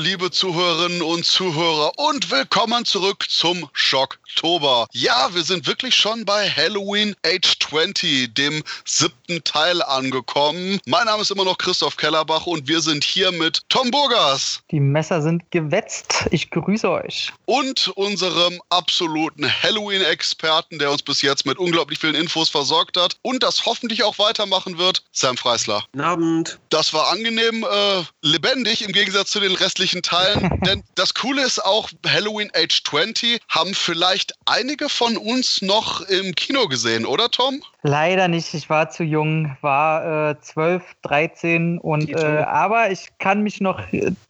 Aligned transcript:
Liebe 0.00 0.30
Zuhörerinnen 0.30 1.02
und 1.02 1.26
Zuhörer 1.26 1.92
und 1.98 2.30
willkommen 2.30 2.86
zurück 2.86 3.26
zum 3.28 3.68
Schocktober. 3.74 4.86
Ja, 4.92 5.28
wir 5.34 5.42
sind 5.42 5.66
wirklich 5.66 5.94
schon 5.94 6.24
bei 6.24 6.48
Halloween 6.48 7.14
Age 7.22 7.58
20, 7.58 8.32
dem 8.34 8.64
siebten 8.86 9.19
Teil 9.44 9.82
angekommen. 9.82 10.80
Mein 10.86 11.06
Name 11.06 11.22
ist 11.22 11.30
immer 11.30 11.44
noch 11.44 11.58
Christoph 11.58 11.96
Kellerbach 11.96 12.46
und 12.46 12.66
wir 12.66 12.80
sind 12.80 13.04
hier 13.04 13.30
mit 13.30 13.62
Tom 13.68 13.90
Burgers. 13.90 14.60
Die 14.70 14.80
Messer 14.80 15.22
sind 15.22 15.50
gewetzt. 15.50 16.26
Ich 16.30 16.50
grüße 16.50 16.90
euch. 16.90 17.32
Und 17.44 17.88
unserem 17.94 18.60
absoluten 18.68 19.46
Halloween-Experten, 19.62 20.78
der 20.78 20.90
uns 20.90 21.02
bis 21.02 21.22
jetzt 21.22 21.46
mit 21.46 21.58
unglaublich 21.58 21.98
vielen 21.98 22.14
Infos 22.14 22.48
versorgt 22.48 22.96
hat 22.96 23.16
und 23.22 23.42
das 23.42 23.64
hoffentlich 23.64 24.02
auch 24.02 24.18
weitermachen 24.18 24.78
wird, 24.78 25.04
Sam 25.12 25.36
Freisler. 25.36 25.84
Guten 25.92 26.04
Abend. 26.04 26.58
Das 26.70 26.92
war 26.92 27.10
angenehm 27.10 27.64
äh, 27.64 28.02
lebendig 28.22 28.82
im 28.82 28.92
Gegensatz 28.92 29.30
zu 29.30 29.40
den 29.40 29.54
restlichen 29.54 30.02
Teilen. 30.02 30.60
Denn 30.66 30.82
das 30.94 31.14
Coole 31.14 31.42
ist 31.44 31.64
auch, 31.64 31.88
Halloween 32.06 32.50
Age 32.54 32.82
20 32.82 33.40
haben 33.48 33.74
vielleicht 33.74 34.34
einige 34.46 34.88
von 34.88 35.16
uns 35.16 35.62
noch 35.62 36.00
im 36.02 36.34
Kino 36.34 36.66
gesehen, 36.68 37.06
oder 37.06 37.30
Tom? 37.30 37.62
Leider 37.82 38.28
nicht. 38.28 38.52
Ich 38.54 38.68
war 38.68 38.90
zu 38.90 39.04
jung, 39.04 39.56
war 39.62 40.30
äh, 40.30 40.40
12, 40.40 40.82
13 41.02 41.78
und 41.78 42.10
äh, 42.10 42.16
aber 42.16 42.90
ich 42.90 43.08
kann 43.18 43.42
mich 43.42 43.60
noch 43.60 43.80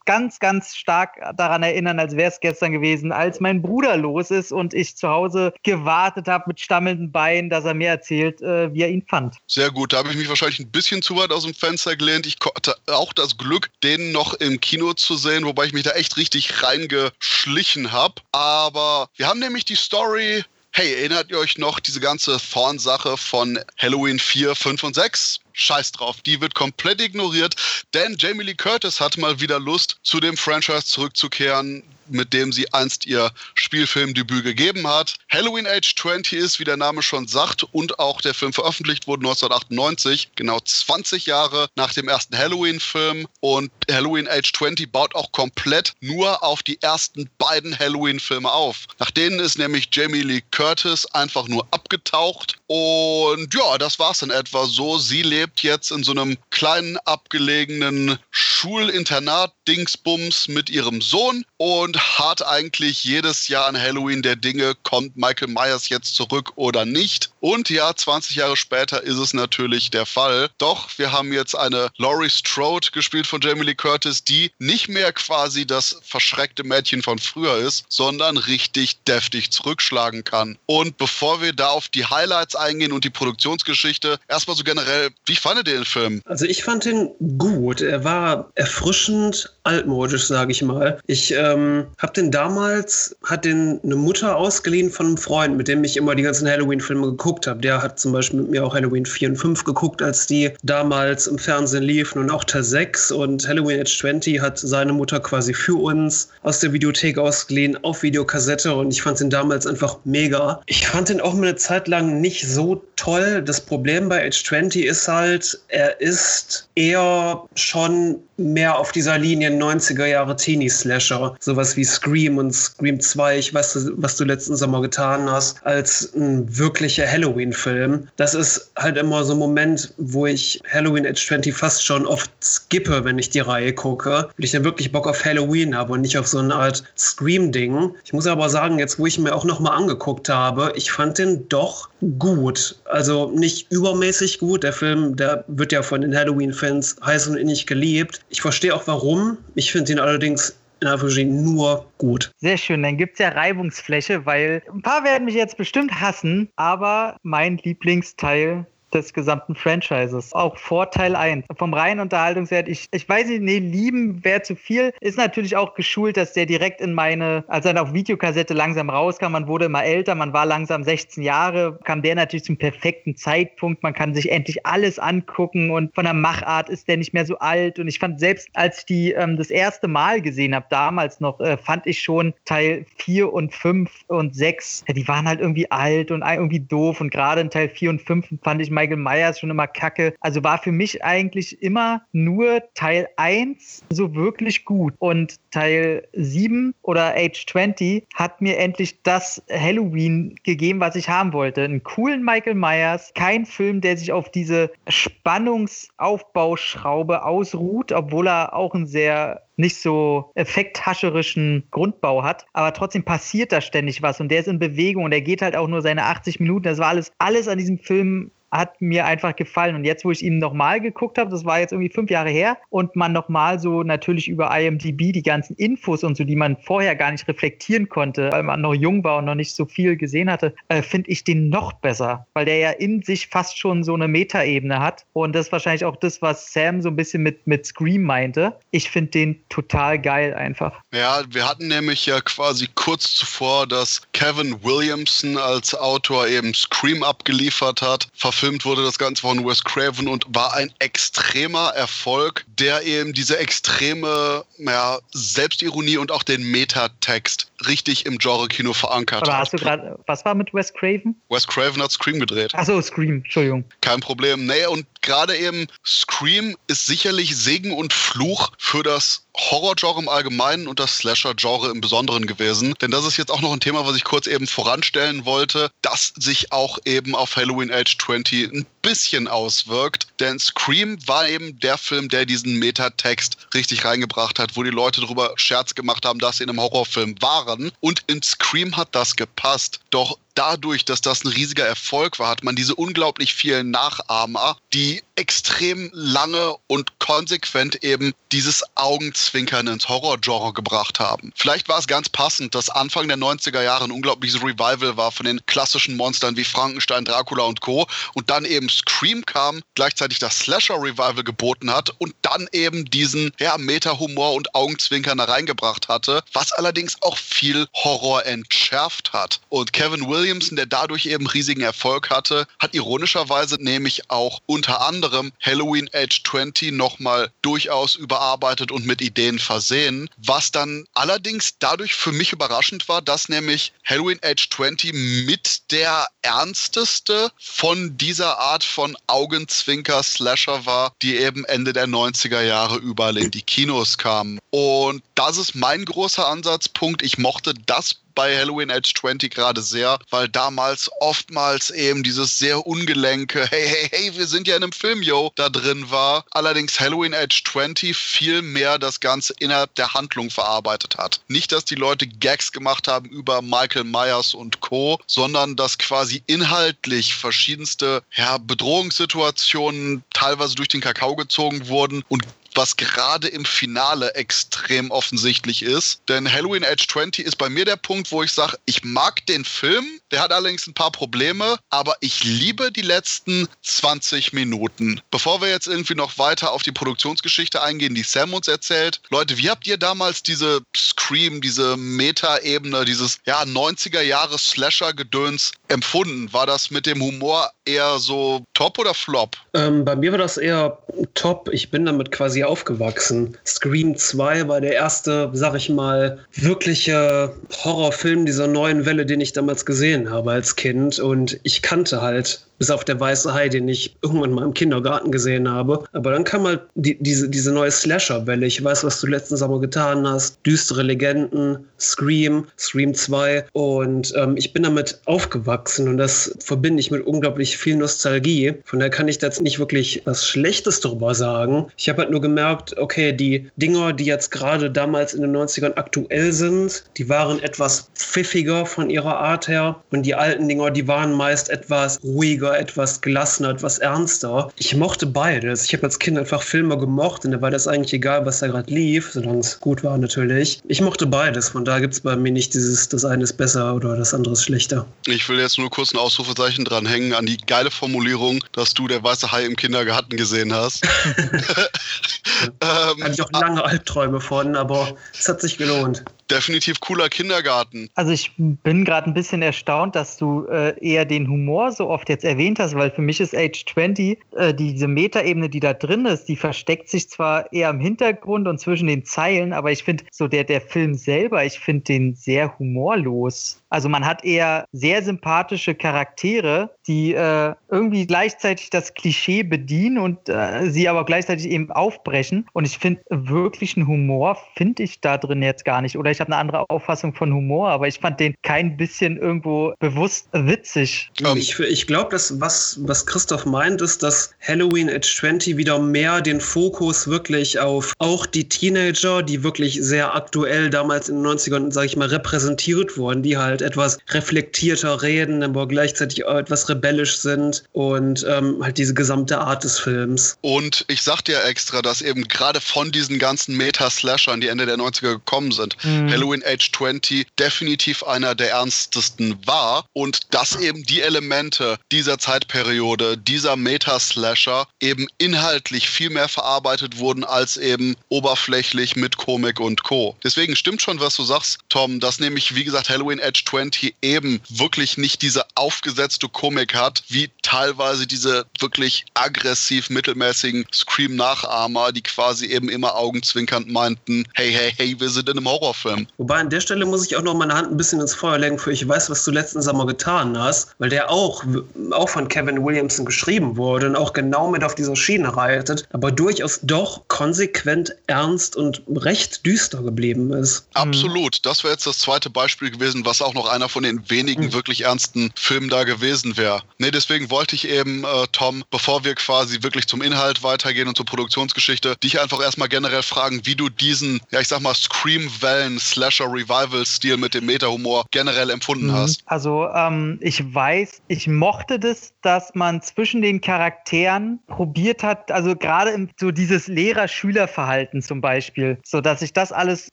ganz, 0.05 0.39
ganz 0.39 0.77
stark 0.77 1.19
daran 1.37 1.63
erinnern, 1.63 1.99
als 1.99 2.17
wäre 2.17 2.31
es 2.31 2.41
gestern 2.41 2.73
gewesen, 2.73 3.13
als 3.13 3.41
mein 3.41 3.61
Bruder 3.61 3.97
los 3.97 4.31
ist 4.31 4.53
und 4.53 4.73
ich 4.73 4.97
zu 4.97 5.09
Hause 5.09 5.53
gewartet 5.63 6.29
habe 6.29 6.45
mit 6.47 6.61
stammelnden 6.61 7.11
Beinen, 7.11 7.51
dass 7.51 7.65
er 7.65 7.75
mir 7.75 7.89
erzählt, 7.89 8.41
äh, 8.41 8.73
wie 8.73 8.83
er 8.83 8.91
ihn 8.91 9.05
fand. 9.09 9.37
Sehr 9.47 9.71
gut. 9.71 9.93
Da 9.93 9.99
habe 9.99 10.11
ich 10.11 10.17
mich 10.17 10.29
wahrscheinlich 10.29 10.61
ein 10.61 10.71
bisschen 10.71 11.03
zu 11.03 11.17
weit 11.17 11.33
aus 11.33 11.45
dem 11.45 11.55
Fenster 11.55 11.97
gelehnt. 11.97 12.27
Ich 12.27 12.37
hatte 12.55 12.77
auch 12.87 13.13
das 13.13 13.37
Glück, 13.37 13.71
den 13.83 14.13
noch 14.13 14.35
im 14.35 14.61
Kino 14.61 14.93
zu 14.93 15.17
sehen, 15.17 15.45
wobei 15.45 15.65
ich 15.65 15.73
mich 15.73 15.83
da 15.83 15.91
echt 15.93 16.17
richtig 16.17 16.63
reingeschlichen 16.63 17.91
habe. 17.93 18.15
Aber 18.33 19.09
wir 19.17 19.27
haben 19.27 19.41
nämlich 19.41 19.65
die 19.65 19.77
Story 19.77 20.45
Hey, 20.73 20.95
erinnert 20.95 21.31
ihr 21.31 21.39
euch 21.39 21.59
noch 21.59 21.81
diese 21.81 21.99
ganze 21.99 22.39
Thorn-Sache 22.39 23.17
von 23.17 23.59
Halloween 23.77 24.21
4, 24.21 24.55
5 24.55 24.85
und 24.85 24.95
6? 24.95 25.41
Scheiß 25.53 25.91
drauf, 25.91 26.23
die 26.23 26.41
wird 26.41 26.55
komplett 26.55 27.01
ignoriert, 27.01 27.57
denn 27.93 28.17
Jamie 28.17 28.45
Lee 28.45 28.55
Curtis 28.55 29.01
hat 29.01 29.19
mal 29.19 29.41
wieder 29.41 29.59
Lust, 29.59 29.97
zu 30.05 30.21
dem 30.21 30.37
Franchise 30.37 30.85
zurückzukehren, 30.85 31.83
mit 32.11 32.33
dem 32.33 32.53
sie 32.53 32.73
einst 32.73 33.07
ihr 33.07 33.31
Spielfilmdebüt 33.55 34.45
gegeben 34.45 34.87
hat. 34.87 35.17
Halloween 35.31 35.67
Age 35.67 35.95
20 35.95 36.39
ist, 36.39 36.59
wie 36.59 36.65
der 36.65 36.77
Name 36.77 37.03
schon 37.03 37.29
sagt, 37.29 37.65
und 37.73 37.99
auch 37.99 38.21
der 38.21 38.35
Film 38.35 38.53
veröffentlicht 38.53 39.07
wurde 39.07 39.21
1998, 39.21 40.31
genau 40.35 40.61
20 40.61 41.27
Jahre 41.27 41.69
nach 41.77 41.93
dem 41.93 42.09
ersten 42.09 42.37
Halloween-Film. 42.37 43.27
Und 43.41 43.71
Halloween 43.91 44.29
Age 44.29 44.53
20 44.53 44.91
baut 44.91 45.15
auch 45.15 45.33
komplett 45.33 45.93
nur 46.01 46.43
auf 46.43 46.63
die 46.63 46.81
ersten 46.83 47.29
beiden 47.39 47.79
Halloween-Filme 47.79 48.51
auf. 48.51 48.87
Nach 48.99 49.11
denen 49.11 49.41
ist 49.41 49.59
nämlich 49.59 49.89
Jamie 49.93 50.23
Lee 50.23 50.43
Curtis 50.51 51.07
einfach 51.07 51.49
nur 51.49 51.67
abgetaucht. 51.71 52.57
Und 52.67 53.53
ja, 53.55 53.79
das 53.79 53.99
war's 53.99 54.21
dann 54.21 54.31
etwa 54.31 54.67
so. 54.67 54.99
Sie 54.99 55.23
lebt 55.23 55.63
jetzt 55.63 55.91
in 55.91 56.05
so 56.05 56.13
einem 56.13 56.37
kleinen 56.51 56.97
abgelegenen 56.99 58.19
Schulinternat-Dingsbums 58.31 60.49
mit 60.49 60.71
ihrem 60.71 61.01
Sohn 61.01 61.45
und 61.61 62.19
hart 62.19 62.47
eigentlich 62.47 63.05
jedes 63.05 63.49
Jahr 63.49 63.67
an 63.67 63.79
Halloween 63.79 64.23
der 64.23 64.35
Dinge, 64.35 64.75
kommt 64.83 65.19
Michael 65.19 65.49
Myers 65.49 65.91
jetzt 65.91 66.15
zurück 66.15 66.53
oder 66.57 66.87
nicht. 66.87 67.33
Und 67.41 67.71
ja, 67.71 67.95
20 67.95 68.37
Jahre 68.37 68.57
später 68.57 69.03
ist 69.03 69.17
es 69.17 69.33
natürlich 69.33 69.91
der 69.91 70.05
Fall. 70.05 70.49
Doch 70.59 70.91
wir 70.99 71.11
haben 71.11 71.33
jetzt 71.33 71.55
eine 71.55 71.89
Laurie 71.97 72.29
Strode 72.29 72.89
gespielt 72.93 73.27
von 73.27 73.41
Jamie 73.41 73.65
Lee 73.65 73.75
Curtis, 73.75 74.23
die 74.23 74.53
nicht 74.59 74.89
mehr 74.89 75.13
quasi 75.13 75.67
das 75.67 76.01
verschreckte 76.03 76.65
Mädchen 76.65 77.03
von 77.03 77.19
früher 77.19 77.57
ist, 77.57 77.87
sondern 77.89 78.37
richtig 78.37 79.03
deftig 79.05 79.51
zurückschlagen 79.51 80.23
kann. 80.23 80.59
Und 80.67 80.99
bevor 80.99 81.41
wir 81.41 81.55
da 81.55 81.69
auf 81.69 81.89
die 81.89 82.05
Highlights 82.05 82.55
eingehen 82.55 82.93
und 82.93 83.05
die 83.05 83.11
Produktionsgeschichte, 83.11 84.19
erstmal 84.29 84.57
so 84.57 84.63
generell, 84.63 85.09
wie 85.25 85.37
fandet 85.37 85.69
ihr 85.69 85.75
den 85.75 85.85
Film? 85.87 86.21
Also 86.27 86.45
ich 86.45 86.63
fand 86.63 86.85
ihn 86.85 87.11
gut. 87.39 87.81
Er 87.81 88.05
war 88.05 88.51
erfrischend 88.55 89.51
altmodisch, 89.65 90.27
sage 90.27 90.53
ich 90.53 90.63
mal. 90.63 91.01
Ich 91.07 91.33
ähm, 91.33 91.87
habe 91.99 92.13
den 92.13 92.31
damals, 92.31 93.17
hat 93.25 93.47
den 93.47 93.81
eine 93.83 93.97
Mutter 93.97 94.37
ausgeliehen 94.37 94.91
von 94.91 95.07
einem 95.07 95.17
Freund, 95.17 95.57
mit 95.57 95.69
dem 95.69 95.85
ich 95.85 95.97
immer 95.97 96.15
die 96.15 96.23
ganzen 96.23 96.47
Halloween-Filme 96.49 97.07
geguckt 97.07 97.30
habe. 97.47 97.61
Der 97.61 97.83
hat 97.83 97.99
zum 97.99 98.13
Beispiel 98.13 98.41
mit 98.41 98.51
mir 98.51 98.65
auch 98.65 98.75
Halloween 98.75 99.07
4 99.07 99.31
und 99.31 99.37
5 99.37 99.65
geguckt, 99.65 100.03
als 100.03 100.27
die 100.27 100.51
damals 100.63 101.27
im 101.27 101.39
Fernsehen 101.39 101.83
liefen 101.83 102.21
und 102.21 102.31
auch 102.31 102.45
Teil 102.45 102.63
6 102.63 103.13
und 103.13 103.47
Halloween 103.47 103.81
Age 103.81 103.99
20 103.99 104.41
hat 104.41 104.59
seine 104.59 104.93
Mutter 104.93 105.21
quasi 105.21 105.55
für 105.55 105.81
uns 105.81 106.29
aus 106.43 106.61
der 106.61 106.73
Videothek 106.73 107.19
ausgeliehen 107.19 107.79
auf 107.85 108.03
Videokassette 108.03 108.75
und 108.75 108.93
ich 108.93 109.03
fand 109.03 109.21
den 109.21 109.31
damals 109.31 109.67
einfach 109.67 109.99
mega. 110.05 110.61
Ich 110.67 110.87
fand 110.87 111.09
den 111.09 111.21
auch 111.21 111.35
mal 111.35 111.49
eine 111.49 111.57
Zeit 111.57 111.89
lang 111.89 112.21
nicht 112.21 112.47
so 112.47 112.83
toll. 112.97 113.43
Das 113.43 113.61
Problem 113.61 114.09
bei 114.09 114.27
Age 114.27 114.45
20 114.45 114.85
ist 114.85 115.09
halt, 115.09 115.61
er 115.69 116.01
ist 116.01 116.69
eher 116.75 117.45
schon 117.55 118.19
mehr 118.37 118.79
auf 118.79 118.93
dieser 118.93 119.19
Linie 119.19 119.51
90er 119.51 120.07
Jahre 120.07 120.35
Teenie-Slasher. 120.35 121.37
Sowas 121.41 121.77
wie 121.77 121.85
Scream 121.85 122.39
und 122.39 122.53
Scream 122.53 122.99
2, 123.01 123.39
ich 123.39 123.55
weiß, 123.55 123.91
was 123.97 124.17
du 124.17 124.25
letzten 124.25 124.57
Sommer 124.57 124.81
getan 124.81 125.31
hast, 125.31 125.65
als 125.65 126.13
ein 126.15 126.59
wirklicher 126.59 127.07
Halloween-Film. 127.21 128.09
Das 128.17 128.35
ist 128.35 128.71
halt 128.77 128.97
immer 128.97 129.25
so 129.25 129.33
ein 129.35 129.39
Moment, 129.39 129.93
wo 129.99 130.27
ich 130.27 130.61
Halloween 130.73 131.07
Age 131.07 131.27
20 131.27 131.55
fast 131.55 131.85
schon 131.85 132.07
oft 132.07 132.31
skippe, 132.43 133.05
wenn 133.05 133.19
ich 133.19 133.31
die 133.31 133.41
Reihe 133.41 133.73
gucke, 133.73 134.11
weil 134.11 134.45
ich 134.45 134.53
dann 134.53 134.65
wirklich 134.65 134.91
Bock 134.91 135.07
auf 135.07 135.25
Halloween 135.25 135.77
habe 135.77 135.93
und 135.93 136.01
nicht 136.01 136.17
auf 136.17 136.27
so 136.27 136.39
eine 136.39 136.55
Art 136.55 136.83
Scream-Ding. 136.97 137.95
Ich 138.05 138.13
muss 138.13 138.27
aber 138.27 138.49
sagen, 138.49 138.79
jetzt 138.79 138.99
wo 138.99 139.07
ich 139.07 139.19
mir 139.19 139.35
auch 139.35 139.45
nochmal 139.45 139.77
angeguckt 139.77 140.29
habe, 140.29 140.73
ich 140.75 140.91
fand 140.91 141.19
den 141.19 141.49
doch 141.49 141.89
gut. 142.19 142.77
Also 142.87 143.31
nicht 143.31 143.71
übermäßig 143.71 144.39
gut. 144.39 144.63
Der 144.63 144.73
Film, 144.73 145.17
der 145.17 145.45
wird 145.49 145.73
ja 145.73 145.83
von 145.83 146.01
den 146.01 146.17
Halloween-Fans 146.17 146.97
heiß 147.05 147.29
und 147.29 147.37
innig 147.37 147.67
geliebt. 147.67 148.21
Ich 148.31 148.41
verstehe 148.41 148.75
auch 148.75 148.87
warum. 148.87 149.37
Ich 149.55 149.73
finde 149.73 149.93
ihn 149.93 149.99
allerdings 149.99 150.55
in 150.81 150.89
Anführungsstrichen 150.89 151.43
nur 151.43 151.87
gut. 151.99 152.33
Sehr 152.39 152.57
schön, 152.57 152.83
dann 152.83 152.97
gibt 152.97 153.15
es 153.15 153.19
ja 153.19 153.31
Reibungsfläche, 153.31 154.27
weil 154.27 154.63
ein 154.73 154.83
paar 154.83 155.05
werden 155.05 155.25
mich 155.25 155.35
jetzt 155.35 155.57
bestimmt 155.57 156.01
hassen, 156.01 156.51
aber 156.57 157.17
mein 157.23 157.59
Lieblingsteil 157.59 158.67
des 158.95 159.13
gesamten 159.13 159.55
Franchises. 159.55 160.33
Auch 160.33 160.57
vor 160.57 160.91
Teil 160.91 161.17
1. 161.17 161.47
Vom 161.57 161.75
reinen 161.75 162.01
Unterhaltungswert, 162.01 162.69
ich, 162.69 162.87
ich 162.93 163.09
weiß 163.09 163.29
nicht, 163.29 163.43
nee, 163.43 163.59
lieben 163.59 164.25
wäre 164.25 164.43
zu 164.43 164.57
viel. 164.57 164.93
Ist 165.01 165.19
natürlich 165.19 165.57
auch 165.57 165.75
geschult, 165.75 166.17
dass 166.17 166.33
der 166.33 166.47
direkt 166.47 166.81
in 166.81 166.95
meine, 166.95 167.45
als 167.49 167.67
er 167.67 167.81
auf 167.81 167.93
Videokassette 167.93 168.55
langsam 168.55 168.91
rauskam, 168.91 169.33
man 169.33 169.47
wurde 169.47 169.67
immer 169.67 169.85
älter, 169.85 170.15
man 170.15 170.33
war 170.33 170.47
langsam 170.47 170.83
16 170.83 171.23
Jahre, 171.23 171.79
kam 171.85 172.03
der 172.03 172.15
natürlich 172.15 172.45
zum 172.45 172.57
perfekten 172.57 173.17
Zeitpunkt. 173.17 173.83
Man 173.83 173.95
kann 173.95 174.15
sich 174.15 174.31
endlich 174.31 174.67
alles 174.67 174.99
angucken 174.99 175.71
und 175.71 175.95
von 175.95 176.05
der 176.05 176.15
Machart 176.15 176.69
ist 176.69 176.89
der 176.89 176.97
nicht 176.97 177.15
mehr 177.15 177.27
so 177.27 177.39
alt. 177.39 177.79
Und 177.79 177.89
ich 177.89 177.99
fand 177.99 178.21
selbst, 178.21 178.49
als 178.55 178.81
ich 178.81 178.87
die 178.87 179.13
ähm, 179.13 179.37
das 179.37 179.51
erste 179.51 179.89
Mal 179.89 180.21
gesehen 180.21 180.55
habe, 180.55 180.67
damals 180.71 181.21
noch, 181.21 181.41
äh, 181.41 181.57
fand 181.57 181.87
ich 181.87 182.01
schon 182.01 182.35
Teil 182.45 182.85
4 182.99 183.33
und 183.33 183.55
5 183.55 183.91
und 184.09 184.35
6, 184.35 184.85
ja, 184.89 184.95
die 184.95 185.07
waren 185.09 185.27
halt 185.27 185.41
irgendwie 185.41 185.71
alt 185.71 186.11
und 186.11 186.23
irgendwie 186.23 186.61
doof. 186.61 187.01
Und 187.01 187.11
gerade 187.11 187.41
in 187.41 187.51
Teil 187.51 187.69
4 187.69 187.91
und 187.91 188.03
5 188.03 188.29
fand 188.43 188.63
ich 188.63 188.71
Michael 188.81 188.97
Myers 188.97 189.39
schon 189.39 189.51
immer 189.51 189.67
kacke. 189.67 190.15
Also 190.21 190.43
war 190.43 190.57
für 190.59 190.73
mich 190.73 191.05
eigentlich 191.05 191.63
immer 191.63 192.01
nur 192.13 192.63
Teil 192.75 193.09
1 193.17 193.85
so 193.91 194.15
wirklich 194.15 194.65
gut. 194.65 194.95
Und 194.99 195.37
Teil 195.51 196.09
7 196.15 196.75
oder 196.83 197.15
Age 197.15 197.45
20 197.47 198.07
hat 198.15 198.41
mir 198.41 198.57
endlich 198.59 199.03
das 199.03 199.43
Halloween 199.51 200.35
gegeben, 200.45 200.81
was 200.81 200.97
ich 200.97 201.11
haben 201.11 201.35
wollte. 201.35 201.65
Einen 201.65 201.83
coolen 201.83 202.25
Michael 202.25 202.55
Myers, 202.55 203.13
kein 203.15 203.45
Film, 203.45 203.83
der 203.83 203.99
sich 203.99 204.13
auf 204.13 204.31
diese 204.31 204.71
Spannungsaufbauschraube 204.89 207.25
ausruht, 207.25 207.93
obwohl 207.93 208.29
er 208.29 208.55
auch 208.55 208.75
ein 208.75 208.87
sehr 208.87 209.43
nicht 209.61 209.77
so 209.77 210.31
effekthascherischen 210.35 211.65
Grundbau 211.71 212.23
hat, 212.23 212.47
aber 212.55 212.73
trotzdem 212.73 213.05
passiert 213.05 213.53
da 213.53 213.61
ständig 213.61 214.03
was 214.03 214.21
und 214.21 214.31
der 214.31 214.41
ist 214.41 214.49
in 214.49 214.59
Bewegung 214.59 215.05
und 215.05 215.11
der 215.11 215.21
geht 215.21 215.43
halt 215.43 215.55
auch 215.55 215.69
nur 215.69 215.83
seine 215.83 216.05
80 216.05 216.41
Minuten. 216.41 216.65
Das 216.65 216.79
war 216.79 216.89
alles, 216.89 217.13
alles 217.19 217.47
an 217.47 217.59
diesem 217.59 217.79
Film 217.79 218.31
hat 218.51 218.81
mir 218.81 219.07
einfach 219.07 219.37
gefallen. 219.37 219.75
Und 219.77 219.85
jetzt, 219.85 220.05
wo 220.05 220.11
ich 220.11 220.23
ihn 220.23 220.39
nochmal 220.39 220.81
geguckt 220.81 221.19
habe, 221.19 221.31
das 221.31 221.45
war 221.45 221.61
jetzt 221.61 221.73
irgendwie 221.73 221.93
fünf 221.93 222.11
Jahre 222.11 222.31
her, 222.31 222.59
und 222.71 222.97
man 222.97 223.13
nochmal 223.13 223.59
so 223.59 223.83
natürlich 223.83 224.29
über 224.29 224.57
IMDb 224.59 225.13
die 225.13 225.23
ganzen 225.23 225.55
Infos 225.57 226.05
und 226.05 226.17
so, 226.17 226.25
die 226.25 226.37
man 226.37 226.57
vorher 226.57 226.97
gar 226.97 227.13
nicht 227.13 227.27
reflektieren 227.29 227.89
konnte, 227.89 228.31
weil 228.33 228.43
man 228.43 228.61
noch 228.61 228.75
jung 228.75 229.05
war 229.05 229.19
und 229.19 229.27
noch 229.27 229.35
nicht 229.35 229.55
so 229.55 229.67
viel 229.67 229.97
gesehen 229.97 230.31
hatte, 230.31 230.55
äh, 230.69 230.83
finde 230.83 231.11
ich 231.11 231.25
den 231.25 231.49
noch 231.49 231.73
besser, 231.75 232.27
weil 232.35 232.45
der 232.45 232.59
ja 232.59 232.71
in 232.71 233.03
sich 233.03 233.29
fast 233.29 233.59
schon 233.59 233.85
so 233.85 233.95
eine 233.95 234.09
Metaebene 234.09 234.81
hat. 234.81 235.05
Und 235.13 235.35
das 235.35 235.47
ist 235.47 235.53
wahrscheinlich 235.53 235.85
auch 235.85 235.97
das, 235.97 236.21
was 236.23 236.53
Sam 236.53 236.83
so 236.83 236.89
ein 236.89 236.97
bisschen 236.97 237.23
mit, 237.23 237.47
mit 237.47 237.67
Scream 237.67 238.03
meinte. 238.03 238.55
Ich 238.71 238.91
finde 238.91 239.11
den 239.11 239.41
total 239.49 239.99
geil 239.99 240.35
einfach. 240.35 240.81
Ja, 240.93 241.23
wir 241.31 241.49
hatten 241.49 241.69
nämlich 241.69 242.07
ja 242.07 242.21
quasi 242.21 242.69
kurz 242.75 243.15
zuvor, 243.15 243.67
dass 243.67 244.03
Kevin 244.13 244.63
Williamson 244.63 245.37
als 245.37 245.75
Autor 245.75 246.27
eben 246.27 246.55
Scream 246.55 247.03
abgeliefert 247.03 247.83
hat, 247.83 248.09
verfilmt 248.15 248.40
Verfilmt 248.41 248.65
wurde 248.65 248.83
das 248.83 248.99
Ganze 248.99 249.21
von 249.21 249.45
Wes 249.45 249.63
Craven 249.65 250.09
und 250.09 250.25
war 250.31 250.55
ein 250.55 250.73
extremer 250.79 251.75
Erfolg, 251.77 252.47
der 252.59 252.83
eben 252.85 253.13
diese 253.13 253.39
extreme 253.39 254.45
ja, 254.57 254.99
Selbstironie 255.13 255.99
und 255.99 256.11
auch 256.11 256.23
den 256.23 256.51
Metatext 256.51 257.53
richtig 257.67 258.07
im 258.07 258.17
Genre-Kino 258.17 258.73
verankert 258.73 259.25
Aber 259.25 259.35
hat. 259.35 259.41
hast 259.41 259.53
du 259.53 259.59
gerade, 259.59 259.99
was 260.07 260.25
war 260.25 260.35
mit 260.35 260.55
Wes 260.55 260.73
Craven? 260.73 261.21
Wes 261.29 261.47
Craven 261.47 261.83
hat 261.83 261.91
Scream 261.91 262.19
gedreht. 262.19 262.55
Achso, 262.55 262.81
Scream, 262.81 263.17
Entschuldigung. 263.17 263.63
Kein 263.83 264.01
Problem. 264.01 264.47
Nee, 264.47 264.65
und 264.65 264.87
gerade 265.03 265.37
eben 265.37 265.67
Scream 265.85 266.57
ist 266.67 266.87
sicherlich 266.87 267.37
Segen 267.37 267.73
und 267.73 267.93
Fluch 267.93 268.51
für 268.59 268.83
das 268.83 269.25
Horror-Genre 269.37 270.01
im 270.01 270.09
Allgemeinen 270.09 270.67
und 270.67 270.81
das 270.81 270.99
Slasher-Genre 270.99 271.71
im 271.71 271.81
Besonderen 271.81 272.27
gewesen. 272.27 272.75
Denn 272.81 272.91
das 272.91 273.07
ist 273.07 273.17
jetzt 273.17 273.31
auch 273.31 273.41
noch 273.41 273.53
ein 273.53 273.61
Thema, 273.61 273.87
was 273.87 273.97
ich 273.97 274.05
kurz 274.05 274.27
eben 274.27 274.47
voranstellen 274.47 275.25
wollte, 275.25 275.71
das 275.83 276.13
sich 276.17 276.53
auch 276.53 276.79
eben 276.85 277.15
auf 277.15 277.37
Halloween 277.37 277.73
Age 277.73 277.97
20 277.99 278.53
ein 278.53 278.67
bisschen 278.83 279.29
auswirkt. 279.29 280.09
Denn 280.19 280.39
Scream 280.39 280.99
war 281.07 281.29
eben 281.29 281.59
der 281.61 281.79
Film, 281.79 282.09
der 282.09 282.27
diesen 282.27 282.59
Metatext 282.59 283.37
richtig 283.55 283.85
reingebracht 283.85 284.39
hat, 284.39 284.57
wo 284.57 284.63
die 284.63 284.71
Leute 284.71 285.01
darüber 285.01 285.33
Scherz 285.37 285.75
gemacht 285.75 286.05
haben, 286.05 286.19
dass 286.19 286.39
sie 286.39 286.45
in 286.45 286.51
einem 286.51 286.61
Horrorfilm 286.61 287.15
waren. 287.21 287.73
Und 287.81 288.03
in 288.07 288.23
Scream 288.23 288.77
hat 288.77 288.95
das 288.95 289.17
gepasst. 289.17 289.81
Doch 289.91 290.19
dadurch, 290.41 290.87
dass 290.87 291.03
das 291.03 291.23
ein 291.23 291.29
riesiger 291.29 291.67
Erfolg 291.67 292.19
war, 292.19 292.31
hat 292.31 292.43
man 292.43 292.57
diese 292.57 292.75
unglaublich 292.75 293.35
vielen 293.35 293.71
Nachahmer, 293.71 294.57
die 294.73 295.03
extrem 295.21 295.91
lange 295.93 296.57
und 296.67 296.99
konsequent 296.99 297.85
eben 297.85 298.15
dieses 298.33 298.65
Augenzwinkern 298.75 299.67
ins 299.67 299.87
Horrorgenre 299.87 300.55
gebracht 300.55 300.99
haben. 300.99 301.31
Vielleicht 301.37 301.69
war 301.69 301.79
es 301.79 301.87
ganz 301.87 302.09
passend, 302.09 302.55
dass 302.55 302.71
Anfang 302.71 303.07
der 303.07 303.19
90er 303.19 303.61
Jahre 303.61 303.85
ein 303.85 303.91
unglaubliches 303.91 304.41
Revival 304.41 304.97
war 304.97 305.13
von 305.13 305.27
den 305.27 305.45
klassischen 305.45 305.99
Monstern 305.99 306.39
wie 306.39 306.45
Frankenstein, 306.45 307.05
Dracula 307.05 307.45
und 307.45 307.61
Co. 307.61 307.87
Und 308.15 308.31
dann 308.31 308.47
eben 308.47 308.71
Scream 308.71 309.27
kam, 309.27 309.61
gleichzeitig 309.75 310.21
das 310.21 310.39
Slasher-Revival 310.39 311.23
geboten 311.23 311.71
hat 311.71 311.91
und 311.99 312.15
dann 312.23 312.49
eben 312.53 312.87
diesen 312.87 313.33
ja, 313.39 313.59
Meta-Humor 313.59 314.33
und 314.33 314.55
Augenzwinkern 314.55 315.19
da 315.19 315.25
reingebracht 315.25 315.89
hatte, 315.89 316.23
was 316.33 316.51
allerdings 316.53 316.97
auch 317.03 317.19
viel 317.19 317.67
Horror 317.75 318.25
entschärft 318.25 319.13
hat. 319.13 319.41
Und 319.51 319.75
Kevin 319.75 320.09
Williamson, 320.09 320.57
der 320.57 320.65
dadurch 320.65 321.05
eben 321.05 321.27
riesigen 321.27 321.61
Erfolg 321.61 322.09
hatte, 322.09 322.47
hat 322.59 322.73
ironischerweise 322.75 323.57
nämlich 323.61 324.11
auch 324.11 324.41
unter 324.47 324.81
anderem 324.81 325.10
Halloween 325.41 325.89
Age 325.93 326.23
20 326.25 326.73
nochmal 326.73 327.31
durchaus 327.43 327.97
überarbeitet 327.97 328.73
und 328.73 328.87
mit 328.87 329.01
Ideen 329.01 329.39
versehen, 329.39 330.09
was 330.17 330.51
dann 330.51 330.85
allerdings 330.95 331.59
dadurch 331.59 331.95
für 331.95 332.13
mich 332.13 332.33
überraschend 332.33 332.89
war, 332.89 333.03
dass 333.03 333.29
nämlich 333.29 333.73
Halloween 333.85 334.19
Age 334.23 334.49
20 334.51 334.93
mit 335.27 335.71
der 335.71 336.09
ernsteste 336.23 337.31
von 337.39 337.97
dieser 337.97 338.39
Art 338.39 338.65
von 338.65 338.97
Augenzwinker-Slasher 339.07 340.67
war, 340.67 340.93
die 341.03 341.17
eben 341.17 341.45
Ende 341.45 341.73
der 341.73 341.87
90er 341.87 342.43
Jahre 342.43 342.77
überall 342.77 343.17
in 343.17 343.31
die 343.31 343.43
Kinos 343.43 343.99
kamen. 343.99 344.39
Und 344.51 345.03
das 345.15 345.37
ist 345.37 345.55
mein 345.55 345.85
großer 345.85 346.27
Ansatzpunkt. 346.27 347.03
Ich 347.03 347.19
mochte 347.19 347.55
das 347.67 347.97
bei 348.21 348.37
Halloween 348.37 348.71
Age 348.71 348.93
20 348.93 349.33
gerade 349.33 349.63
sehr, 349.63 349.99
weil 350.11 350.29
damals 350.29 350.91
oftmals 351.01 351.71
eben 351.71 352.03
dieses 352.03 352.39
sehr 352.39 352.67
ungelenke, 352.67 353.47
hey, 353.51 353.67
hey, 353.67 353.89
hey, 353.91 354.15
wir 354.15 354.27
sind 354.27 354.47
ja 354.47 354.57
in 354.57 354.63
einem 354.63 354.73
Film, 354.73 355.01
yo, 355.01 355.33
da 355.37 355.49
drin 355.49 355.91
war. 355.91 356.27
Allerdings 356.33 356.79
Halloween 356.79 357.15
Age 357.15 357.43
20 357.51 357.97
viel 357.97 358.43
mehr 358.43 358.79
das 358.79 359.01
Ganze 359.01 359.33
innerhalb 359.39 359.75
der 359.77 359.95
Handlung 359.95 360.29
verarbeitet 360.29 360.99
hat. 360.99 361.23
Nicht, 361.29 361.51
dass 361.51 361.65
die 361.65 361.77
Leute 361.77 362.07
Gags 362.07 362.53
gemacht 362.53 362.89
haben 362.89 363.09
über 363.09 363.41
Michael 363.41 363.85
Myers 363.85 364.35
und 364.35 364.61
Co., 364.61 365.01
sondern 365.07 365.57
dass 365.57 365.79
quasi 365.79 366.23
inhaltlich 366.27 367.15
verschiedenste 367.15 368.03
ja, 368.15 368.37
Bedrohungssituationen 368.37 370.05
teilweise 370.13 370.57
durch 370.57 370.69
den 370.69 370.83
Kakao 370.83 371.17
gezogen 371.17 371.69
wurden 371.69 372.05
und 372.11 372.27
was 372.55 372.77
gerade 372.77 373.29
im 373.29 373.45
Finale 373.45 374.15
extrem 374.15 374.91
offensichtlich 374.91 375.63
ist. 375.63 376.01
Denn 376.09 376.31
Halloween 376.31 376.65
Age 376.65 376.87
20 376.87 377.27
ist 377.27 377.37
bei 377.37 377.49
mir 377.49 377.65
der 377.65 377.77
Punkt, 377.77 378.11
wo 378.13 378.23
ich 378.23 378.33
sage, 378.33 378.59
ich 378.67 378.85
mag 378.85 379.25
den 379.27 379.45
Film, 379.45 379.87
der 380.11 380.21
hat 380.21 380.33
allerdings 380.33 380.67
ein 380.67 380.75
paar 380.75 380.91
Probleme, 380.91 381.59
aber 381.71 381.97
ich 382.01 382.25
liebe 382.25 382.73
die 382.73 382.83
letzten 382.83 383.49
20 383.63 384.33
Minuten. 384.33 385.01
Bevor 385.11 385.41
wir 385.41 385.49
jetzt 385.49 385.67
irgendwie 385.67 385.95
noch 385.95 386.19
weiter 386.19 386.53
auf 386.53 386.63
die 386.63 386.73
Produktionsgeschichte 386.73 387.63
eingehen, 387.63 387.95
die 387.95 388.03
Sam 388.03 388.35
uns 388.35 388.49
erzählt, 388.49 389.01
Leute, 389.11 389.39
wie 389.39 389.51
habt 389.51 389.67
ihr 389.67 389.77
damals 389.77 390.23
diese 390.23 390.61
Scream, 390.77 391.41
diese 391.41 391.77
Meta-Ebene, 391.77 392.85
dieses 392.85 393.19
ja, 393.27 393.43
90er 393.43 394.03
Jahre 394.03 394.39
Slasher-Gedöns 394.39 395.53
empfunden? 395.69 396.33
War 396.33 396.47
das 396.47 396.71
mit 396.71 396.87
dem 396.87 397.03
Humor 397.03 397.51
eher 397.71 397.99
so 397.99 398.43
top 398.55 398.79
oder 398.79 398.95
flop? 398.95 399.37
Ähm, 399.55 399.85
bei 399.85 399.97
mir 399.97 400.13
war 400.13 400.19
das 400.19 400.37
eher 400.37 400.79
top. 401.15 401.49
Ich 401.53 401.71
bin 401.71 401.85
damit 401.87 402.11
quasi 402.13 402.45
aufgewachsen. 402.45 403.37
Scream 403.47 403.97
2 403.97 404.49
war 404.49 404.61
der 404.61 404.75
erste, 404.75 405.31
sag 405.33 405.55
ich 405.55 405.69
mal, 405.69 406.19
wirkliche 406.35 407.35
Horrorfilm 407.65 408.27
dieser 408.27 408.47
neuen 408.47 408.87
Welle, 408.87 409.07
den 409.07 409.21
ich 409.21 409.33
damals 409.33 409.65
gesehen 409.65 410.11
habe 410.11 410.33
als 410.33 410.57
Kind. 410.57 410.99
Und 410.99 411.39
ich 411.43 411.63
kannte 411.63 412.03
halt 412.03 412.47
bis 412.61 412.71
auf 412.71 412.85
der 412.85 413.01
weiße 413.01 413.33
Hai, 413.33 413.49
den 413.49 413.69
ich 413.69 413.97
irgendwann 414.03 414.33
mal 414.33 414.45
im 414.45 414.53
Kindergarten 414.53 415.11
gesehen 415.11 415.51
habe. 415.51 415.85
Aber 415.93 416.13
dann 416.13 416.25
kam 416.25 416.47
halt 416.47 416.61
die, 416.75 416.97
diese, 417.03 417.29
diese 417.29 417.53
neue 417.53 417.71
Slasher-Welle. 417.71 418.45
Ich 418.45 418.63
weiß, 418.63 418.85
was 418.85 419.01
du 419.01 419.07
letzten 419.07 419.39
Sommer 419.39 419.61
getan 419.61 420.07
hast. 420.07 420.39
Düstere 420.45 420.83
Legenden, 420.83 421.65
Scream, 421.79 422.47
Scream 422.59 422.93
2. 422.93 423.47
Und 423.53 424.13
ähm, 424.15 424.37
ich 424.37 424.53
bin 424.53 424.63
damit 424.63 425.01
aufgewachsen 425.07 425.89
und 425.89 425.97
das 425.97 426.37
verbinde 426.41 426.81
ich 426.81 426.91
mit 426.91 427.07
unglaublich 427.07 427.57
viel 427.61 427.77
Nostalgie. 427.77 428.55
Von 428.65 428.79
daher 428.79 428.91
kann 428.91 429.09
ich 429.09 429.19
da 429.19 429.27
jetzt 429.27 429.43
nicht 429.43 429.59
wirklich 429.59 430.03
was 430.05 430.27
Schlechtes 430.27 430.81
drüber 430.81 431.15
sagen. 431.15 431.67
Ich 431.77 431.89
habe 431.89 432.03
halt 432.03 432.11
nur 432.11 432.21
gemerkt, 432.21 432.77
okay, 432.79 433.13
die 433.13 433.51
Dinger, 433.57 433.93
die 433.93 434.05
jetzt 434.05 434.31
gerade 434.31 434.71
damals 434.71 435.15
in 435.15 435.23
den 435.23 435.37
90ern 435.37 435.77
aktuell 435.77 436.33
sind, 436.33 436.85
die 436.97 437.09
waren 437.09 437.43
etwas 437.43 437.91
pfiffiger 437.95 438.67
von 438.67 438.91
ihrer 438.91 439.19
Art 439.19 439.49
her. 439.49 439.83
Und 439.91 440.05
die 440.05 440.15
alten 440.15 440.49
Dinger, 440.49 440.71
die 440.71 440.89
waren 440.89 441.13
meist 441.13 441.51
etwas 441.51 442.03
ruhiger, 442.03 442.59
etwas 442.59 443.01
gelassener, 443.01 443.51
etwas 443.51 443.79
ernster. 443.79 444.51
Ich 444.57 444.75
mochte 444.75 445.07
beides. 445.07 445.65
Ich 445.65 445.75
habe 445.75 445.85
als 445.85 445.99
Kind 445.99 446.19
einfach 446.19 446.43
Filme 446.43 446.79
gemocht 446.79 447.25
und 447.25 447.33
da 447.33 447.41
war 447.41 447.51
das 447.51 447.67
eigentlich 447.67 447.93
egal, 447.93 448.25
was 448.27 448.41
da 448.41 448.47
gerade 448.47 448.73
lief, 448.73 449.11
solange 449.13 449.41
es 449.41 449.61
gut 449.61 449.85
war 449.85 449.99
natürlich. 449.99 450.61
Ich 450.69 450.81
mochte 450.81 451.07
beides. 451.07 451.51
Von 451.51 451.65
daher 451.65 451.81
gibt 451.83 451.95
es 451.95 452.01
bei 452.01 452.17
mir 452.17 452.33
nicht 452.33 452.55
dieses, 452.55 452.89
das 452.89 453.05
eine 453.05 453.25
ist 453.25 453.35
besser 453.35 453.75
oder 453.75 453.97
das 453.97 454.15
andere 454.15 454.35
ist 454.35 454.45
schlechter. 454.45 454.87
Ich 455.07 455.29
will 455.29 455.39
jetzt 455.39 455.59
nur 455.59 455.71
kurz 455.71 455.93
ein 455.93 455.99
Ausrufezeichen 455.99 456.65
dranhängen 456.65 457.13
an 457.13 457.27
die 457.27 457.39
geile 457.47 457.71
Formulierung, 457.71 458.43
dass 458.53 458.75
du 458.75 458.89
der 458.89 459.03
weiße 459.03 459.31
Hai 459.31 459.45
im 459.45 459.57
Kindergarten 459.57 460.17
gesehen 460.17 460.53
hast. 460.53 460.85
ähm, 461.17 463.05
Hatte 463.05 463.13
ich 463.13 463.23
auch 463.23 463.33
lange 463.33 463.65
Albträume 463.65 464.21
von, 464.21 464.57
aber 464.57 464.95
es 465.19 465.29
hat 465.29 465.41
sich 465.41 465.59
gelohnt 465.59 466.05
definitiv 466.31 466.81
cooler 466.81 467.09
Kindergarten. 467.09 467.89
Also 467.95 468.13
ich 468.13 468.33
bin 468.37 468.85
gerade 468.85 469.11
ein 469.11 469.15
bisschen 469.15 469.43
erstaunt, 469.43 469.97
dass 469.97 470.17
du 470.17 470.47
äh, 470.47 470.75
eher 470.81 471.05
den 471.05 471.29
Humor 471.29 471.73
so 471.73 471.89
oft 471.89 472.09
jetzt 472.09 472.25
erwähnt 472.25 472.59
hast, 472.59 472.75
weil 472.75 472.91
für 472.91 473.03
mich 473.03 473.21
ist 473.21 473.35
Age 473.37 473.65
20, 473.67 474.19
äh, 474.37 474.55
diese 474.55 474.89
Metaebene, 474.89 475.49
die 475.49 475.61
da 475.61 475.73
drin 475.73 476.07
ist, 476.07 476.27
die 476.27 476.37
versteckt 476.37 476.89
sich 476.89 477.09
zwar 477.09 477.53
eher 477.53 477.71
im 477.71 477.81
Hintergrund 477.81 478.49
und 478.49 478.59
zwischen 478.59 478.87
den 478.87 479.05
Zeilen, 479.05 479.53
aber 479.53 479.73
ich 479.73 479.85
finde 479.85 480.05
so 480.11 480.29
der, 480.29 480.45
der 480.45 480.61
Film 480.61 480.95
selber, 480.95 481.45
ich 481.45 481.59
finde 481.59 481.85
den 481.85 482.15
sehr 482.15 482.59
humorlos. 482.59 483.63
Also 483.71 483.89
man 483.89 484.05
hat 484.05 484.25
eher 484.25 484.65
sehr 484.73 485.03
sympathische 485.03 485.75
Charaktere, 485.75 486.75
die 486.87 487.15
äh, 487.15 487.55
irgendwie 487.71 488.07
gleichzeitig 488.07 488.71
das 488.71 488.95
Klischee 488.95 489.45
bedienen 489.45 489.99
und 489.99 490.29
äh, 490.29 490.69
sie 490.71 490.89
aber 490.89 491.05
gleichzeitig 491.05 491.49
eben 491.49 491.71
aufbrechen. 491.71 492.47
Und 492.53 492.65
ich 492.67 492.79
finde, 492.79 493.01
wirklichen 493.11 493.87
Humor 493.87 494.37
finde 494.57 494.83
ich 494.83 495.01
da 495.01 495.19
drin 495.19 495.43
jetzt 495.43 495.65
gar 495.65 495.83
nicht. 495.83 495.97
Oder 495.97 496.11
ich 496.11 496.20
habe 496.21 496.33
eine 496.33 496.37
andere 496.37 496.69
Auffassung 496.71 497.15
von 497.15 497.33
Humor, 497.33 497.71
aber 497.71 497.89
ich 497.89 497.99
fand 497.99 498.21
den 498.21 498.35
kein 498.43 498.77
bisschen 498.77 499.17
irgendwo 499.17 499.75
bewusst 499.79 500.29
witzig. 500.33 501.11
Um, 501.25 501.37
ich 501.37 501.59
ich 501.59 501.87
glaube, 501.87 502.11
dass 502.11 502.41
was, 502.41 502.79
was 502.83 503.07
Christoph 503.07 503.47
meint, 503.47 503.81
ist, 503.81 504.03
dass 504.03 504.31
Halloween 504.47 504.89
Age 504.89 505.17
20 505.17 505.57
wieder 505.57 505.79
mehr 505.79 506.21
den 506.21 506.41
Fokus 506.41 507.09
wirklich 507.09 507.59
auf 507.59 507.93
auch 507.99 508.27
die 508.27 508.49
Teenager, 508.49 509.23
die 509.23 509.43
wirklich 509.43 509.79
sehr 509.81 510.15
aktuell 510.15 510.71
damals 510.71 511.09
in 511.09 511.23
den 511.23 511.27
90ern, 511.27 511.73
sage 511.73 511.87
ich 511.87 511.97
mal, 511.97 512.09
repräsentiert 512.09 512.97
wurden, 512.97 513.23
die 513.23 513.37
halt 513.37 513.63
etwas 513.63 513.99
reflektierter 514.11 515.03
reden, 515.03 515.43
aber 515.43 515.67
gleichzeitig 515.67 516.25
auch 516.27 516.37
etwas 516.37 516.69
rebellisch 516.69 517.17
sind 517.17 517.65
und 517.73 518.27
ähm, 518.29 518.59
halt 518.63 518.79
diese 518.79 518.95
gesamte 518.95 519.39
Art 519.39 519.65
des 519.65 519.79
Films. 519.79 520.37
Und 520.43 520.85
ich 520.89 521.03
sagte 521.03 521.33
ja 521.33 521.43
extra, 521.43 521.83
dass 521.83 522.03
eben 522.03 522.29
gerade 522.29 522.61
von 522.61 522.93
diesen 522.93 523.19
ganzen 523.19 523.57
Meta-Slashern, 523.57 524.41
die 524.41 524.49
Ende 524.49 524.67
der 524.67 524.77
90er 524.77 525.15
gekommen 525.15 525.53
sind. 525.53 525.77
Mhm. 525.85 526.09
Halloween 526.11 526.43
Age 526.45 526.71
20 526.73 527.27
definitiv 527.39 528.03
einer 528.03 528.35
der 528.35 528.51
ernstesten 528.51 529.39
war 529.47 529.85
und 529.93 530.35
dass 530.35 530.57
eben 530.57 530.83
die 530.85 531.01
Elemente 531.01 531.79
dieser 531.93 532.19
Zeitperiode, 532.19 533.17
dieser 533.17 533.57
Meta-Slasher 533.57 534.67
eben 534.81 535.07
inhaltlich 535.19 535.89
viel 535.89 536.11
mehr 536.11 536.29
verarbeitet 536.29 536.99
wurden 536.99 537.25
als 537.25 537.57
eben 537.57 537.97
oberflächlich 538.09 538.97
mit 538.97 539.17
Komik 539.17 539.61
und 539.61 539.83
Co. 539.83 540.17
Deswegen 540.23 540.57
stimmt 540.57 540.83
schon, 540.83 541.01
was 541.01 541.17
du 541.17 541.25
sagst, 541.25 541.59
Tom, 541.69 542.01
dass 542.01 542.21
nämlich, 542.21 542.55
wie 542.55 542.65
gesagt, 542.65 542.89
Halloween 542.91 543.19
Edge 543.19 543.43
20 543.45 543.95
eben 544.03 544.41
wirklich 544.49 544.97
nicht 544.97 545.23
diese 545.23 545.45
aufgesetzte 545.55 546.29
Komik 546.29 546.75
hat, 546.75 547.03
wie 547.09 547.31
teilweise 547.43 548.07
diese 548.07 548.47
wirklich 548.59 549.05
aggressiv 549.15 549.91
mittelmäßigen 549.91 550.67
Scream-Nachahmer, 550.73 551.93
die 551.93 552.03
quasi 552.03 552.47
eben 552.47 552.69
immer 552.69 552.95
augenzwinkernd 552.95 553.71
meinten, 553.71 554.25
hey, 554.35 554.53
hey, 554.53 554.73
hey, 554.77 554.99
wir 554.99 555.09
sind 555.09 555.29
in 555.29 555.39
einem 555.39 555.49
Horrorfilm. 555.49 555.90
Wobei 556.19 556.37
an 556.37 556.51
der 556.51 556.61
Stelle 556.61 556.87
muss 556.87 557.07
ich 557.07 557.17
auch 557.17 557.23
noch 557.23 557.35
meine 557.35 557.55
Hand 557.55 557.71
ein 557.71 557.77
bisschen 557.77 558.01
ins 558.01 558.15
Feuer 558.15 558.39
legen 558.39 558.59
für 558.59 558.73
ich 558.73 558.87
weiß, 558.87 559.11
was 559.11 559.25
du 559.25 559.31
letzten 559.31 559.63
Sommer 559.63 559.87
getan 559.87 560.39
hast, 560.39 560.75
weil 560.79 560.91
der 560.91 561.11
auch, 561.11 561.45
auch 561.93 562.09
von 562.09 562.29
Kevin 562.29 562.65
Williamson 562.65 563.05
geschrieben 563.05 563.57
wurde 563.57 563.87
und 563.87 563.97
auch 563.97 564.13
genau 564.13 564.51
mit 564.51 564.65
auf 564.65 564.75
dieser 564.75 564.97
Schiene 564.97 565.37
reitet, 565.37 565.87
aber 565.93 566.11
durchaus 566.11 566.61
doch 566.63 567.03
konsequent 567.09 567.95
ernst 568.07 568.57
und 568.57 568.83
recht 568.89 569.45
düster 569.47 569.83
geblieben 569.83 570.33
ist. 570.33 570.67
Absolut. 570.75 571.45
Das 571.45 571.65
wäre 571.65 571.73
jetzt 571.73 571.87
das 571.87 571.99
zweite 571.99 572.31
Beispiel 572.31 572.71
gewesen, 572.71 573.05
was 573.05 573.23
auch 573.23 573.35
noch 573.35 573.49
einer 573.49 573.69
von 573.69 573.83
den 573.83 574.09
wenigen 574.11 574.47
mhm. 574.47 574.53
wirklich 574.53 574.85
ernsten 574.85 575.33
Filmen 575.35 575.69
da 575.69 575.85
gewesen 575.85 576.37
wäre. 576.37 576.63
Nee, 576.79 576.91
deswegen 576.91 577.31
wollte 577.31 577.57
ich 577.57 577.69
eben, 577.69 578.05
äh, 578.05 578.27
Tom, 578.33 578.65
bevor 578.71 579.05
wir 579.05 579.15
quasi 579.15 579.63
wirklich 579.63 579.87
zum 579.87 580.03
Inhalt 580.03 580.43
weitergehen 580.43 580.89
und 580.89 580.97
zur 580.97 581.07
Produktionsgeschichte, 581.07 581.97
dich 582.03 582.21
einfach 582.21 582.41
erstmal 582.41 582.69
generell 582.69 583.03
fragen, 583.03 583.41
wie 583.45 583.57
du 583.57 583.69
diesen, 583.69 584.21
ja, 584.31 584.41
ich 584.41 584.49
sag 584.49 584.61
mal, 584.61 584.75
Scream-Wellen, 584.75 585.79
Slasher-Revival-Stil 585.81 587.17
mit 587.17 587.35
dem 587.35 587.47
Meta-Humor 587.47 588.05
generell 588.11 588.51
empfunden 588.51 588.89
mhm. 588.89 588.93
hast. 588.93 589.23
Also, 589.27 589.69
ähm, 589.75 590.19
ich 590.21 590.55
weiß, 590.55 591.03
ich 591.09 591.27
mochte 591.27 591.79
das, 591.79 592.13
dass 592.23 592.55
man 592.55 592.83
zwischen 592.83 593.23
den 593.23 593.41
Charakteren 593.41 594.39
probiert 594.47 595.03
hat, 595.03 595.31
also 595.33 595.57
gerade 595.57 596.09
so 596.19 596.31
dieses 596.31 596.69
Lehrer-Schüler-Verhalten 596.69 598.03
zum 598.03 598.21
Beispiel, 598.21 598.79
so 598.85 599.01
dass 599.01 599.21
sich 599.21 599.33
das 599.33 599.53
alles 599.53 599.89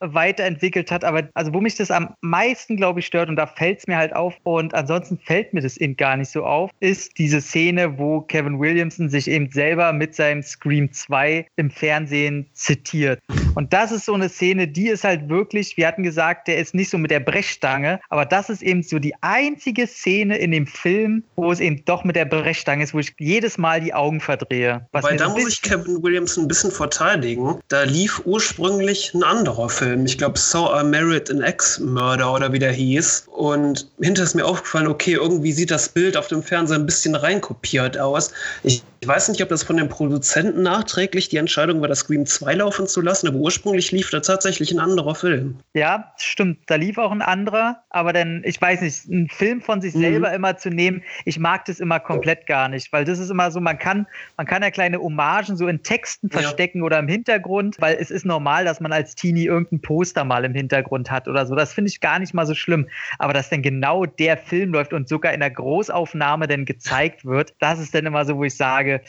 weiterentwickelt 0.00 0.90
hat. 0.90 1.04
Aber 1.04 1.28
also, 1.34 1.52
wo 1.54 1.60
mich 1.60 1.76
das 1.76 1.90
am 1.90 2.14
meisten, 2.20 2.76
glaube 2.76 3.00
ich, 3.00 3.06
stört, 3.06 3.28
und 3.28 3.36
da 3.36 3.46
fällt 3.46 3.80
es 3.80 3.86
mir 3.86 3.96
halt 3.96 4.14
auf, 4.14 4.34
und 4.44 4.74
ansonsten 4.74 5.18
fällt 5.18 5.54
mir 5.54 5.60
das 5.60 5.76
eben 5.76 5.96
gar 5.96 6.16
nicht 6.16 6.30
so 6.30 6.44
auf, 6.44 6.70
ist 6.80 7.18
diese 7.18 7.40
Szene, 7.40 7.98
wo 7.98 8.20
Kevin 8.20 8.58
Williamson 8.58 9.08
sich 9.08 9.28
eben 9.28 9.50
selber 9.50 9.92
mit 9.92 10.14
seinem 10.14 10.42
Scream 10.42 10.92
2 10.92 11.46
im 11.56 11.70
Fernsehen 11.70 12.46
zitiert. 12.52 13.20
Und 13.56 13.72
das 13.72 13.90
ist 13.90 14.04
so 14.04 14.12
eine 14.12 14.28
Szene, 14.28 14.68
die 14.68 14.88
ist 14.88 15.02
halt 15.02 15.30
wirklich, 15.30 15.78
wir 15.78 15.86
hatten 15.86 16.02
gesagt, 16.02 16.46
der 16.46 16.58
ist 16.58 16.74
nicht 16.74 16.90
so 16.90 16.98
mit 16.98 17.10
der 17.10 17.20
Brechstange, 17.20 18.00
aber 18.10 18.26
das 18.26 18.50
ist 18.50 18.62
eben 18.62 18.82
so 18.82 18.98
die 18.98 19.14
einzige 19.22 19.86
Szene 19.86 20.36
in 20.36 20.50
dem 20.50 20.66
Film, 20.66 21.24
wo 21.36 21.50
es 21.50 21.60
eben 21.60 21.82
doch 21.86 22.04
mit 22.04 22.16
der 22.16 22.26
Brechstange 22.26 22.84
ist, 22.84 22.92
wo 22.92 22.98
ich 22.98 23.14
jedes 23.18 23.56
Mal 23.56 23.80
die 23.80 23.94
Augen 23.94 24.20
verdrehe. 24.20 24.86
Weil 24.92 25.16
da 25.16 25.30
muss 25.30 25.48
ich 25.48 25.62
Kevin 25.62 26.02
Williamson 26.02 26.44
ein 26.44 26.48
bisschen 26.48 26.70
verteidigen. 26.70 27.58
Da 27.68 27.84
lief 27.84 28.20
ursprünglich 28.26 29.14
ein 29.14 29.22
anderer 29.22 29.70
Film. 29.70 30.04
Ich 30.04 30.18
glaube, 30.18 30.38
So 30.38 30.68
I 30.78 30.84
Married 30.84 31.30
an 31.30 31.40
Ex-Murder 31.40 32.34
oder 32.34 32.52
wie 32.52 32.58
der 32.58 32.72
hieß. 32.72 33.26
Und 33.34 33.90
hinter 34.02 34.24
ist 34.24 34.34
mir 34.34 34.44
aufgefallen, 34.44 34.86
okay, 34.86 35.14
irgendwie 35.14 35.52
sieht 35.52 35.70
das 35.70 35.88
Bild 35.88 36.18
auf 36.18 36.28
dem 36.28 36.42
Fernseher 36.42 36.78
ein 36.78 36.84
bisschen 36.84 37.14
reinkopiert 37.14 37.96
aus. 37.96 38.32
Ich 38.62 38.82
ich 39.06 39.08
weiß 39.08 39.28
nicht, 39.28 39.40
ob 39.40 39.50
das 39.50 39.62
von 39.62 39.76
den 39.76 39.88
Produzenten 39.88 40.62
nachträglich 40.62 41.28
die 41.28 41.36
Entscheidung 41.36 41.80
war, 41.80 41.86
das 41.86 42.00
Scream 42.00 42.26
2 42.26 42.54
laufen 42.54 42.88
zu 42.88 43.00
lassen, 43.00 43.28
aber 43.28 43.38
ursprünglich 43.46 43.92
lief 43.92 44.10
da 44.10 44.18
tatsächlich 44.18 44.72
ein 44.72 44.80
anderer 44.80 45.14
Film. 45.14 45.58
Ja, 45.72 46.12
stimmt. 46.16 46.58
Da 46.66 46.74
lief 46.74 46.98
auch 46.98 47.12
ein 47.12 47.22
anderer, 47.22 47.84
aber 47.90 48.12
dann, 48.12 48.42
ich 48.44 48.60
weiß 48.60 48.80
nicht, 48.80 49.08
einen 49.08 49.28
Film 49.28 49.62
von 49.62 49.80
sich 49.80 49.94
mhm. 49.94 50.00
selber 50.00 50.32
immer 50.32 50.56
zu 50.56 50.68
nehmen, 50.68 51.04
ich 51.24 51.38
mag 51.38 51.64
das 51.66 51.78
immer 51.78 52.00
komplett 52.00 52.48
gar 52.48 52.68
nicht, 52.68 52.92
weil 52.92 53.04
das 53.04 53.20
ist 53.20 53.30
immer 53.30 53.52
so, 53.52 53.60
man 53.60 53.78
kann, 53.78 54.08
man 54.36 54.48
kann 54.48 54.64
ja 54.64 54.72
kleine 54.72 54.98
Hommagen 54.98 55.56
so 55.56 55.68
in 55.68 55.84
Texten 55.84 56.28
verstecken 56.28 56.78
ja. 56.78 56.84
oder 56.84 56.98
im 56.98 57.06
Hintergrund, 57.06 57.76
weil 57.78 57.96
es 58.00 58.10
ist 58.10 58.26
normal, 58.26 58.64
dass 58.64 58.80
man 58.80 58.92
als 58.92 59.14
Teenie 59.14 59.44
irgendein 59.44 59.80
Poster 59.80 60.24
mal 60.24 60.44
im 60.44 60.54
Hintergrund 60.54 61.12
hat 61.12 61.28
oder 61.28 61.46
so. 61.46 61.54
Das 61.54 61.72
finde 61.72 61.90
ich 61.90 62.00
gar 62.00 62.18
nicht 62.18 62.34
mal 62.34 62.46
so 62.46 62.54
schlimm. 62.54 62.88
Aber 63.20 63.32
dass 63.32 63.48
dann 63.48 63.62
genau 63.62 64.06
der 64.06 64.38
Film 64.38 64.72
läuft 64.72 64.92
und 64.92 65.08
sogar 65.08 65.32
in 65.32 65.40
der 65.40 65.52
Großaufnahme 65.52 66.48
dann 66.48 66.64
gezeigt 66.64 67.24
wird, 67.24 67.54
das 67.60 67.78
ist 67.78 67.94
dann 67.94 68.06
immer 68.06 68.24
so, 68.24 68.38
wo 68.38 68.42
ich 68.42 68.56
sage, 68.56 69.02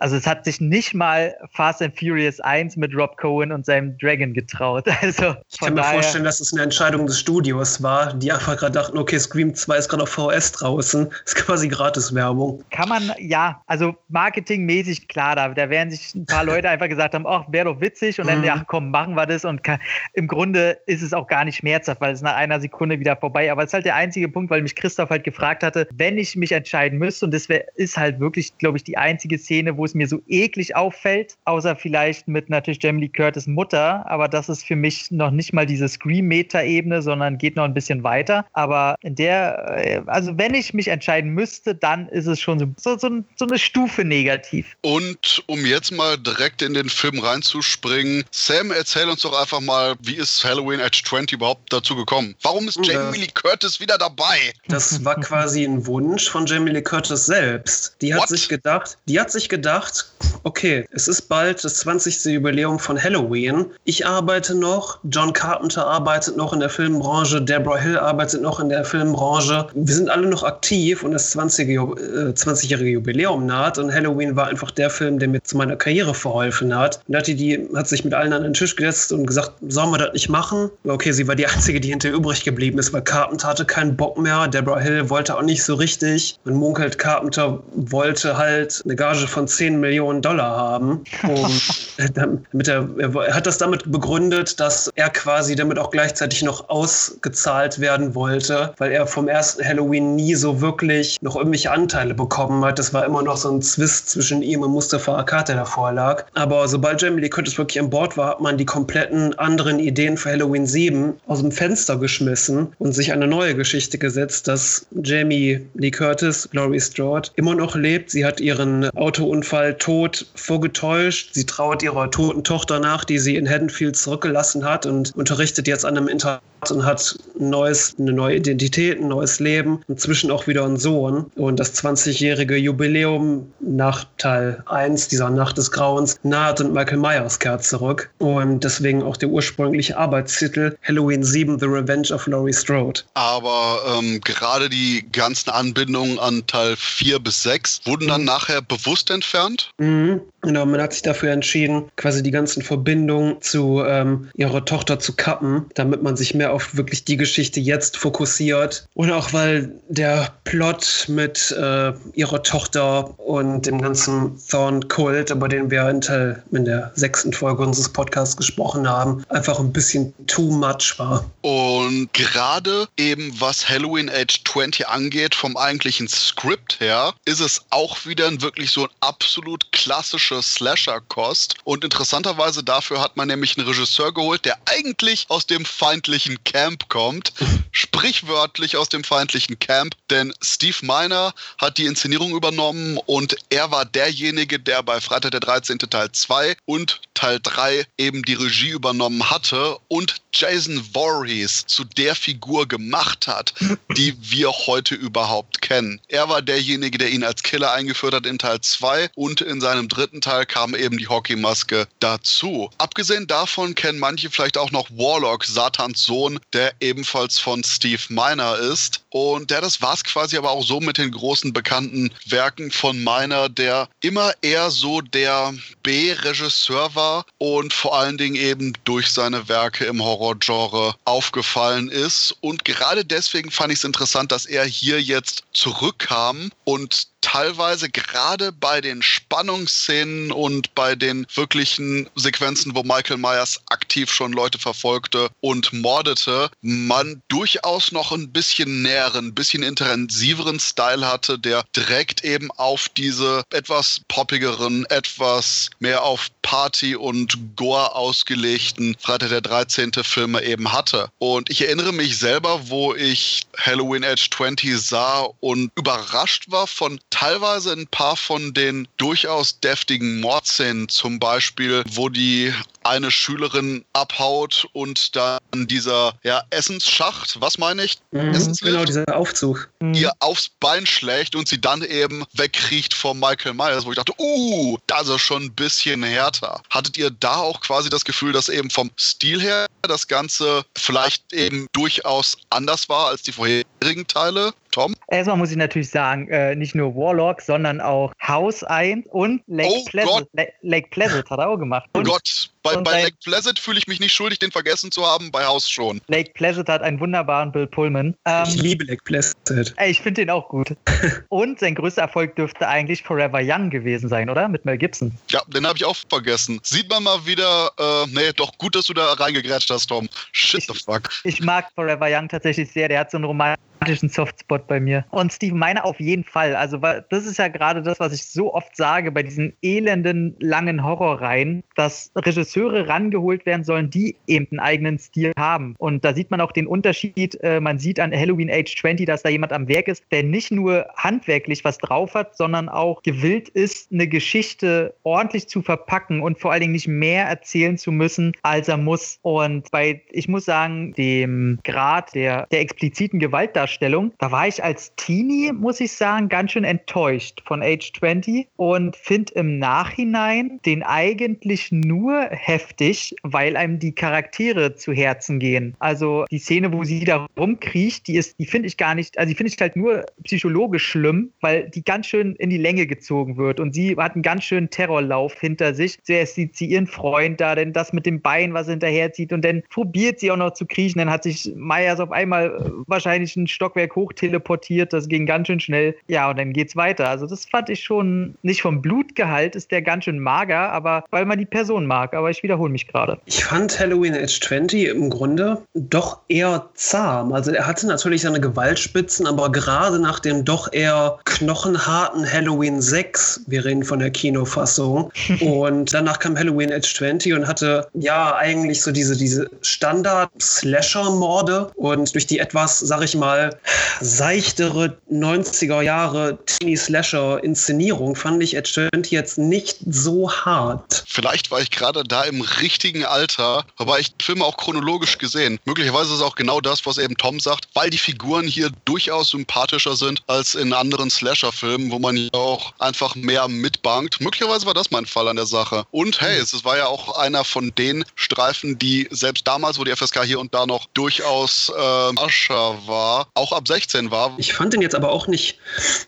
also 0.00 0.16
es 0.16 0.26
hat 0.26 0.44
sich 0.44 0.60
nicht 0.60 0.94
mal 0.94 1.36
Fast 1.52 1.80
and 1.80 1.96
Furious 1.96 2.40
1 2.40 2.76
mit 2.76 2.92
Rob 2.96 3.16
Cohen 3.16 3.52
und 3.52 3.64
seinem 3.64 3.83
Dragon 4.00 4.32
getraut. 4.32 4.86
Also 5.04 5.34
ich 5.50 5.60
kann 5.60 5.74
mir 5.74 5.82
vorstellen, 5.82 6.24
dass 6.24 6.40
es 6.40 6.52
eine 6.52 6.62
Entscheidung 6.62 7.06
des 7.06 7.20
Studios 7.20 7.82
war, 7.82 8.14
die 8.14 8.32
einfach 8.32 8.56
gerade 8.56 8.72
dachten, 8.72 8.96
okay, 8.96 9.18
Scream 9.18 9.54
2 9.54 9.76
ist 9.76 9.88
gerade 9.88 10.04
auf 10.04 10.08
VS 10.08 10.52
draußen. 10.52 11.10
Ist 11.26 11.34
quasi 11.34 11.68
Gratis-Werbung. 11.68 12.62
Kann 12.70 12.88
man, 12.88 13.12
ja, 13.18 13.62
also 13.66 13.94
marketingmäßig 14.08 15.08
klar, 15.08 15.36
da, 15.36 15.48
da 15.50 15.68
werden 15.68 15.90
sich 15.90 16.14
ein 16.14 16.24
paar 16.24 16.44
Leute 16.44 16.70
einfach 16.70 16.88
gesagt 16.88 17.14
haben, 17.14 17.26
ach, 17.26 17.44
wäre 17.48 17.66
doch 17.66 17.80
witzig 17.80 18.18
und 18.20 18.28
dann, 18.28 18.38
mhm. 18.38 18.44
ja, 18.44 18.64
komm, 18.66 18.90
machen 18.90 19.14
wir 19.14 19.26
das 19.26 19.44
und 19.44 19.62
kann, 19.62 19.78
im 20.14 20.26
Grunde 20.26 20.78
ist 20.86 21.02
es 21.02 21.12
auch 21.12 21.26
gar 21.26 21.44
nicht 21.44 21.56
schmerzhaft, 21.56 22.00
weil 22.00 22.14
es 22.14 22.22
nach 22.22 22.36
einer 22.36 22.60
Sekunde 22.60 22.98
wieder 22.98 23.16
vorbei. 23.16 23.50
Aber 23.52 23.62
es 23.62 23.70
ist 23.70 23.74
halt 23.74 23.84
der 23.84 23.96
einzige 23.96 24.28
Punkt, 24.28 24.50
weil 24.50 24.62
mich 24.62 24.74
Christoph 24.74 25.10
halt 25.10 25.24
gefragt 25.24 25.62
hatte, 25.62 25.86
wenn 25.92 26.16
ich 26.16 26.36
mich 26.36 26.52
entscheiden 26.52 26.98
müsste 26.98 27.26
und 27.26 27.34
das 27.34 27.48
wär, 27.48 27.66
ist 27.76 27.96
halt 27.96 28.20
wirklich, 28.20 28.56
glaube 28.58 28.78
ich, 28.78 28.84
die 28.84 28.96
einzige 28.96 29.24
einzige 29.24 29.38
Szene, 29.38 29.76
wo 29.76 29.84
es 29.84 29.94
mir 29.94 30.06
so 30.06 30.20
eklig 30.26 30.76
auffällt, 30.76 31.36
außer 31.44 31.76
vielleicht 31.76 32.28
mit 32.28 32.50
natürlich 32.50 32.82
Jamie 32.82 33.02
Lee 33.02 33.08
Curtis 33.08 33.46
Mutter, 33.46 33.63
aber 33.72 34.28
das 34.28 34.48
ist 34.48 34.64
für 34.64 34.76
mich 34.76 35.10
noch 35.10 35.30
nicht 35.30 35.52
mal 35.52 35.66
diese 35.66 35.88
Scream-Meta-Ebene, 35.88 37.02
sondern 37.02 37.38
geht 37.38 37.56
noch 37.56 37.64
ein 37.64 37.74
bisschen 37.74 38.04
weiter. 38.04 38.46
Aber 38.52 38.96
in 39.02 39.16
der, 39.16 39.74
äh, 39.76 40.00
also 40.06 40.36
wenn 40.38 40.54
ich 40.54 40.72
mich 40.74 40.88
entscheiden 40.88 41.32
müsste, 41.32 41.74
dann 41.74 42.08
ist 42.08 42.26
es 42.26 42.40
schon 42.40 42.58
so, 42.78 42.96
so, 42.96 43.10
so 43.36 43.44
eine 43.44 43.58
Stufe 43.58 44.04
negativ. 44.04 44.76
Und 44.82 45.42
um 45.46 45.66
jetzt 45.66 45.90
mal 45.90 46.16
direkt 46.16 46.62
in 46.62 46.74
den 46.74 46.88
Film 46.88 47.18
reinzuspringen, 47.18 48.24
Sam, 48.30 48.70
erzähl 48.70 49.08
uns 49.08 49.22
doch 49.22 49.38
einfach 49.38 49.60
mal, 49.60 49.94
wie 50.00 50.14
ist 50.14 50.44
Halloween 50.44 50.80
Edge 50.80 51.02
20 51.04 51.32
überhaupt 51.32 51.72
dazu 51.72 51.96
gekommen? 51.96 52.36
Warum 52.42 52.68
ist 52.68 52.78
Jamie 52.84 53.18
Lee 53.18 53.28
Curtis 53.34 53.80
wieder 53.80 53.98
dabei? 53.98 54.52
Das 54.68 55.04
war 55.04 55.18
quasi 55.20 55.64
ein 55.64 55.84
Wunsch 55.86 56.28
von 56.28 56.46
Jamie 56.46 56.70
Lee 56.70 56.82
Curtis 56.82 57.26
selbst. 57.26 57.96
Die 58.00 58.14
hat 58.14 58.20
What? 58.22 58.28
sich 58.28 58.48
gedacht, 58.48 58.96
die 59.06 59.18
hat 59.18 59.24
hat 59.24 59.32
sich 59.32 59.48
gedacht, 59.48 60.12
okay, 60.42 60.84
es 60.90 61.08
ist 61.08 61.22
bald 61.22 61.64
das 61.64 61.78
20. 61.78 62.26
Jubiläum 62.26 62.78
von 62.78 63.02
Halloween. 63.02 63.53
Ich 63.84 64.06
arbeite 64.06 64.54
noch, 64.54 64.98
John 65.04 65.32
Carpenter 65.32 65.86
arbeitet 65.86 66.36
noch 66.36 66.52
in 66.52 66.60
der 66.60 66.68
Filmbranche, 66.68 67.42
Deborah 67.42 67.78
Hill 67.78 67.98
arbeitet 67.98 68.42
noch 68.42 68.60
in 68.60 68.68
der 68.68 68.84
Filmbranche. 68.84 69.66
Wir 69.74 69.94
sind 69.94 70.08
alle 70.08 70.26
noch 70.26 70.42
aktiv 70.42 71.02
und 71.02 71.12
das 71.12 71.34
20-jährige 71.36 72.34
20 72.34 72.70
Jubiläum 72.70 73.46
naht 73.46 73.78
und 73.78 73.92
Halloween 73.92 74.36
war 74.36 74.48
einfach 74.48 74.70
der 74.70 74.90
Film, 74.90 75.18
der 75.18 75.28
mir 75.28 75.42
zu 75.42 75.56
meiner 75.56 75.76
Karriere 75.76 76.14
verholfen 76.14 76.76
hat. 76.76 77.00
Und 77.08 77.16
hat 77.16 77.26
die, 77.26 77.68
hat 77.74 77.88
sich 77.88 78.04
mit 78.04 78.14
allen 78.14 78.32
an 78.32 78.42
den 78.42 78.54
Tisch 78.54 78.76
gesetzt 78.76 79.12
und 79.12 79.26
gesagt, 79.26 79.52
sollen 79.68 79.90
wir 79.90 79.98
das 79.98 80.12
nicht 80.12 80.28
machen? 80.28 80.70
Okay, 80.84 81.12
sie 81.12 81.26
war 81.28 81.34
die 81.34 81.46
Einzige, 81.54 81.80
die 81.80 81.90
hinterher 81.90 82.16
übrig 82.16 82.44
geblieben 82.44 82.78
ist, 82.78 82.92
weil 82.92 83.02
Carpenter 83.02 83.48
hatte 83.48 83.64
keinen 83.64 83.96
Bock 83.96 84.18
mehr, 84.18 84.48
Deborah 84.48 84.80
Hill 84.80 85.10
wollte 85.10 85.36
auch 85.36 85.42
nicht 85.42 85.62
so 85.62 85.74
richtig. 85.74 86.38
Man 86.44 86.54
munkelt, 86.54 86.98
Carpenter 86.98 87.62
wollte 87.74 88.36
halt 88.36 88.82
eine 88.84 88.96
Gage 88.96 89.26
von 89.26 89.46
10 89.46 89.80
Millionen 89.80 90.22
Dollar 90.22 90.56
haben. 90.56 91.04
damit 92.14 92.68
er, 92.68 92.88
er 92.98 93.34
hat 93.34 93.43
das 93.46 93.58
damit 93.58 93.90
begründet, 93.90 94.60
dass 94.60 94.90
er 94.94 95.10
quasi 95.10 95.54
damit 95.54 95.78
auch 95.78 95.90
gleichzeitig 95.90 96.42
noch 96.42 96.68
ausgezahlt 96.68 97.80
werden 97.80 98.14
wollte, 98.14 98.74
weil 98.78 98.92
er 98.92 99.06
vom 99.06 99.28
ersten 99.28 99.64
Halloween 99.64 100.16
nie 100.16 100.34
so 100.34 100.60
wirklich 100.60 101.18
noch 101.22 101.36
irgendwelche 101.36 101.70
Anteile 101.70 102.14
bekommen 102.14 102.64
hat. 102.64 102.78
Das 102.78 102.92
war 102.92 103.04
immer 103.04 103.22
noch 103.22 103.36
so 103.36 103.50
ein 103.50 103.62
Zwist 103.62 104.10
zwischen 104.10 104.42
ihm 104.42 104.62
und 104.62 104.70
Mustafa 104.70 105.16
Akate, 105.16 105.52
der 105.52 105.62
davor 105.62 105.92
lag. 105.92 106.24
Aber 106.34 106.68
sobald 106.68 107.00
Jamie 107.02 107.20
Lee 107.20 107.28
Curtis 107.28 107.58
wirklich 107.58 107.80
an 107.80 107.90
Bord 107.90 108.16
war, 108.16 108.30
hat 108.30 108.40
man 108.40 108.58
die 108.58 108.64
kompletten 108.64 109.38
anderen 109.38 109.78
Ideen 109.78 110.16
für 110.16 110.30
Halloween 110.30 110.66
7 110.66 111.14
aus 111.26 111.40
dem 111.40 111.52
Fenster 111.52 111.96
geschmissen 111.96 112.72
und 112.78 112.92
sich 112.92 113.12
eine 113.12 113.26
neue 113.26 113.54
Geschichte 113.54 113.98
gesetzt, 113.98 114.48
dass 114.48 114.86
Jamie 115.02 115.66
Lee 115.74 115.90
Curtis, 115.90 116.48
Laurie 116.52 116.80
Strode, 116.80 117.30
immer 117.36 117.54
noch 117.54 117.74
lebt. 117.74 118.10
Sie 118.10 118.24
hat 118.24 118.40
ihren 118.40 118.88
Autounfall 118.96 119.74
tot 119.74 120.26
vorgetäuscht. 120.34 121.30
Sie 121.32 121.46
trauert 121.46 121.82
ihrer 121.82 122.10
toten 122.10 122.44
Tochter 122.44 122.80
nach, 122.80 123.04
die 123.04 123.18
sie 123.18 123.33
in 123.36 123.48
Haddonfield 123.48 123.96
zurückgelassen 123.96 124.64
hat 124.64 124.86
und 124.86 125.14
unterrichtet 125.16 125.66
jetzt 125.66 125.84
an 125.84 125.96
einem 125.96 126.08
Internat 126.08 126.42
und 126.70 126.84
hat 126.84 127.16
ein 127.38 127.50
neues, 127.50 127.94
eine 127.98 128.12
neue 128.12 128.36
Identität, 128.36 129.00
ein 129.00 129.08
neues 129.08 129.40
Leben, 129.40 129.80
inzwischen 129.88 130.30
auch 130.30 130.46
wieder 130.46 130.64
einen 130.64 130.76
Sohn. 130.76 131.30
Und 131.36 131.60
das 131.60 131.74
20-jährige 131.74 132.56
Jubiläum 132.56 133.52
nach 133.60 134.06
Teil 134.18 134.62
1 134.66 135.08
dieser 135.08 135.30
Nacht 135.30 135.58
des 135.58 135.70
Grauens 135.70 136.16
naht 136.22 136.60
und 136.60 136.72
Michael 136.72 136.98
Myers 136.98 137.38
kehrt 137.38 137.64
zurück. 137.64 138.10
Und 138.18 138.64
deswegen 138.64 139.02
auch 139.02 139.16
der 139.16 139.28
ursprüngliche 139.28 139.96
Arbeitstitel 139.96 140.76
Halloween 140.82 141.22
7 141.22 141.58
The 141.58 141.66
Revenge 141.66 142.08
of 142.12 142.26
Laurie 142.26 142.52
Strode. 142.52 143.02
Aber 143.14 143.78
ähm, 143.98 144.20
gerade 144.20 144.68
die 144.68 145.06
ganzen 145.12 145.50
Anbindungen 145.50 146.18
an 146.18 146.46
Teil 146.46 146.76
4 146.76 147.18
bis 147.18 147.42
6 147.42 147.82
wurden 147.84 148.08
dann 148.08 148.24
nachher 148.24 148.62
bewusst 148.62 149.10
entfernt? 149.10 149.70
Mhm. 149.78 150.20
Genau, 150.42 150.66
man 150.66 150.80
hat 150.80 150.92
sich 150.92 151.02
dafür 151.02 151.32
entschieden, 151.32 151.90
quasi 151.96 152.22
die 152.22 152.30
ganzen 152.30 152.62
Verbindungen 152.62 153.40
zu 153.40 153.82
ähm, 153.86 154.28
ihrer 154.34 154.64
Tochter 154.64 154.98
zu 154.98 155.14
kappen, 155.14 155.66
damit 155.74 156.02
man 156.02 156.16
sich 156.16 156.34
mehr 156.34 156.52
auf 156.54 156.74
wirklich 156.76 157.04
die 157.04 157.16
Geschichte 157.16 157.60
jetzt 157.60 157.96
fokussiert. 157.96 158.86
Und 158.94 159.10
auch 159.12 159.32
weil 159.32 159.72
der 159.88 160.32
Plot 160.44 161.06
mit 161.08 161.50
äh, 161.52 161.92
ihrer 162.14 162.42
Tochter 162.42 163.18
und 163.18 163.66
dem 163.66 163.80
ganzen 163.82 164.40
Thorn-Kult, 164.48 165.30
über 165.30 165.48
den 165.48 165.70
wir 165.70 165.88
in, 165.88 166.00
Teil, 166.00 166.42
in 166.52 166.64
der 166.64 166.92
sechsten 166.94 167.32
Folge 167.32 167.62
unseres 167.62 167.92
Podcasts 167.92 168.36
gesprochen 168.36 168.88
haben, 168.88 169.24
einfach 169.28 169.58
ein 169.58 169.72
bisschen 169.72 170.14
too 170.26 170.50
much 170.50 170.94
war. 170.98 171.24
Und 171.42 172.12
gerade 172.12 172.88
eben 172.96 173.34
was 173.38 173.68
Halloween 173.68 174.08
Age 174.08 174.42
20 174.44 174.88
angeht, 174.88 175.34
vom 175.34 175.56
eigentlichen 175.56 176.08
Skript 176.08 176.80
her, 176.80 177.12
ist 177.24 177.40
es 177.40 177.62
auch 177.70 178.06
wieder 178.06 178.30
wirklich 178.40 178.70
so 178.70 178.84
ein 178.84 178.90
absolut 179.00 179.70
klassisches 179.72 180.14
klassische 180.14 180.42
Slasher-Kost. 180.42 181.56
Und 181.64 181.84
interessanterweise 181.84 182.62
dafür 182.62 183.00
hat 183.00 183.16
man 183.16 183.28
nämlich 183.28 183.56
einen 183.56 183.66
Regisseur 183.66 184.12
geholt, 184.12 184.44
der 184.44 184.58
eigentlich 184.66 185.26
aus 185.28 185.46
dem 185.46 185.64
feindlichen 185.64 186.33
Camp 186.42 186.88
kommt. 186.88 187.32
Sprichwörtlich 187.70 188.76
aus 188.76 188.88
dem 188.88 189.04
feindlichen 189.04 189.58
Camp. 189.58 189.94
Denn 190.10 190.32
Steve 190.42 190.78
Miner 190.82 191.34
hat 191.58 191.78
die 191.78 191.86
Inszenierung 191.86 192.34
übernommen 192.34 192.98
und 193.06 193.36
er 193.50 193.70
war 193.70 193.84
derjenige, 193.84 194.58
der 194.58 194.82
bei 194.82 195.00
Freitag 195.00 195.32
der 195.32 195.40
13. 195.40 195.78
Teil 195.78 196.10
2 196.10 196.56
und 196.64 197.00
Teil 197.14 197.38
3 197.42 197.86
eben 197.98 198.22
die 198.22 198.34
Regie 198.34 198.70
übernommen 198.70 199.30
hatte 199.30 199.76
und 199.88 200.16
Jason 200.34 200.82
Voorhees 200.92 201.64
zu 201.66 201.84
der 201.84 202.14
Figur 202.14 202.66
gemacht 202.66 203.26
hat, 203.26 203.54
die 203.96 204.14
wir 204.20 204.50
heute 204.50 204.94
überhaupt 204.94 205.62
kennen. 205.62 206.00
Er 206.08 206.28
war 206.28 206.42
derjenige, 206.42 206.98
der 206.98 207.10
ihn 207.10 207.24
als 207.24 207.42
Killer 207.42 207.72
eingeführt 207.72 208.14
hat 208.14 208.26
in 208.26 208.38
Teil 208.38 208.60
2 208.60 209.10
und 209.14 209.40
in 209.40 209.60
seinem 209.60 209.88
dritten 209.88 210.20
Teil 210.20 210.44
kam 210.44 210.74
eben 210.74 210.98
die 210.98 211.08
Hockeymaske 211.08 211.86
dazu. 212.00 212.70
Abgesehen 212.78 213.26
davon 213.26 213.74
kennen 213.74 213.98
manche 213.98 214.30
vielleicht 214.30 214.58
auch 214.58 214.70
noch 214.70 214.90
Warlock, 214.90 215.44
Satans 215.44 216.04
Sohn, 216.04 216.40
der 216.52 216.72
ebenfalls 216.80 217.38
von 217.38 217.62
Steve 217.62 218.02
Miner 218.08 218.56
ist. 218.56 219.02
Und 219.10 219.50
der, 219.50 219.60
das 219.60 219.80
war 219.80 219.94
es 219.94 220.02
quasi 220.02 220.36
aber 220.36 220.50
auch 220.50 220.64
so 220.64 220.80
mit 220.80 220.98
den 220.98 221.12
großen 221.12 221.52
bekannten 221.52 222.12
Werken 222.26 222.72
von 222.72 223.02
Miner, 223.02 223.48
der 223.48 223.88
immer 224.00 224.32
eher 224.42 224.70
so 224.70 225.00
der 225.00 225.54
B-Regisseur 225.84 226.94
war 226.94 227.24
und 227.38 227.72
vor 227.72 227.96
allen 227.96 228.18
Dingen 228.18 228.36
eben 228.36 228.72
durch 228.84 229.10
seine 229.10 229.48
Werke 229.48 229.84
im 229.84 230.02
Horrorgenre 230.24 230.94
aufgefallen 231.04 231.90
ist. 231.90 232.34
Und 232.40 232.64
gerade 232.64 233.04
deswegen 233.04 233.50
fand 233.50 233.72
ich 233.72 233.78
es 233.78 233.84
interessant, 233.84 234.32
dass 234.32 234.46
er 234.46 234.64
hier 234.64 235.00
jetzt 235.02 235.44
zurückkam 235.52 236.50
und 236.64 237.08
teilweise 237.24 237.88
gerade 237.88 238.52
bei 238.52 238.82
den 238.82 239.02
Spannungsszenen 239.02 240.30
und 240.30 240.74
bei 240.74 240.94
den 240.94 241.26
wirklichen 241.34 242.06
Sequenzen, 242.14 242.74
wo 242.74 242.82
Michael 242.82 243.16
Myers 243.16 243.60
aktiv 243.70 244.12
schon 244.12 244.34
Leute 244.34 244.58
verfolgte 244.58 245.30
und 245.40 245.72
mordete, 245.72 246.50
man 246.60 247.22
durchaus 247.28 247.92
noch 247.92 248.12
ein 248.12 248.30
bisschen 248.30 248.82
näheren, 248.82 249.28
ein 249.28 249.34
bisschen 249.34 249.62
intensiveren 249.62 250.60
Style 250.60 251.06
hatte, 251.06 251.38
der 251.38 251.64
direkt 251.74 252.24
eben 252.24 252.50
auf 252.52 252.90
diese 252.90 253.42
etwas 253.50 254.02
poppigeren, 254.08 254.84
etwas 254.90 255.70
mehr 255.78 256.02
auf 256.02 256.28
Party 256.42 256.94
und 256.94 257.56
Gore 257.56 257.94
ausgelegten 257.94 258.96
Freitag 259.00 259.30
der 259.30 259.40
13. 259.40 259.92
Filme 260.02 260.42
eben 260.42 260.72
hatte. 260.72 261.08
Und 261.18 261.48
ich 261.48 261.62
erinnere 261.62 261.94
mich 261.94 262.18
selber, 262.18 262.68
wo 262.68 262.94
ich 262.94 263.46
Halloween 263.58 264.02
Edge 264.02 264.28
20 264.30 264.78
sah 264.78 265.26
und 265.40 265.70
überrascht 265.74 266.50
war 266.50 266.66
von 266.66 267.00
teilweise 267.14 267.72
ein 267.72 267.86
paar 267.86 268.16
von 268.16 268.52
den 268.54 268.88
durchaus 268.96 269.60
deftigen 269.60 270.20
Mordszenen, 270.20 270.88
zum 270.88 271.20
Beispiel, 271.20 271.84
wo 271.88 272.08
die 272.08 272.52
eine 272.82 273.12
Schülerin 273.12 273.84
abhaut 273.92 274.66
und 274.72 275.14
dann 275.14 275.38
dieser 275.52 276.18
ja, 276.24 276.42
Essensschacht, 276.50 277.40
was 277.40 277.56
meine 277.56 277.84
ich? 277.84 277.98
Mhm, 278.10 278.56
genau, 278.60 278.84
dieser 278.84 279.04
Aufzug. 279.16 279.70
Mhm. 279.80 279.94
Ihr 279.94 280.12
aufs 280.18 280.50
Bein 280.58 280.86
schlägt 280.86 281.36
und 281.36 281.46
sie 281.46 281.60
dann 281.60 281.82
eben 281.82 282.24
wegkriecht 282.32 282.92
vor 282.92 283.14
Michael 283.14 283.54
Myers, 283.54 283.86
wo 283.86 283.90
ich 283.90 283.96
dachte, 283.96 284.12
uh, 284.18 284.76
das 284.88 285.08
ist 285.08 285.20
schon 285.20 285.44
ein 285.44 285.52
bisschen 285.52 286.02
härter. 286.02 286.62
Hattet 286.68 286.98
ihr 286.98 287.10
da 287.10 287.36
auch 287.36 287.60
quasi 287.60 287.88
das 287.88 288.04
Gefühl, 288.04 288.32
dass 288.32 288.48
eben 288.48 288.70
vom 288.70 288.90
Stil 288.98 289.40
her 289.40 289.66
das 289.82 290.08
Ganze 290.08 290.64
vielleicht 290.76 291.32
eben 291.32 291.68
durchaus 291.72 292.36
anders 292.50 292.88
war 292.88 293.08
als 293.08 293.22
die 293.22 293.32
vorherigen 293.32 294.06
Teile? 294.08 294.52
Tom? 294.74 294.94
Erstmal 295.06 295.36
muss 295.36 295.52
ich 295.52 295.56
natürlich 295.56 295.88
sagen, 295.88 296.28
äh, 296.28 296.56
nicht 296.56 296.74
nur 296.74 296.96
Warlock, 296.96 297.40
sondern 297.40 297.80
auch 297.80 298.12
House 298.20 298.64
1 298.64 299.06
und 299.06 299.40
Lake 299.46 299.68
oh 299.70 299.84
Pleasant. 299.84 300.28
Lake 300.62 300.88
Pleasant 300.90 301.30
hat 301.30 301.38
er 301.38 301.48
auch 301.48 301.58
gemacht. 301.58 301.88
Und, 301.92 302.08
oh 302.08 302.12
Gott, 302.12 302.50
bei, 302.64 302.76
bei 302.78 303.02
Lake 303.02 303.16
Pleasant 303.22 303.60
fühle 303.60 303.78
ich 303.78 303.86
mich 303.86 304.00
nicht 304.00 304.12
schuldig, 304.12 304.40
den 304.40 304.50
vergessen 304.50 304.90
zu 304.90 305.06
haben, 305.06 305.30
bei 305.30 305.44
House 305.44 305.70
schon. 305.70 306.00
Lake 306.08 306.32
Pleasant 306.34 306.68
hat 306.68 306.82
einen 306.82 306.98
wunderbaren 306.98 307.52
Bill 307.52 307.68
Pullman. 307.68 308.16
Ähm, 308.24 308.44
ich 308.48 308.60
liebe 308.60 308.84
Lake 308.84 309.02
Pleasant. 309.04 309.74
Ich 309.86 310.00
finde 310.00 310.22
den 310.22 310.30
auch 310.30 310.48
gut. 310.48 310.74
und 311.28 311.60
sein 311.60 311.76
größter 311.76 312.02
Erfolg 312.02 312.34
dürfte 312.34 312.66
eigentlich 312.66 313.04
Forever 313.04 313.40
Young 313.42 313.70
gewesen 313.70 314.08
sein, 314.08 314.28
oder? 314.28 314.48
Mit 314.48 314.64
Mel 314.64 314.76
Gibson. 314.76 315.16
Ja, 315.30 315.40
den 315.46 315.64
habe 315.66 315.76
ich 315.76 315.84
auch 315.84 315.96
vergessen. 316.08 316.58
Sieht 316.64 316.90
man 316.90 317.04
mal 317.04 317.24
wieder, 317.24 317.70
äh, 317.78 318.06
nee, 318.10 318.32
doch 318.34 318.58
gut, 318.58 318.74
dass 318.74 318.86
du 318.86 318.94
da 318.94 319.12
reingegrätscht 319.12 319.70
hast, 319.70 319.86
Tom. 319.86 320.08
Shit 320.32 320.60
ich, 320.60 320.66
the 320.66 320.74
fuck. 320.84 321.10
Ich 321.22 321.40
mag 321.42 321.68
Forever 321.76 322.08
Young 322.10 322.28
tatsächlich 322.28 322.72
sehr. 322.72 322.88
Der 322.88 322.98
hat 322.98 323.12
so 323.12 323.18
einen 323.18 323.26
romantischen 323.26 323.73
Softspot 324.08 324.66
bei 324.66 324.80
mir. 324.80 325.04
Und 325.10 325.32
Steve 325.32 325.54
Miner 325.54 325.84
auf 325.84 326.00
jeden 326.00 326.24
Fall. 326.24 326.56
Also, 326.56 326.78
das 326.78 327.26
ist 327.26 327.38
ja 327.38 327.48
gerade 327.48 327.82
das, 327.82 328.00
was 328.00 328.12
ich 328.12 328.26
so 328.26 328.54
oft 328.54 328.76
sage 328.76 329.12
bei 329.12 329.22
diesen 329.22 329.54
elenden, 329.62 330.36
langen 330.40 330.84
Horrorreihen, 330.84 331.62
dass 331.76 332.10
Regisseure 332.16 332.88
rangeholt 332.88 333.46
werden 333.46 333.64
sollen, 333.64 333.90
die 333.90 334.16
eben 334.26 334.46
einen 334.50 334.60
eigenen 334.60 334.98
Stil 334.98 335.32
haben. 335.38 335.74
Und 335.78 336.04
da 336.04 336.14
sieht 336.14 336.30
man 336.30 336.40
auch 336.40 336.52
den 336.52 336.66
Unterschied. 336.66 337.38
Äh, 337.42 337.60
man 337.60 337.78
sieht 337.78 338.00
an 338.00 338.12
Halloween 338.12 338.50
Age 338.50 338.74
20, 338.74 339.06
dass 339.06 339.22
da 339.22 339.28
jemand 339.28 339.52
am 339.52 339.68
Werk 339.68 339.88
ist, 339.88 340.04
der 340.10 340.22
nicht 340.22 340.50
nur 340.50 340.86
handwerklich 340.96 341.64
was 341.64 341.78
drauf 341.78 342.14
hat, 342.14 342.36
sondern 342.36 342.68
auch 342.68 343.02
gewillt 343.02 343.48
ist, 343.48 343.92
eine 343.92 344.08
Geschichte 344.08 344.94
ordentlich 345.02 345.48
zu 345.48 345.62
verpacken 345.62 346.20
und 346.20 346.38
vor 346.38 346.52
allen 346.52 346.60
Dingen 346.60 346.72
nicht 346.72 346.88
mehr 346.88 347.26
erzählen 347.26 347.78
zu 347.78 347.92
müssen, 347.92 348.32
als 348.42 348.68
er 348.68 348.76
muss. 348.76 349.18
Und 349.22 349.70
bei, 349.70 350.02
ich 350.10 350.28
muss 350.28 350.44
sagen, 350.44 350.92
dem 350.94 351.58
Grad 351.64 352.14
der, 352.14 352.46
der 352.50 352.60
expliziten 352.60 353.18
Gewaltdarstellung, 353.18 353.73
da 353.80 354.30
war 354.32 354.46
ich 354.48 354.62
als 354.62 354.94
Teenie, 354.96 355.52
muss 355.52 355.80
ich 355.80 355.92
sagen, 355.92 356.28
ganz 356.28 356.52
schön 356.52 356.64
enttäuscht 356.64 357.42
von 357.46 357.62
Age 357.62 357.92
20 357.98 358.48
und 358.56 358.96
finde 358.96 359.34
im 359.34 359.58
Nachhinein 359.58 360.60
den 360.64 360.82
eigentlich 360.82 361.70
nur 361.72 362.22
heftig, 362.30 363.14
weil 363.22 363.56
einem 363.56 363.78
die 363.78 363.92
Charaktere 363.92 364.74
zu 364.74 364.92
Herzen 364.92 365.38
gehen. 365.38 365.74
Also 365.78 366.24
die 366.30 366.38
Szene, 366.38 366.72
wo 366.72 366.84
sie 366.84 367.04
da 367.04 367.26
rumkriecht, 367.36 368.06
die 368.06 368.16
ist, 368.16 368.38
die 368.38 368.46
finde 368.46 368.68
ich 368.68 368.76
gar 368.76 368.94
nicht, 368.94 369.18
also 369.18 369.28
die 369.28 369.34
finde 369.34 369.52
ich 369.52 369.60
halt 369.60 369.76
nur 369.76 370.04
psychologisch 370.22 370.86
schlimm, 370.86 371.32
weil 371.40 371.68
die 371.70 371.84
ganz 371.84 372.06
schön 372.06 372.34
in 372.36 372.50
die 372.50 372.58
Länge 372.58 372.86
gezogen 372.86 373.36
wird 373.36 373.60
und 373.60 373.74
sie 373.74 373.96
hat 373.96 374.14
einen 374.14 374.22
ganz 374.22 374.44
schönen 374.44 374.70
Terrorlauf 374.70 375.38
hinter 375.40 375.74
sich. 375.74 376.02
Zuerst 376.02 376.34
sieht 376.34 376.56
sie 376.56 376.66
ihren 376.66 376.86
Freund 376.86 377.40
da, 377.40 377.54
denn 377.54 377.72
das 377.72 377.92
mit 377.92 378.06
dem 378.06 378.20
Bein, 378.20 378.54
was 378.54 378.68
hinterherzieht 378.68 379.32
und 379.32 379.44
dann 379.44 379.62
probiert 379.70 380.20
sie 380.20 380.30
auch 380.30 380.36
noch 380.36 380.52
zu 380.52 380.66
kriechen, 380.66 380.98
dann 380.98 381.10
hat 381.10 381.22
sich 381.22 381.52
Meyers 381.56 382.00
auf 382.00 382.12
einmal 382.12 382.46
äh, 382.46 382.70
wahrscheinlich 382.86 383.36
ein 383.36 383.46
Stockwerk 383.64 383.96
hoch 383.96 384.12
teleportiert, 384.12 384.92
das 384.92 385.08
ging 385.08 385.24
ganz 385.24 385.46
schön 385.46 385.58
schnell. 385.58 385.96
Ja, 386.06 386.28
und 386.28 386.38
dann 386.38 386.52
geht's 386.52 386.76
weiter. 386.76 387.08
Also 387.08 387.26
das 387.26 387.46
fand 387.46 387.70
ich 387.70 387.82
schon, 387.82 388.34
nicht 388.42 388.60
vom 388.60 388.82
Blutgehalt 388.82 389.56
ist 389.56 389.70
der 389.70 389.80
ganz 389.80 390.04
schön 390.04 390.18
mager, 390.18 390.70
aber 390.70 391.04
weil 391.10 391.24
man 391.24 391.38
die 391.38 391.46
Person 391.46 391.86
mag, 391.86 392.12
aber 392.12 392.28
ich 392.28 392.42
wiederhole 392.42 392.70
mich 392.70 392.86
gerade. 392.86 393.18
Ich 393.24 393.44
fand 393.44 393.80
Halloween 393.80 394.14
Age 394.14 394.38
20 394.38 394.88
im 394.88 395.08
Grunde 395.08 395.62
doch 395.72 396.20
eher 396.28 396.68
zahm. 396.74 397.32
Also 397.32 397.52
er 397.52 397.66
hatte 397.66 397.86
natürlich 397.86 398.22
seine 398.22 398.40
Gewaltspitzen, 398.40 399.26
aber 399.26 399.50
gerade 399.50 399.98
nach 399.98 400.20
dem 400.20 400.44
doch 400.44 400.70
eher 400.70 401.18
knochenharten 401.24 402.30
Halloween 402.30 402.82
6, 402.82 403.44
wir 403.46 403.64
reden 403.64 403.82
von 403.82 403.98
der 403.98 404.10
Kinofassung, 404.10 405.10
und 405.40 405.94
danach 405.94 406.18
kam 406.18 406.36
Halloween 406.36 406.70
Age 406.70 406.94
20 406.94 407.32
und 407.32 407.48
hatte 407.48 407.88
ja 407.94 408.36
eigentlich 408.36 408.82
so 408.82 408.92
diese, 408.92 409.16
diese 409.16 409.48
Standard-Slasher-Morde 409.62 411.70
und 411.76 412.14
durch 412.14 412.26
die 412.26 412.38
etwas, 412.38 412.80
sag 412.80 413.02
ich 413.02 413.16
mal, 413.16 413.53
seichtere 414.00 414.96
90er 415.10 415.82
Jahre 415.82 416.38
Teenie-Slasher-Inszenierung 416.46 418.16
fand 418.16 418.42
ich 418.42 418.56
Edge 418.56 418.88
20 418.92 419.10
jetzt 419.12 419.38
nicht 419.38 419.78
so 419.86 420.30
hart. 420.30 421.04
Vielleicht 421.06 421.50
war 421.50 421.60
ich 421.60 421.70
gerade 421.70 422.04
da 422.04 422.22
im 422.22 422.40
richtigen 422.40 423.04
Alter, 423.04 423.64
aber 423.76 424.00
ich 424.00 424.12
Filme 424.20 424.44
auch 424.44 424.56
chronologisch 424.56 425.18
gesehen. 425.18 425.58
Möglicherweise 425.64 426.10
ist 426.10 426.16
es 426.16 426.22
auch 426.22 426.36
genau 426.36 426.60
das, 426.60 426.84
was 426.86 426.98
eben 426.98 427.16
Tom 427.16 427.40
sagt, 427.40 427.68
weil 427.74 427.90
die 427.90 427.98
Figuren 427.98 428.46
hier 428.46 428.70
durchaus 428.84 429.30
sympathischer 429.30 429.96
sind 429.96 430.22
als 430.26 430.54
in 430.54 430.72
anderen 430.72 431.10
Slasher-Filmen, 431.10 431.90
wo 431.90 431.98
man 431.98 432.16
ja 432.16 432.28
auch 432.32 432.72
einfach 432.78 433.14
mehr 433.14 433.48
mitbankt. 433.48 434.20
Möglicherweise 434.20 434.66
war 434.66 434.74
das 434.74 434.90
mein 434.90 435.06
Fall 435.06 435.28
an 435.28 435.36
der 435.36 435.46
Sache. 435.46 435.84
Und 435.90 436.20
hey, 436.20 436.38
es 436.38 436.64
war 436.64 436.76
ja 436.76 436.86
auch 436.86 437.18
einer 437.18 437.44
von 437.44 437.74
den 437.76 438.04
Streifen, 438.14 438.78
die 438.78 439.08
selbst 439.10 439.46
damals, 439.46 439.78
wo 439.78 439.84
die 439.84 439.94
FSK 439.94 440.24
hier 440.24 440.40
und 440.40 440.54
da 440.54 440.66
noch 440.66 440.86
durchaus 440.94 441.70
äh, 441.76 442.20
Ascher 442.20 442.78
war, 442.86 443.26
auch 443.34 443.52
ab 443.52 443.66
16 443.66 444.12
war. 444.12 444.32
Ich 444.38 444.52
fand 444.52 444.72
den 444.72 444.80
jetzt 444.80 444.94
aber 444.94 445.10
auch 445.10 445.26
nicht 445.26 445.58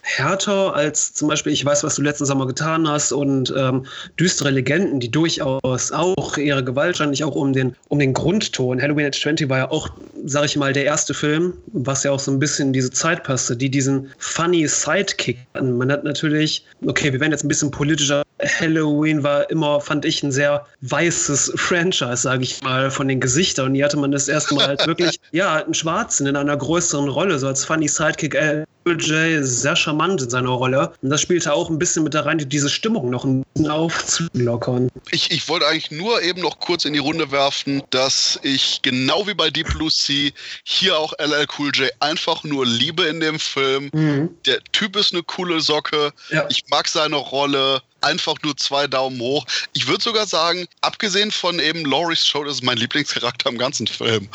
härter 0.03 0.75
als 0.75 1.13
zum 1.13 1.27
Beispiel 1.27 1.53
Ich 1.53 1.65
weiß, 1.65 1.83
was 1.83 1.97
du 1.97 2.03
letzten 2.03 2.25
Sommer 2.25 2.47
getan 2.47 2.89
hast 2.89 3.13
und 3.13 3.53
ähm, 3.57 3.85
düstere 4.19 4.51
Legenden, 4.51 5.01
die 5.01 5.11
durchaus 5.11 5.91
auch 5.91 6.37
ihre 6.37 6.63
Gewalt 6.63 6.97
stand, 6.97 7.11
nicht 7.11 7.25
auch 7.25 7.35
um 7.35 7.53
den, 7.53 7.75
um 7.89 7.99
den 7.99 8.13
Grundton. 8.13 8.81
Halloween 8.81 9.07
Age 9.07 9.21
20 9.21 9.49
war 9.49 9.59
ja 9.59 9.71
auch, 9.71 9.89
sag 10.25 10.45
ich 10.45 10.57
mal, 10.57 10.73
der 10.73 10.85
erste 10.85 11.15
Film, 11.15 11.55
was 11.73 12.05
ja 12.05 12.13
auch 12.13 12.21
so 12.21 12.31
ein 12.31 12.39
bisschen 12.39 12.69
in 12.69 12.73
diese 12.73 12.93
Zeit 12.93 13.25
passte, 13.25 13.57
die 13.57 13.71
diesen 13.71 14.09
funny 14.19 14.69
Sidekick 14.69 15.39
hatten. 15.55 15.77
Man 15.77 15.91
hat 15.91 16.05
natürlich, 16.05 16.65
okay, 16.87 17.13
wir 17.13 17.19
werden 17.19 17.33
jetzt 17.33 17.45
ein 17.45 17.49
bisschen 17.49 17.73
politischer. 17.73 18.23
Halloween 18.61 19.23
war 19.23 19.51
immer, 19.51 19.81
fand 19.81 20.05
ich, 20.05 20.23
ein 20.23 20.31
sehr 20.31 20.67
weißes 20.83 21.55
Franchise, 21.57 22.19
sage 22.19 22.43
ich 22.43 22.63
mal, 22.63 22.91
von 22.91 23.09
den 23.09 23.19
Gesichtern. 23.19 23.67
Und 23.67 23.75
hier 23.75 23.87
hatte 23.87 23.97
man 23.97 24.13
das 24.13 24.29
erste 24.29 24.55
Mal 24.55 24.67
halt 24.67 24.87
wirklich, 24.87 25.19
ja, 25.33 25.57
einen 25.57 25.75
Schwarzen 25.75 26.27
in 26.27 26.37
einer 26.37 26.57
größeren 26.57 27.09
Rolle, 27.17 27.39
so 27.39 27.49
als 27.49 27.65
funny 27.65 27.89
Sidekick. 27.89 28.35
Äh, 28.35 28.65
Jay 28.99 29.43
sehr 29.43 29.75
charmant 29.75 30.23
in 30.23 30.31
seiner 30.31 30.51
Rolle. 30.51 30.93
Und 31.03 31.11
das 31.11 31.23
spielte 31.23 31.53
auch 31.53 31.69
ein 31.71 31.79
bisschen 31.79 32.05
mit 32.05 32.15
da 32.15 32.21
rein, 32.21 32.39
diese 32.39 32.71
Stimmung 32.71 33.11
noch 33.11 33.25
ein 33.25 33.43
bisschen 33.55 33.71
aufzulockern. 33.71 34.89
Ich, 35.11 35.31
ich 35.31 35.49
wollte 35.49 35.67
eigentlich 35.67 35.91
nur 35.91 36.23
eben 36.23 36.41
noch 36.41 36.61
kurz 36.61 36.85
in 36.85 36.93
die 36.93 37.01
Runde 37.01 37.33
werfen, 37.33 37.83
dass 37.91 38.39
ich 38.43 38.83
genau 38.83 39.27
wie 39.27 39.35
bei 39.35 39.51
Deep 39.51 39.67
Blue 39.75 39.91
Sea 39.91 40.31
hier 40.63 40.97
auch 40.97 41.13
LL 41.19 41.47
Cool 41.59 41.71
J 41.75 41.91
einfach 42.01 42.45
nur 42.45 42.65
liebe 42.65 43.05
in 43.05 43.21
dem 43.21 43.41
Film. 43.41 43.91
Mhm. 43.93 44.31
Der 44.45 44.63
Typ 44.73 44.95
ist 44.95 45.13
eine 45.13 45.23
coole 45.23 45.61
Socke. 45.61 46.13
Ja. 46.31 46.47
Ich 46.49 46.65
mag 46.69 46.87
seine 46.87 47.17
Rolle 47.17 47.81
einfach 48.03 48.37
nur 48.45 48.57
zwei 48.57 48.87
Daumen 48.87 49.19
hoch. 49.21 49.47
Ich 49.73 49.89
würde 49.89 50.03
sogar 50.03 50.27
sagen, 50.27 50.67
abgesehen 50.83 51.33
von 51.33 51.59
eben 51.59 51.85
Laurie's 51.85 52.25
Show, 52.25 52.45
das 52.45 52.57
ist 52.57 52.63
mein 52.63 52.77
Lieblingscharakter 52.77 53.51
im 53.51 53.59
ganzen 53.59 53.87
Film. 53.87 54.29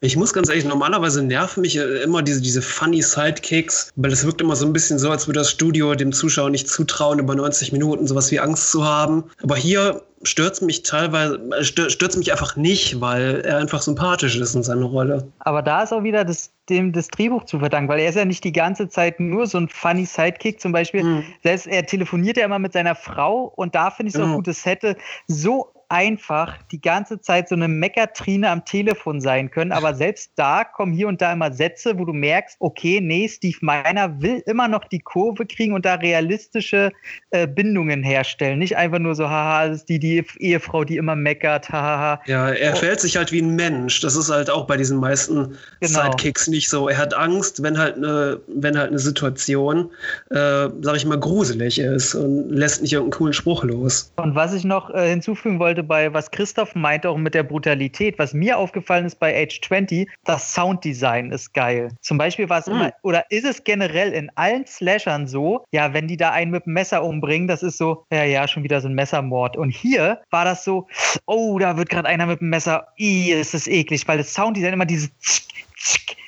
Ich 0.00 0.16
muss 0.16 0.32
ganz 0.32 0.48
ehrlich, 0.48 0.64
normalerweise 0.64 1.22
nerven 1.22 1.62
mich 1.62 1.76
immer 1.76 2.22
diese, 2.22 2.40
diese 2.40 2.62
funny 2.62 3.02
Sidekicks, 3.02 3.92
weil 3.96 4.12
es 4.12 4.24
wirkt 4.24 4.40
immer 4.40 4.54
so 4.54 4.64
ein 4.64 4.72
bisschen 4.72 4.98
so, 4.98 5.10
als 5.10 5.26
würde 5.26 5.40
das 5.40 5.50
Studio 5.50 5.94
dem 5.94 6.12
Zuschauer 6.12 6.50
nicht 6.50 6.68
zutrauen, 6.68 7.18
über 7.18 7.34
90 7.34 7.72
Minuten 7.72 8.06
sowas 8.06 8.30
wie 8.30 8.38
Angst 8.38 8.70
zu 8.70 8.84
haben. 8.84 9.24
Aber 9.42 9.56
hier 9.56 10.02
stört 10.22 10.62
mich 10.62 10.82
teilweise, 10.82 11.40
stört 11.62 12.16
mich 12.16 12.30
einfach 12.30 12.56
nicht, 12.56 13.00
weil 13.00 13.40
er 13.42 13.58
einfach 13.58 13.82
sympathisch 13.82 14.36
ist 14.36 14.54
in 14.54 14.62
seiner 14.62 14.86
Rolle. 14.86 15.28
Aber 15.40 15.62
da 15.62 15.82
ist 15.82 15.92
auch 15.92 16.02
wieder 16.02 16.24
das, 16.24 16.50
dem 16.68 16.92
das 16.92 17.08
Drehbuch 17.08 17.44
zu 17.44 17.58
verdanken, 17.58 17.88
weil 17.88 18.00
er 18.00 18.08
ist 18.08 18.16
ja 18.16 18.24
nicht 18.24 18.44
die 18.44 18.52
ganze 18.52 18.88
Zeit 18.88 19.20
nur 19.20 19.46
so 19.46 19.58
ein 19.58 19.68
funny 19.68 20.06
Sidekick 20.06 20.60
zum 20.60 20.72
Beispiel. 20.72 21.02
Mhm. 21.02 21.24
Selbst 21.42 21.66
er 21.66 21.86
telefoniert 21.86 22.36
ja 22.36 22.44
immer 22.44 22.58
mit 22.58 22.72
seiner 22.72 22.94
Frau 22.94 23.52
und 23.56 23.74
da 23.74 23.90
finde 23.90 24.10
ich 24.10 24.14
es 24.14 24.20
mhm. 24.20 24.30
auch 24.30 24.36
gut, 24.36 24.48
es 24.48 24.64
hätte 24.64 24.96
so 25.26 25.72
einfach 25.88 26.56
die 26.70 26.80
ganze 26.80 27.20
Zeit 27.20 27.48
so 27.48 27.54
eine 27.54 27.68
Meckertrine 27.68 28.50
am 28.50 28.64
Telefon 28.64 29.20
sein 29.20 29.50
können. 29.50 29.72
Aber 29.72 29.94
selbst 29.94 30.32
da 30.36 30.64
kommen 30.64 30.92
hier 30.92 31.08
und 31.08 31.20
da 31.22 31.32
immer 31.32 31.52
Sätze, 31.52 31.98
wo 31.98 32.04
du 32.04 32.12
merkst, 32.12 32.56
okay, 32.60 33.00
nee, 33.00 33.26
Steve 33.28 33.56
Miner 33.60 34.20
will 34.20 34.42
immer 34.46 34.68
noch 34.68 34.84
die 34.84 34.98
Kurve 34.98 35.46
kriegen 35.46 35.72
und 35.72 35.86
da 35.86 35.94
realistische 35.94 36.92
äh, 37.30 37.46
Bindungen 37.46 38.02
herstellen. 38.02 38.58
Nicht 38.58 38.76
einfach 38.76 38.98
nur 38.98 39.14
so, 39.14 39.28
haha, 39.28 39.68
das 39.68 39.78
ist 39.78 39.88
die, 39.88 39.98
die 39.98 40.24
Ehefrau, 40.38 40.84
die 40.84 40.98
immer 40.98 41.16
meckert, 41.16 41.70
haha. 41.70 42.20
Ja, 42.26 42.50
er 42.50 42.74
oh. 42.74 42.76
fällt 42.76 43.00
sich 43.00 43.16
halt 43.16 43.32
wie 43.32 43.40
ein 43.40 43.56
Mensch. 43.56 44.00
Das 44.00 44.14
ist 44.14 44.30
halt 44.30 44.50
auch 44.50 44.66
bei 44.66 44.76
diesen 44.76 44.98
meisten 44.98 45.56
genau. 45.80 46.02
Sidekicks 46.02 46.48
nicht 46.48 46.68
so. 46.68 46.88
Er 46.88 46.98
hat 46.98 47.14
Angst, 47.14 47.62
wenn 47.62 47.78
halt 47.78 47.96
eine, 47.96 48.40
wenn 48.48 48.76
halt 48.78 48.90
eine 48.90 48.98
Situation, 48.98 49.90
äh, 50.30 50.68
sag 50.80 50.96
ich 50.96 51.06
mal, 51.06 51.18
gruselig 51.18 51.78
ist 51.78 52.14
und 52.14 52.50
lässt 52.50 52.82
nicht 52.82 52.92
irgendeinen 52.92 53.18
coolen 53.18 53.32
Spruch 53.32 53.64
los. 53.64 54.12
Und 54.16 54.34
was 54.34 54.52
ich 54.52 54.64
noch 54.64 54.90
äh, 54.90 55.08
hinzufügen 55.08 55.58
wollte, 55.58 55.77
wollte 55.78 55.82
bei, 55.84 56.12
was 56.12 56.30
Christoph 56.30 56.74
meinte, 56.74 57.08
auch 57.08 57.16
mit 57.16 57.34
der 57.34 57.42
Brutalität. 57.42 58.18
Was 58.18 58.34
mir 58.34 58.58
aufgefallen 58.58 59.06
ist 59.06 59.18
bei 59.18 59.34
Age 59.34 59.60
20, 59.60 60.08
das 60.24 60.52
Sounddesign 60.54 61.30
ist 61.30 61.54
geil. 61.54 61.90
Zum 62.00 62.18
Beispiel 62.18 62.48
war 62.48 62.58
es 62.58 62.66
mhm. 62.66 62.74
immer, 62.74 62.92
oder 63.02 63.24
ist 63.30 63.44
es 63.44 63.62
generell 63.64 64.12
in 64.12 64.30
allen 64.34 64.66
Slashern 64.66 65.26
so, 65.26 65.64
ja, 65.70 65.92
wenn 65.92 66.08
die 66.08 66.16
da 66.16 66.30
einen 66.30 66.50
mit 66.50 66.66
dem 66.66 66.72
Messer 66.72 67.04
umbringen, 67.04 67.48
das 67.48 67.62
ist 67.62 67.78
so, 67.78 68.04
ja, 68.12 68.24
ja, 68.24 68.48
schon 68.48 68.64
wieder 68.64 68.80
so 68.80 68.88
ein 68.88 68.94
Messermord. 68.94 69.56
Und 69.56 69.70
hier 69.70 70.20
war 70.30 70.44
das 70.44 70.64
so, 70.64 70.88
oh, 71.26 71.58
da 71.58 71.76
wird 71.76 71.90
gerade 71.90 72.08
einer 72.08 72.26
mit 72.26 72.40
dem 72.40 72.50
Messer, 72.50 72.88
ih, 72.96 73.32
ist 73.32 73.54
das 73.54 73.66
eklig, 73.66 74.06
weil 74.08 74.18
das 74.18 74.34
Sounddesign 74.34 74.72
immer 74.72 74.86
diese 74.86 75.10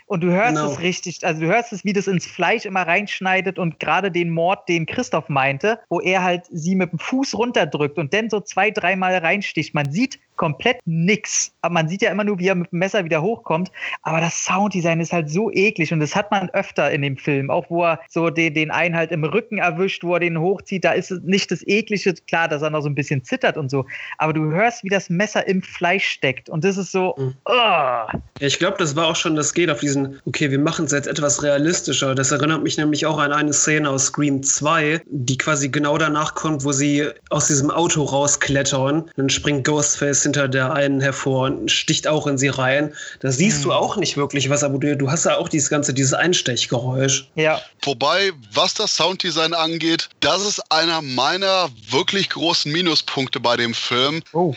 und 0.06 0.22
du 0.22 0.32
hörst 0.32 0.56
genau. 0.56 0.72
es 0.72 0.80
richtig, 0.80 1.24
also 1.24 1.40
du 1.40 1.46
hörst 1.46 1.72
es, 1.72 1.84
wie 1.84 1.92
das 1.92 2.08
ins 2.08 2.26
Fleisch 2.26 2.64
immer 2.64 2.82
reinschneidet 2.82 3.58
und 3.58 3.78
gerade 3.78 4.10
den 4.10 4.30
Mord, 4.30 4.68
den 4.68 4.86
Christoph 4.86 5.28
meinte, 5.28 5.78
wo 5.88 6.00
er 6.00 6.24
halt 6.24 6.46
sie 6.50 6.74
mit 6.74 6.90
dem 6.90 6.98
Fuß 6.98 7.34
runterdrückt 7.34 7.96
und 7.96 8.12
dann 8.12 8.28
so 8.28 8.40
zwei, 8.40 8.72
dreimal 8.72 9.16
reinsticht. 9.16 9.72
Man 9.72 9.92
sieht 9.92 10.18
komplett 10.40 10.78
nix. 10.86 11.52
Aber 11.60 11.74
man 11.74 11.86
sieht 11.86 12.00
ja 12.00 12.10
immer 12.10 12.24
nur, 12.24 12.38
wie 12.38 12.48
er 12.48 12.54
mit 12.54 12.72
dem 12.72 12.78
Messer 12.78 13.04
wieder 13.04 13.20
hochkommt. 13.20 13.70
Aber 14.00 14.22
das 14.22 14.42
Sounddesign 14.42 14.98
ist 14.98 15.12
halt 15.12 15.28
so 15.28 15.50
eklig 15.52 15.92
und 15.92 16.00
das 16.00 16.16
hat 16.16 16.30
man 16.30 16.48
öfter 16.54 16.90
in 16.90 17.02
dem 17.02 17.18
Film. 17.18 17.50
Auch 17.50 17.68
wo 17.68 17.84
er 17.84 18.00
so 18.08 18.30
den, 18.30 18.54
den 18.54 18.70
einen 18.70 18.96
halt 18.96 19.12
im 19.12 19.22
Rücken 19.22 19.58
erwischt, 19.58 20.02
wo 20.02 20.14
er 20.14 20.20
den 20.20 20.40
hochzieht. 20.40 20.82
Da 20.82 20.92
ist 20.92 21.10
es 21.10 21.20
nicht 21.24 21.50
das 21.50 21.62
Eklige. 21.66 22.14
Klar, 22.26 22.48
dass 22.48 22.62
er 22.62 22.70
noch 22.70 22.80
so 22.80 22.88
ein 22.88 22.94
bisschen 22.94 23.22
zittert 23.22 23.58
und 23.58 23.70
so. 23.70 23.84
Aber 24.16 24.32
du 24.32 24.50
hörst, 24.50 24.82
wie 24.82 24.88
das 24.88 25.10
Messer 25.10 25.46
im 25.46 25.60
Fleisch 25.60 26.08
steckt. 26.08 26.48
Und 26.48 26.64
das 26.64 26.78
ist 26.78 26.90
so. 26.90 27.14
Oh. 27.44 28.18
Ich 28.38 28.58
glaube, 28.58 28.78
das 28.78 28.96
war 28.96 29.08
auch 29.08 29.16
schon, 29.16 29.36
das 29.40 29.54
geht 29.54 29.70
auf 29.70 29.80
diesen, 29.80 30.20
okay, 30.26 30.50
wir 30.50 30.58
machen 30.58 30.84
es 30.84 30.92
jetzt 30.92 31.08
etwas 31.08 31.42
realistischer. 31.42 32.14
Das 32.14 32.30
erinnert 32.30 32.62
mich 32.62 32.76
nämlich 32.76 33.06
auch 33.06 33.18
an 33.18 33.32
eine 33.32 33.54
Szene 33.54 33.88
aus 33.88 34.06
Scream 34.06 34.42
2, 34.42 35.00
die 35.06 35.38
quasi 35.38 35.70
genau 35.70 35.96
danach 35.96 36.34
kommt, 36.34 36.62
wo 36.64 36.72
sie 36.72 37.08
aus 37.30 37.46
diesem 37.46 37.70
Auto 37.70 38.02
rausklettern. 38.02 39.10
Dann 39.16 39.30
springt 39.30 39.66
Ghostface 39.66 40.22
hinter 40.22 40.46
der 40.46 40.74
einen 40.74 41.00
hervor 41.00 41.46
und 41.46 41.70
sticht 41.70 42.06
auch 42.06 42.26
in 42.26 42.36
sie 42.36 42.48
rein. 42.48 42.92
Da 43.20 43.30
siehst 43.30 43.58
hm. 43.58 43.64
du 43.64 43.72
auch 43.72 43.96
nicht 43.96 44.18
wirklich 44.18 44.50
was, 44.50 44.62
aber 44.62 44.78
du, 44.78 44.94
du 44.94 45.10
hast 45.10 45.24
ja 45.24 45.38
auch 45.38 45.48
dieses 45.48 45.70
ganze, 45.70 45.94
dieses 45.94 46.12
Einstechgeräusch. 46.12 47.28
Ja. 47.34 47.60
Wobei, 47.82 48.32
was 48.52 48.74
das 48.74 48.94
Sounddesign 48.94 49.54
angeht, 49.54 50.10
das 50.20 50.46
ist 50.46 50.60
einer 50.70 51.00
meiner 51.00 51.70
wirklich 51.88 52.28
großen 52.28 52.70
Minuspunkte 52.70 53.40
bei 53.40 53.56
dem 53.56 53.72
Film. 53.72 54.22
Oh. 54.34 54.54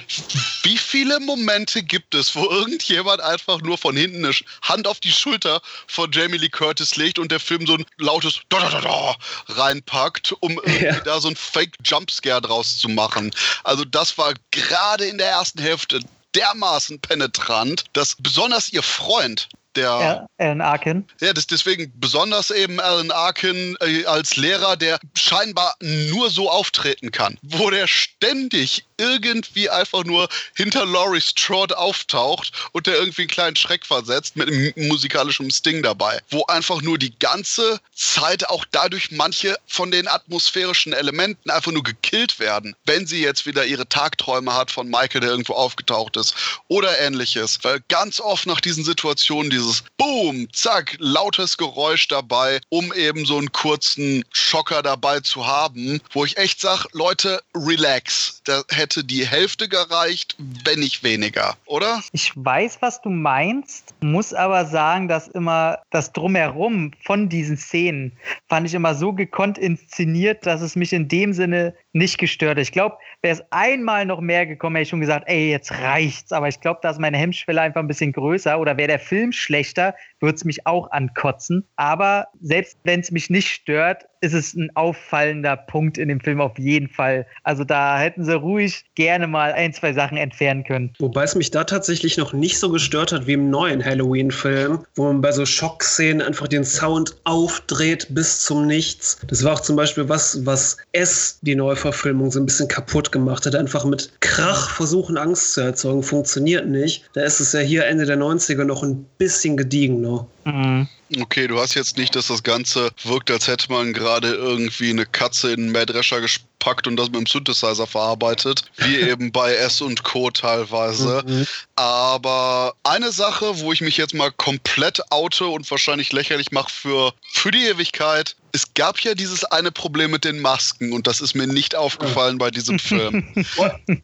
Wie 0.63 0.77
viele 0.77 1.21
Momente 1.21 1.83
gibt 1.83 2.15
es, 2.15 2.35
wo 2.35 2.43
irgendjemand 2.49 3.21
einfach 3.21 3.61
nur 3.61 3.77
von 3.77 3.95
hinten 3.95 4.25
eine 4.25 4.33
Hand 4.73 4.87
auf 4.87 4.99
die 4.99 5.11
Schulter 5.11 5.61
von 5.87 6.11
Jamie 6.11 6.37
Lee 6.37 6.49
Curtis 6.49 6.95
legt 6.95 7.19
und 7.19 7.31
der 7.31 7.39
Film 7.39 7.67
so 7.67 7.75
ein 7.75 7.85
lautes 7.97 8.39
da, 8.49 8.59
da, 8.59 8.69
da, 8.69 8.81
da 8.81 9.15
reinpackt, 9.49 10.33
um 10.39 10.59
ja. 10.81 10.99
da 11.01 11.21
so 11.21 11.29
ein 11.29 11.35
Fake 11.35 11.75
Jumpscare 11.83 12.41
draus 12.41 12.79
zu 12.79 12.89
machen. 12.89 13.31
Also 13.63 13.85
das 13.85 14.17
war 14.17 14.33
gerade 14.49 15.05
in 15.05 15.19
der 15.19 15.29
ersten 15.29 15.61
Hälfte 15.61 15.99
dermaßen 16.33 16.99
penetrant, 16.99 17.83
dass 17.93 18.15
besonders 18.19 18.73
ihr 18.73 18.81
Freund 18.81 19.47
der 19.75 20.27
Alan 20.37 20.61
Arkin. 20.61 21.05
Ja, 21.21 21.33
das, 21.33 21.47
deswegen 21.47 21.91
besonders 21.95 22.51
eben 22.51 22.79
Alan 22.79 23.11
Arkin 23.11 23.75
äh, 23.81 24.05
als 24.05 24.35
Lehrer, 24.35 24.77
der 24.77 24.99
scheinbar 25.17 25.75
nur 25.81 26.29
so 26.29 26.49
auftreten 26.49 27.11
kann, 27.11 27.37
wo 27.41 27.69
der 27.69 27.87
ständig 27.87 28.85
irgendwie 28.97 29.69
einfach 29.69 30.03
nur 30.03 30.29
hinter 30.55 30.85
Laurie 30.85 31.21
Strode 31.21 31.77
auftaucht 31.77 32.51
und 32.71 32.87
der 32.87 32.95
irgendwie 32.95 33.23
einen 33.23 33.29
kleinen 33.29 33.55
Schreck 33.55 33.85
versetzt 33.85 34.35
mit 34.35 34.47
einem 34.47 34.73
musikalischen 34.75 35.51
Sting 35.51 35.83
dabei, 35.83 36.19
wo 36.29 36.45
einfach 36.45 36.81
nur 36.81 36.97
die 36.97 37.17
ganze 37.19 37.79
Zeit 37.95 38.49
auch 38.49 38.65
dadurch 38.71 39.11
manche 39.11 39.57
von 39.67 39.91
den 39.91 40.07
atmosphärischen 40.07 40.93
Elementen 40.93 41.49
einfach 41.49 41.71
nur 41.71 41.83
gekillt 41.83 42.39
werden, 42.39 42.75
wenn 42.85 43.07
sie 43.07 43.21
jetzt 43.21 43.45
wieder 43.45 43.65
ihre 43.65 43.87
Tagträume 43.87 44.53
hat 44.53 44.71
von 44.71 44.87
Michael, 44.89 45.21
der 45.21 45.31
irgendwo 45.31 45.53
aufgetaucht 45.53 46.17
ist 46.17 46.35
oder 46.67 46.99
ähnliches, 46.99 47.59
weil 47.63 47.81
ganz 47.89 48.19
oft 48.19 48.45
nach 48.45 48.61
diesen 48.61 48.83
Situationen 48.83 49.51
dieses 49.63 49.83
Boom, 49.97 50.47
zack, 50.51 50.95
lautes 50.99 51.57
Geräusch 51.57 52.07
dabei, 52.07 52.59
um 52.69 52.93
eben 52.93 53.25
so 53.25 53.37
einen 53.37 53.51
kurzen 53.51 54.23
Schocker 54.31 54.81
dabei 54.81 55.19
zu 55.21 55.47
haben, 55.47 56.01
wo 56.11 56.25
ich 56.25 56.37
echt 56.37 56.59
sage, 56.59 56.87
Leute, 56.91 57.41
relax. 57.55 58.41
Da 58.45 58.63
hätte 58.69 59.03
die 59.03 59.25
Hälfte 59.25 59.69
gereicht, 59.69 60.35
wenn 60.65 60.79
nicht 60.79 61.03
weniger, 61.03 61.55
oder? 61.65 62.01
Ich 62.11 62.33
weiß, 62.35 62.77
was 62.81 63.01
du 63.01 63.09
meinst, 63.09 63.93
muss 64.01 64.33
aber 64.33 64.65
sagen, 64.65 65.07
dass 65.07 65.27
immer 65.29 65.79
das 65.91 66.11
Drumherum 66.11 66.91
von 67.05 67.29
diesen 67.29 67.57
Szenen 67.57 68.11
fand 68.49 68.67
ich 68.67 68.73
immer 68.73 68.95
so 68.95 69.13
gekonnt 69.13 69.57
inszeniert, 69.57 70.45
dass 70.45 70.61
es 70.61 70.75
mich 70.75 70.91
in 70.93 71.07
dem 71.07 71.33
Sinne 71.33 71.73
nicht 71.93 72.17
gestört. 72.17 72.57
Ich 72.57 72.71
glaube, 72.71 72.97
wäre 73.21 73.35
es 73.35 73.43
einmal 73.51 74.05
noch 74.05 74.19
mehr 74.19 74.45
gekommen, 74.45 74.75
hätte 74.75 74.83
ich 74.83 74.89
schon 74.89 74.99
gesagt, 74.99 75.25
ey, 75.27 75.51
jetzt 75.51 75.71
reicht's. 75.71 76.31
Aber 76.31 76.47
ich 76.47 76.59
glaube, 76.59 76.79
da 76.81 76.89
ist 76.89 76.99
meine 76.99 77.17
Hemmschwelle 77.17 77.61
einfach 77.61 77.79
ein 77.79 77.87
bisschen 77.87 78.11
größer. 78.11 78.59
Oder 78.59 78.75
wäre 78.77 78.87
der 78.87 78.99
Film 78.99 79.31
schlecht 79.31 79.52
schlechter, 79.53 79.95
würde 80.19 80.35
es 80.35 80.45
mich 80.45 80.65
auch 80.65 80.89
ankotzen. 80.89 81.67
Aber 81.75 82.27
selbst 82.41 82.79
wenn 82.83 83.01
es 83.01 83.11
mich 83.11 83.29
nicht 83.29 83.49
stört, 83.49 84.05
ist 84.23 84.33
es 84.33 84.53
ein 84.53 84.71
auffallender 84.75 85.57
Punkt 85.57 85.97
in 85.97 86.07
dem 86.07 86.21
Film 86.21 86.39
auf 86.39 86.57
jeden 86.57 86.87
Fall. 86.87 87.27
Also 87.43 87.65
da 87.65 87.99
hätten 87.99 88.23
sie 88.23 88.33
ruhig 88.33 88.85
gerne 88.95 89.27
mal 89.27 89.51
ein, 89.51 89.73
zwei 89.73 89.91
Sachen 89.91 90.17
entfernen 90.17 90.63
können. 90.63 90.93
Wobei 90.99 91.23
es 91.23 91.35
mich 91.35 91.51
da 91.51 91.65
tatsächlich 91.65 92.17
noch 92.17 92.31
nicht 92.31 92.57
so 92.57 92.69
gestört 92.69 93.11
hat 93.11 93.27
wie 93.27 93.33
im 93.33 93.49
neuen 93.49 93.83
Halloween-Film, 93.83 94.85
wo 94.95 95.03
man 95.03 95.19
bei 95.19 95.33
so 95.33 95.45
Schockszenen 95.45 96.21
einfach 96.21 96.47
den 96.47 96.63
Sound 96.63 97.17
aufdreht 97.25 98.07
bis 98.11 98.43
zum 98.43 98.65
Nichts. 98.65 99.19
Das 99.27 99.43
war 99.43 99.53
auch 99.53 99.59
zum 99.59 99.75
Beispiel 99.75 100.07
was, 100.07 100.45
was 100.45 100.77
S, 100.93 101.39
die 101.41 101.55
Neuverfilmung, 101.55 102.31
so 102.31 102.39
ein 102.39 102.45
bisschen 102.45 102.69
kaputt 102.69 103.11
gemacht 103.11 103.45
hat. 103.45 103.55
Einfach 103.55 103.83
mit 103.83 104.09
Krach 104.21 104.69
versuchen, 104.69 105.17
Angst 105.17 105.53
zu 105.53 105.61
erzeugen. 105.61 106.01
Funktioniert 106.01 106.65
nicht. 106.67 107.09
Da 107.11 107.23
ist 107.23 107.41
es 107.41 107.51
ja 107.51 107.59
hier 107.59 107.85
Ende 107.87 108.05
der 108.05 108.17
90er 108.17 108.63
noch 108.63 108.83
ein 108.83 109.05
bisschen 109.17 109.57
gediegener. 109.57 110.25
Mhm. 110.45 110.87
Okay, 111.19 111.47
du 111.47 111.59
hast 111.59 111.75
jetzt 111.75 111.97
nicht, 111.97 112.15
dass 112.15 112.27
das 112.27 112.43
Ganze 112.43 112.91
wirkt, 113.03 113.29
als 113.29 113.47
hätte 113.47 113.71
man 113.71 113.93
gerade 113.93 114.33
irgendwie 114.33 114.89
eine 114.89 115.05
Katze 115.05 115.51
in 115.51 115.61
einen 115.61 115.71
Mähdrescher 115.71 116.21
gepackt 116.63 116.87
und 116.87 116.95
das 116.95 117.07
mit 117.07 117.19
dem 117.19 117.25
Synthesizer 117.25 117.87
verarbeitet, 117.87 118.63
wie 118.77 118.97
eben 119.09 119.31
bei 119.31 119.53
S 119.55 119.81
und 119.81 120.03
Co. 120.03 120.31
teilweise. 120.31 121.23
Mhm. 121.25 121.47
Aber 121.75 122.73
eine 122.83 123.11
Sache, 123.11 123.59
wo 123.59 123.73
ich 123.73 123.81
mich 123.81 123.97
jetzt 123.97 124.13
mal 124.13 124.31
komplett 124.31 125.01
oute 125.11 125.45
und 125.45 125.69
wahrscheinlich 125.69 126.11
lächerlich 126.13 126.51
mache 126.51 126.71
für, 126.71 127.13
für 127.33 127.51
die 127.51 127.65
Ewigkeit, 127.65 128.35
es 128.55 128.71
gab 128.75 128.99
ja 128.99 129.15
dieses 129.15 129.43
eine 129.45 129.71
Problem 129.71 130.11
mit 130.11 130.23
den 130.23 130.39
Masken 130.39 130.93
und 130.93 131.07
das 131.07 131.21
ist 131.21 131.33
mir 131.33 131.47
nicht 131.47 131.75
aufgefallen 131.75 132.37
bei 132.37 132.51
diesem 132.51 132.77
Film. 132.83 133.25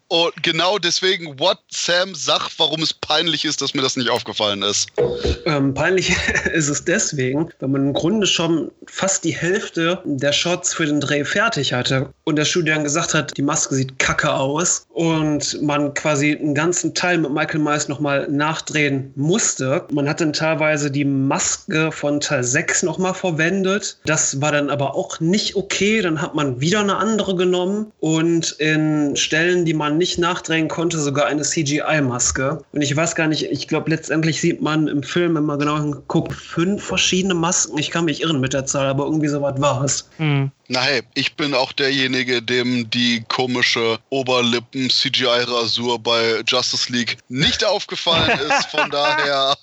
und 0.08 0.44
genau 0.44 0.80
deswegen, 0.80 1.40
what 1.40 1.60
Sam 1.70 2.16
sagt, 2.16 2.58
warum 2.58 2.82
es 2.82 2.92
peinlich 2.92 3.46
ist, 3.46 3.62
dass 3.62 3.76
mir 3.76 3.84
das 3.84 3.96
nicht 3.96 4.10
aufgefallen 4.10 4.64
ist. 4.64 4.90
Ähm, 5.46 5.76
peinlich 5.76 6.16
ist 6.54 6.68
es 6.68 6.84
deswegen, 6.84 7.50
weil 7.60 7.70
man 7.70 7.88
im 7.88 7.94
Grunde 7.94 8.26
schon 8.26 8.72
fast 8.88 9.24
die 9.24 9.36
Hälfte 9.36 10.02
der 10.04 10.34
Shots 10.34 10.74
für 10.74 10.88
den 10.88 11.00
Dreh 11.00 11.24
fertig 11.24 11.72
hatte 11.72 12.12
und 12.24 12.36
der 12.36 12.46
Studio 12.50 12.74
dann 12.74 12.84
gesagt 12.84 13.14
hat, 13.14 13.36
die 13.38 13.42
Maske 13.42 13.76
sieht 13.76 14.00
kacke 14.00 14.34
aus 14.34 14.86
und 14.90 15.62
man 15.62 15.94
quasi 15.94 16.36
einen 16.36 16.56
ganzen 16.56 16.94
Teil 16.94 17.18
mit 17.18 17.32
Michael 17.32 17.62
Myers 17.62 17.88
nochmal 17.88 18.28
nachdrehen 18.30 19.12
musste. 19.16 19.86
Man 19.92 20.10
hat 20.10 20.22
dann 20.22 20.34
teilweise 20.34 20.92
die 20.92 21.06
Maske 21.06 21.92
von 21.92 22.20
Teil 22.20 22.44
6 22.44 22.84
nochmal 22.84 23.14
verwendet. 23.14 23.98
Das 24.06 24.42
war 24.42 24.52
dann 24.52 24.70
aber 24.70 24.96
auch 24.96 25.20
nicht 25.20 25.56
okay. 25.56 26.02
Dann 26.02 26.22
hat 26.22 26.36
man 26.36 26.60
wieder 26.60 26.82
eine 26.82 26.98
andere 26.98 27.36
genommen 27.36 27.92
und 28.00 28.52
in 28.60 29.16
Stellen, 29.16 29.66
die 29.66 29.74
man 29.74 29.98
nicht 29.98 30.20
nachdrehen 30.20 30.68
konnte, 30.68 31.00
sogar 31.00 31.28
eine 31.28 31.44
CGI-Maske. 31.44 32.62
Und 32.72 32.82
ich 32.82 32.96
weiß 32.96 33.16
gar 33.16 33.28
nicht, 33.28 33.44
ich 33.44 33.68
glaube, 33.68 33.90
letztendlich 33.90 34.42
sieht 34.42 34.62
man 34.62 34.88
im 34.88 35.04
Film, 35.04 35.36
wenn 35.36 35.46
man 35.46 35.60
genau 35.60 35.78
hinguckt, 35.80 36.34
fünf 36.34 36.84
verschiedene 36.84 37.34
Masken. 37.34 37.78
Ich 37.78 37.92
kann 37.92 38.06
mich 38.06 38.22
irren 38.22 38.40
mit 38.40 38.54
der 38.54 38.66
Zahl, 38.66 38.88
aber 38.88 39.06
irgendwie 39.06 39.28
so 39.28 39.42
was 39.42 39.62
war 39.62 39.84
es. 39.84 40.10
Mhm. 40.18 40.52
Na 40.72 40.82
hey, 40.82 41.02
ich 41.16 41.36
bin 41.36 41.56
auch 41.56 41.72
derjenige, 41.72 42.44
dem 42.44 42.88
die 42.92 43.24
komische 43.28 43.98
Oberlippen-CGI-Rasur 44.12 45.98
bei 45.98 46.44
Justice 46.48 46.92
League 46.92 47.18
nicht 47.28 47.66
aufgefallen 47.66 48.40
ist. 48.40 48.68
Von 48.68 48.88
daher 48.92 49.58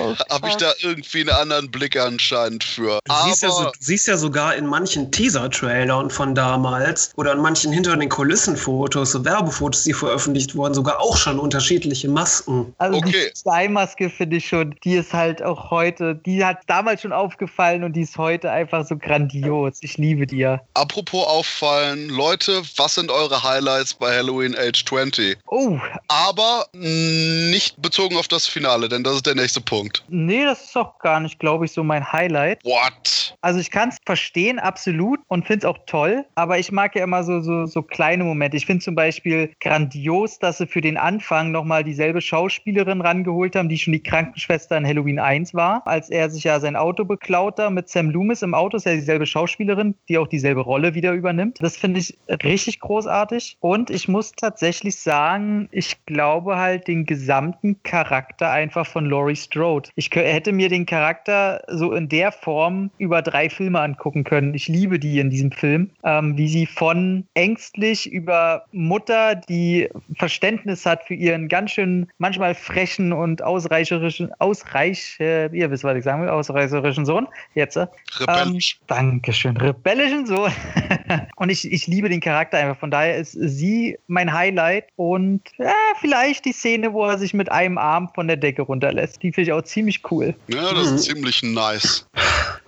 Oh, 0.00 0.14
habe 0.30 0.48
ich 0.48 0.56
da 0.56 0.72
irgendwie 0.80 1.20
einen 1.20 1.30
anderen 1.30 1.70
Blick 1.70 1.96
anscheinend 1.96 2.64
für. 2.64 2.98
Du 3.04 3.14
siehst, 3.26 3.42
ja 3.42 3.50
so, 3.50 3.70
siehst 3.80 4.06
ja 4.08 4.16
sogar 4.16 4.54
in 4.54 4.66
manchen 4.66 5.10
Teaser-Trailern 5.10 6.10
von 6.10 6.34
damals 6.34 7.12
oder 7.16 7.32
in 7.32 7.38
manchen 7.38 7.72
hinter 7.72 7.96
den 7.96 8.08
Kulissen-Fotos, 8.08 9.12
so 9.12 9.24
Werbefotos, 9.24 9.84
die 9.84 9.92
veröffentlicht 9.92 10.54
wurden, 10.54 10.74
sogar 10.74 11.00
auch 11.00 11.16
schon 11.16 11.38
unterschiedliche 11.38 12.08
Masken. 12.08 12.74
Also 12.78 12.98
Okay. 12.98 13.30
die 13.34 13.36
Sky-Maske 13.38 14.10
finde 14.10 14.36
ich 14.36 14.48
schon, 14.48 14.74
die 14.84 14.94
ist 14.96 15.12
halt 15.12 15.42
auch 15.42 15.70
heute, 15.70 16.14
die 16.14 16.44
hat 16.44 16.58
damals 16.66 17.02
schon 17.02 17.12
aufgefallen 17.12 17.84
und 17.84 17.94
die 17.94 18.02
ist 18.02 18.16
heute 18.18 18.50
einfach 18.50 18.86
so 18.86 18.96
grandios. 18.96 19.78
Ich 19.80 19.96
liebe 19.98 20.26
die 20.26 20.38
ja. 20.38 20.60
apropos 20.74 21.26
auffallen, 21.26 22.08
Leute, 22.08 22.62
was 22.76 22.94
sind 22.94 23.10
eure 23.10 23.42
Highlights 23.42 23.94
bei 23.94 24.14
Halloween 24.16 24.54
Age 24.56 24.84
20? 24.84 25.38
Oh, 25.46 25.78
Aber 26.08 26.66
mh, 26.72 27.50
nicht 27.50 27.80
bezogen 27.80 28.16
auf 28.16 28.28
das 28.28 28.33
Finale, 28.46 28.88
denn 28.88 29.02
das 29.02 29.16
ist 29.16 29.26
der 29.26 29.34
nächste 29.34 29.60
Punkt. 29.60 30.04
nee, 30.08 30.44
das 30.44 30.64
ist 30.64 30.76
auch 30.76 30.98
gar 30.98 31.20
nicht, 31.20 31.38
glaube 31.38 31.64
ich, 31.64 31.72
so 31.72 31.84
mein 31.84 32.12
Highlight. 32.12 32.64
What? 32.64 33.36
Also 33.40 33.60
ich 33.60 33.70
kann 33.70 33.90
es 33.90 33.98
verstehen, 34.04 34.58
absolut, 34.58 35.20
und 35.28 35.46
finde 35.46 35.66
es 35.66 35.70
auch 35.70 35.78
toll, 35.86 36.24
aber 36.34 36.58
ich 36.58 36.72
mag 36.72 36.94
ja 36.96 37.04
immer 37.04 37.22
so, 37.24 37.40
so, 37.40 37.66
so 37.66 37.82
kleine 37.82 38.24
Momente. 38.24 38.56
Ich 38.56 38.66
finde 38.66 38.84
zum 38.84 38.94
Beispiel 38.94 39.52
grandios, 39.60 40.38
dass 40.38 40.58
sie 40.58 40.66
für 40.66 40.80
den 40.80 40.96
Anfang 40.96 41.50
nochmal 41.50 41.84
dieselbe 41.84 42.20
Schauspielerin 42.20 43.00
rangeholt 43.00 43.54
haben, 43.56 43.68
die 43.68 43.78
schon 43.78 43.92
die 43.92 44.02
Krankenschwester 44.02 44.76
in 44.76 44.86
Halloween 44.86 45.18
1 45.18 45.54
war, 45.54 45.86
als 45.86 46.10
er 46.10 46.30
sich 46.30 46.44
ja 46.44 46.58
sein 46.60 46.76
Auto 46.76 47.04
beklaut 47.04 47.58
hat 47.58 47.70
mit 47.70 47.88
Sam 47.88 48.10
Loomis 48.10 48.42
im 48.42 48.54
Auto, 48.54 48.76
ist 48.76 48.86
ja 48.86 48.94
dieselbe 48.94 49.26
Schauspielerin, 49.26 49.94
die 50.08 50.18
auch 50.18 50.28
dieselbe 50.28 50.60
Rolle 50.60 50.94
wieder 50.94 51.12
übernimmt. 51.12 51.58
Das 51.60 51.76
finde 51.76 52.00
ich 52.00 52.16
richtig 52.42 52.80
großartig 52.80 53.56
und 53.60 53.90
ich 53.90 54.08
muss 54.08 54.32
tatsächlich 54.32 54.96
sagen, 54.96 55.68
ich 55.70 56.04
glaube 56.06 56.56
halt 56.56 56.88
den 56.88 57.06
gesamten 57.06 57.82
Charakter 57.82 58.23
einfach 58.40 58.86
von 58.86 59.06
Laurie 59.06 59.36
Strode. 59.36 59.90
Ich 59.96 60.10
hätte 60.12 60.52
mir 60.52 60.68
den 60.68 60.86
Charakter 60.86 61.62
so 61.68 61.92
in 61.92 62.08
der 62.08 62.32
Form 62.32 62.90
über 62.98 63.22
drei 63.22 63.48
Filme 63.48 63.80
angucken 63.80 64.24
können. 64.24 64.54
Ich 64.54 64.68
liebe 64.68 64.98
die 64.98 65.18
in 65.18 65.30
diesem 65.30 65.52
Film, 65.52 65.90
ähm, 66.04 66.36
wie 66.36 66.48
sie 66.48 66.66
von 66.66 67.26
ängstlich 67.34 68.10
über 68.10 68.64
Mutter, 68.72 69.34
die 69.34 69.88
Verständnis 70.16 70.86
hat 70.86 71.04
für 71.04 71.14
ihren 71.14 71.48
ganz 71.48 71.72
schön 71.72 72.08
manchmal 72.18 72.54
frechen 72.54 73.12
und 73.12 73.42
ausreicherischen, 73.42 74.32
ausreich, 74.38 75.16
äh, 75.20 75.46
ihr 75.56 75.70
wisst, 75.70 75.84
was 75.84 75.96
ich 75.96 76.04
sagen 76.04 76.22
will, 76.22 76.28
ausreicherischen 76.28 77.04
Sohn, 77.04 77.28
jetzt, 77.54 77.76
äh, 77.76 77.86
Rebellisch. 78.20 78.78
ähm, 78.80 78.86
Dankeschön. 78.86 79.56
Rebellischen 79.56 80.26
Sohn. 80.26 80.50
und 81.36 81.50
ich, 81.50 81.70
ich 81.70 81.86
liebe 81.86 82.08
den 82.08 82.20
Charakter 82.20 82.58
einfach. 82.58 82.78
Von 82.78 82.90
daher 82.90 83.16
ist 83.16 83.32
sie 83.32 83.98
mein 84.06 84.32
Highlight. 84.32 84.86
Und 84.96 85.42
ja, 85.58 85.72
vielleicht 86.00 86.44
die 86.44 86.52
Szene, 86.52 86.92
wo 86.92 87.04
er 87.04 87.18
sich 87.18 87.34
mit 87.34 87.50
einem 87.50 87.78
Arm 87.78 88.10
von 88.14 88.28
der 88.28 88.36
Decke 88.36 88.62
runterlässt. 88.62 89.22
Die 89.22 89.32
finde 89.32 89.50
ich 89.50 89.52
auch 89.52 89.62
ziemlich 89.62 90.00
cool. 90.10 90.34
ja, 90.48 90.72
das 90.72 90.90
Mhm. 90.90 90.96
ist 90.96 91.04
ziemlich 91.04 91.42
nice. 91.42 92.06